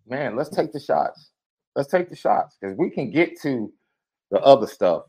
man, 0.07 0.37
let's 0.37 0.51
take 0.51 0.73
the 0.73 0.79
shots. 0.79 1.31
Let's 1.75 1.91
take 1.91 2.09
the 2.09 2.15
shots 2.15 2.57
because 2.61 2.79
we 2.79 2.91
can 2.91 3.11
get 3.11 3.41
to 3.41 3.73
the 4.31 4.41
other 4.41 4.69
stuff. 4.69 5.07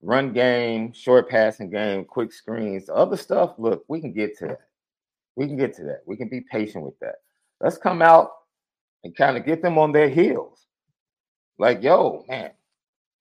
Run 0.00 0.32
game, 0.32 0.94
short 0.94 1.28
passing 1.28 1.68
game, 1.68 2.06
quick 2.06 2.32
screens, 2.32 2.86
the 2.86 2.94
other 2.94 3.18
stuff. 3.18 3.56
Look, 3.58 3.84
we 3.88 4.00
can 4.00 4.14
get 4.14 4.38
to 4.38 4.46
that. 4.46 4.60
We 5.36 5.46
can 5.46 5.58
get 5.58 5.76
to 5.76 5.82
that. 5.82 6.00
We 6.06 6.16
can 6.16 6.30
be 6.30 6.40
patient 6.40 6.82
with 6.82 6.98
that. 7.00 7.16
Let's 7.60 7.76
come 7.76 8.00
out 8.00 8.30
and 9.04 9.14
kind 9.14 9.36
of 9.36 9.44
get 9.44 9.60
them 9.60 9.76
on 9.76 9.92
their 9.92 10.08
heels. 10.08 10.64
Like, 11.58 11.82
yo, 11.82 12.24
man, 12.26 12.52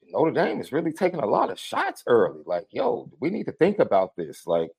Notre 0.01 0.31
Dame 0.31 0.61
is 0.61 0.71
really 0.71 0.93
taking 0.93 1.19
a 1.19 1.25
lot 1.25 1.51
of 1.51 1.59
shots 1.59 2.03
early. 2.07 2.43
Like, 2.45 2.67
yo, 2.71 3.11
we 3.19 3.31
need 3.31 3.47
to 3.47 3.51
think 3.51 3.79
about 3.79 4.15
this. 4.15 4.47
Like, 4.47 4.69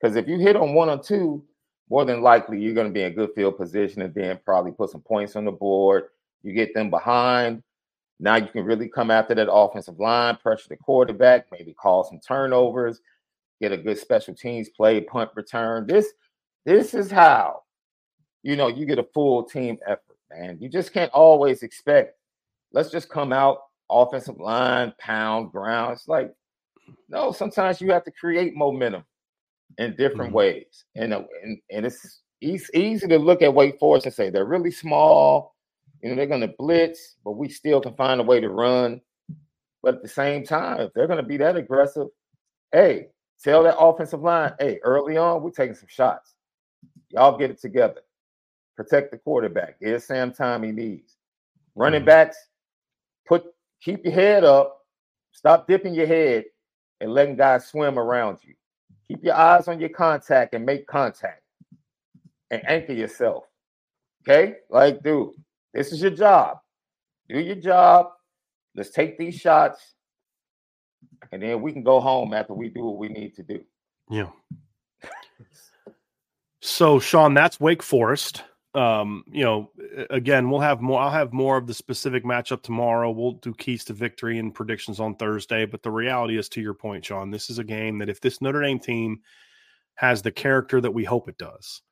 because 0.00 0.16
if 0.16 0.26
you 0.26 0.38
hit 0.38 0.56
on 0.56 0.72
one 0.72 0.88
or 0.88 1.02
two, 1.02 1.44
more 1.90 2.04
than 2.04 2.22
likely 2.22 2.60
you're 2.60 2.74
going 2.74 2.86
to 2.86 2.92
be 2.92 3.02
in 3.02 3.12
good 3.12 3.30
field 3.34 3.56
position 3.56 4.02
and 4.02 4.14
then 4.14 4.38
probably 4.44 4.72
put 4.72 4.90
some 4.90 5.00
points 5.00 5.36
on 5.36 5.44
the 5.44 5.52
board. 5.52 6.04
You 6.42 6.52
get 6.52 6.72
them 6.72 6.88
behind. 6.88 7.62
Now 8.20 8.36
you 8.36 8.46
can 8.46 8.64
really 8.64 8.88
come 8.88 9.10
after 9.10 9.34
that 9.34 9.52
offensive 9.52 9.98
line, 9.98 10.36
pressure 10.36 10.68
the 10.68 10.76
quarterback, 10.76 11.46
maybe 11.50 11.74
call 11.74 12.04
some 12.04 12.20
turnovers, 12.20 13.00
get 13.60 13.72
a 13.72 13.76
good 13.76 13.98
special 13.98 14.34
teams 14.34 14.68
play, 14.68 15.00
punt 15.00 15.30
return. 15.34 15.86
This 15.86 16.06
this 16.64 16.94
is 16.94 17.10
how 17.10 17.62
you 18.42 18.56
know 18.56 18.68
you 18.68 18.86
get 18.86 18.98
a 18.98 19.06
full 19.14 19.42
team 19.44 19.78
effort, 19.86 20.18
man. 20.30 20.58
You 20.60 20.68
just 20.68 20.92
can't 20.92 21.12
always 21.12 21.62
expect 21.62 22.16
let's 22.72 22.90
just 22.90 23.08
come 23.08 23.32
out 23.32 23.62
offensive 23.90 24.38
line, 24.38 24.92
pound 24.98 25.50
ground. 25.50 25.94
It's 25.94 26.08
like 26.08 26.32
no, 27.08 27.32
sometimes 27.32 27.80
you 27.80 27.90
have 27.92 28.04
to 28.04 28.10
create 28.12 28.54
momentum 28.54 29.04
in 29.78 29.96
different 29.96 30.28
mm-hmm. 30.28 30.36
ways. 30.36 30.84
And, 30.96 31.14
uh, 31.14 31.22
and 31.42 31.58
and 31.70 31.86
it's 31.86 32.20
easy 32.42 33.06
to 33.06 33.18
look 33.18 33.42
at 33.42 33.54
Wake 33.54 33.78
Forest 33.78 34.06
and 34.06 34.14
say 34.14 34.30
they're 34.30 34.44
really 34.44 34.70
small. 34.70 35.54
You 36.02 36.10
know, 36.10 36.16
they're 36.16 36.26
going 36.26 36.40
to 36.40 36.54
blitz, 36.58 37.16
but 37.24 37.32
we 37.32 37.48
still 37.48 37.80
can 37.80 37.94
find 37.94 38.20
a 38.20 38.24
way 38.24 38.40
to 38.40 38.48
run. 38.48 39.00
But 39.82 39.96
at 39.96 40.02
the 40.02 40.08
same 40.08 40.44
time, 40.44 40.80
if 40.80 40.92
they're 40.94 41.06
going 41.06 41.22
to 41.22 41.28
be 41.28 41.36
that 41.38 41.56
aggressive, 41.56 42.08
hey, 42.72 43.08
tell 43.42 43.62
that 43.64 43.78
offensive 43.78 44.22
line, 44.22 44.52
hey, 44.58 44.78
early 44.82 45.16
on, 45.16 45.42
we're 45.42 45.50
taking 45.50 45.74
some 45.74 45.88
shots. 45.88 46.34
Y'all 47.10 47.36
get 47.36 47.50
it 47.50 47.60
together. 47.60 48.00
Protect 48.76 49.10
the 49.10 49.18
quarterback. 49.18 49.80
Give 49.80 50.02
Sam 50.02 50.32
time 50.32 50.62
he 50.62 50.72
needs. 50.72 51.16
Running 51.74 52.00
mm-hmm. 52.00 52.06
backs, 52.06 52.36
put 53.26 53.44
keep 53.82 54.04
your 54.04 54.14
head 54.14 54.44
up. 54.44 54.78
Stop 55.32 55.68
dipping 55.68 55.94
your 55.94 56.06
head 56.06 56.44
and 57.00 57.12
letting 57.12 57.36
guys 57.36 57.66
swim 57.66 57.98
around 57.98 58.38
you. 58.42 58.54
Keep 59.10 59.24
your 59.24 59.34
eyes 59.34 59.66
on 59.66 59.80
your 59.80 59.88
contact 59.88 60.54
and 60.54 60.64
make 60.64 60.86
contact 60.86 61.42
and 62.52 62.62
anchor 62.64 62.92
yourself. 62.92 63.42
Okay? 64.22 64.54
Like, 64.68 65.02
dude, 65.02 65.30
this 65.74 65.90
is 65.90 66.00
your 66.00 66.12
job. 66.12 66.58
Do 67.28 67.40
your 67.40 67.56
job. 67.56 68.10
Let's 68.76 68.90
take 68.90 69.18
these 69.18 69.34
shots. 69.34 69.94
And 71.32 71.42
then 71.42 71.60
we 71.60 71.72
can 71.72 71.82
go 71.82 71.98
home 71.98 72.32
after 72.32 72.54
we 72.54 72.68
do 72.68 72.84
what 72.84 72.98
we 72.98 73.08
need 73.08 73.34
to 73.34 73.42
do. 73.42 73.64
Yeah. 74.08 74.28
so, 76.60 77.00
Sean, 77.00 77.34
that's 77.34 77.58
Wake 77.58 77.82
Forest. 77.82 78.44
Um, 78.74 79.24
you 79.30 79.44
know, 79.44 79.70
again, 80.10 80.48
we'll 80.48 80.60
have 80.60 80.80
more. 80.80 81.00
I'll 81.00 81.10
have 81.10 81.32
more 81.32 81.56
of 81.56 81.66
the 81.66 81.74
specific 81.74 82.24
matchup 82.24 82.62
tomorrow. 82.62 83.10
We'll 83.10 83.32
do 83.32 83.52
keys 83.54 83.84
to 83.86 83.92
victory 83.92 84.38
and 84.38 84.54
predictions 84.54 85.00
on 85.00 85.16
Thursday. 85.16 85.66
But 85.66 85.82
the 85.82 85.90
reality 85.90 86.38
is, 86.38 86.48
to 86.50 86.60
your 86.60 86.74
point, 86.74 87.04
Sean, 87.04 87.30
this 87.30 87.50
is 87.50 87.58
a 87.58 87.64
game 87.64 87.98
that 87.98 88.08
if 88.08 88.20
this 88.20 88.40
Notre 88.40 88.62
Dame 88.62 88.78
team 88.78 89.20
has 89.94 90.22
the 90.22 90.30
character 90.30 90.80
that 90.80 90.92
we 90.92 91.04
hope 91.04 91.28
it 91.28 91.36
does, 91.36 91.82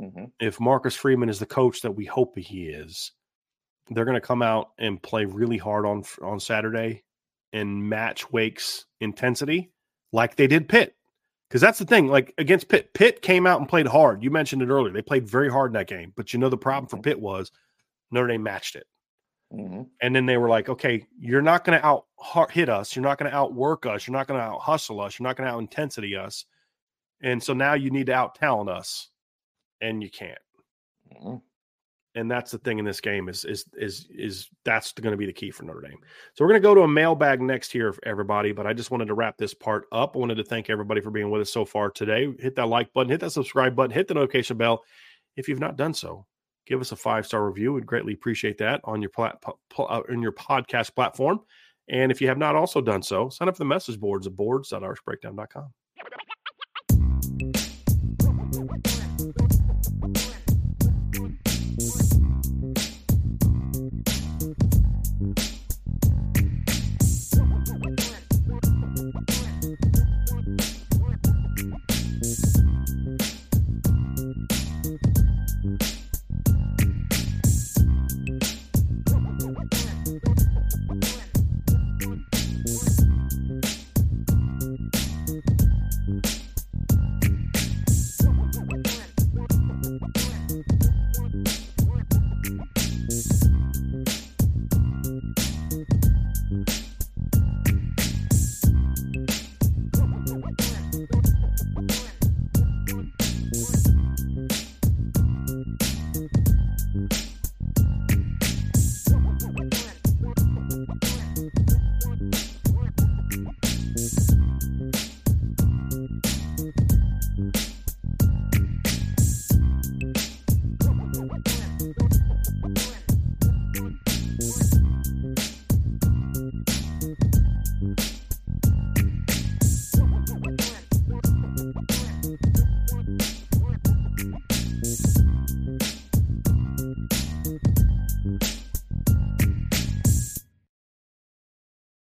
mm-hmm. 0.00 0.26
if 0.38 0.60
Marcus 0.60 0.94
Freeman 0.94 1.28
is 1.28 1.40
the 1.40 1.46
coach 1.46 1.80
that 1.82 1.92
we 1.92 2.04
hope 2.04 2.38
he 2.38 2.68
is, 2.68 3.12
they're 3.90 4.04
going 4.04 4.14
to 4.14 4.20
come 4.20 4.42
out 4.42 4.70
and 4.78 5.02
play 5.02 5.24
really 5.24 5.58
hard 5.58 5.86
on 5.86 6.04
on 6.22 6.38
Saturday 6.38 7.02
and 7.52 7.88
match 7.88 8.30
Wake's 8.30 8.84
intensity 9.00 9.72
like 10.12 10.36
they 10.36 10.46
did 10.46 10.68
Pitt. 10.68 10.94
Because 11.48 11.60
that's 11.60 11.78
the 11.78 11.86
thing, 11.86 12.08
like 12.08 12.34
against 12.36 12.68
Pitt, 12.68 12.92
Pitt 12.92 13.22
came 13.22 13.46
out 13.46 13.58
and 13.58 13.68
played 13.68 13.86
hard. 13.86 14.22
You 14.22 14.30
mentioned 14.30 14.60
it 14.60 14.68
earlier. 14.68 14.92
They 14.92 15.00
played 15.00 15.26
very 15.26 15.50
hard 15.50 15.70
in 15.70 15.74
that 15.74 15.88
game. 15.88 16.12
But 16.14 16.32
you 16.32 16.38
know, 16.38 16.50
the 16.50 16.58
problem 16.58 16.88
for 16.88 16.96
mm-hmm. 16.96 17.04
Pitt 17.04 17.20
was 17.20 17.52
Notre 18.10 18.28
Dame 18.28 18.42
matched 18.42 18.76
it. 18.76 18.86
Mm-hmm. 19.52 19.82
And 20.02 20.14
then 20.14 20.26
they 20.26 20.36
were 20.36 20.50
like, 20.50 20.68
okay, 20.68 21.06
you're 21.18 21.40
not 21.40 21.64
going 21.64 21.80
to 21.80 21.86
out 21.86 22.04
hit 22.50 22.68
us. 22.68 22.94
You're 22.94 23.02
not 23.02 23.18
going 23.18 23.30
to 23.30 23.36
outwork 23.36 23.86
us. 23.86 24.06
You're 24.06 24.16
not 24.16 24.26
going 24.26 24.38
to 24.38 24.44
out 24.44 24.60
hustle 24.60 25.00
us. 25.00 25.18
You're 25.18 25.26
not 25.26 25.36
going 25.36 25.46
to 25.46 25.54
out 25.54 25.60
intensity 25.60 26.16
us. 26.16 26.44
And 27.22 27.42
so 27.42 27.54
now 27.54 27.72
you 27.72 27.90
need 27.90 28.06
to 28.06 28.14
out 28.14 28.34
talent 28.34 28.68
us. 28.68 29.08
And 29.80 30.02
you 30.02 30.10
can't. 30.10 30.38
Mm-hmm 31.14 31.36
and 32.18 32.28
that's 32.30 32.50
the 32.50 32.58
thing 32.58 32.78
in 32.78 32.84
this 32.84 33.00
game 33.00 33.28
is 33.28 33.44
is 33.44 33.64
is 33.78 34.08
is 34.10 34.50
that's 34.64 34.92
going 34.92 35.12
to 35.12 35.16
be 35.16 35.26
the 35.26 35.32
key 35.32 35.50
for 35.50 35.62
Notre 35.62 35.80
Dame. 35.80 35.98
So 36.34 36.44
we're 36.44 36.50
going 36.50 36.60
to 36.60 36.68
go 36.68 36.74
to 36.74 36.82
a 36.82 36.88
mailbag 36.88 37.40
next 37.40 37.70
here, 37.70 37.94
everybody. 38.04 38.52
But 38.52 38.66
I 38.66 38.72
just 38.72 38.90
wanted 38.90 39.06
to 39.06 39.14
wrap 39.14 39.38
this 39.38 39.54
part 39.54 39.86
up. 39.92 40.16
I 40.16 40.18
wanted 40.18 40.36
to 40.36 40.44
thank 40.44 40.68
everybody 40.68 41.00
for 41.00 41.10
being 41.10 41.30
with 41.30 41.42
us 41.42 41.52
so 41.52 41.64
far 41.64 41.90
today. 41.90 42.28
Hit 42.40 42.56
that 42.56 42.66
like 42.66 42.92
button, 42.92 43.10
hit 43.10 43.20
that 43.20 43.30
subscribe 43.30 43.76
button, 43.76 43.92
hit 43.92 44.08
the 44.08 44.14
notification 44.14 44.56
bell. 44.56 44.82
If 45.36 45.48
you've 45.48 45.60
not 45.60 45.76
done 45.76 45.94
so, 45.94 46.26
give 46.66 46.80
us 46.80 46.92
a 46.92 46.96
five 46.96 47.24
star 47.24 47.46
review. 47.46 47.72
We'd 47.72 47.86
greatly 47.86 48.14
appreciate 48.14 48.58
that 48.58 48.80
on 48.84 49.00
your 49.00 49.10
plat 49.10 49.42
uh, 49.78 50.02
your 50.10 50.32
podcast 50.32 50.94
platform. 50.94 51.40
And 51.88 52.10
if 52.10 52.20
you 52.20 52.28
have 52.28 52.38
not 52.38 52.56
also 52.56 52.80
done 52.80 53.02
so, 53.02 53.28
sign 53.28 53.48
up 53.48 53.54
for 53.54 53.60
the 53.60 53.64
message 53.64 53.98
boards 53.98 54.26
at 54.26 54.36
boards.irishbreakdown.com. 54.36 55.72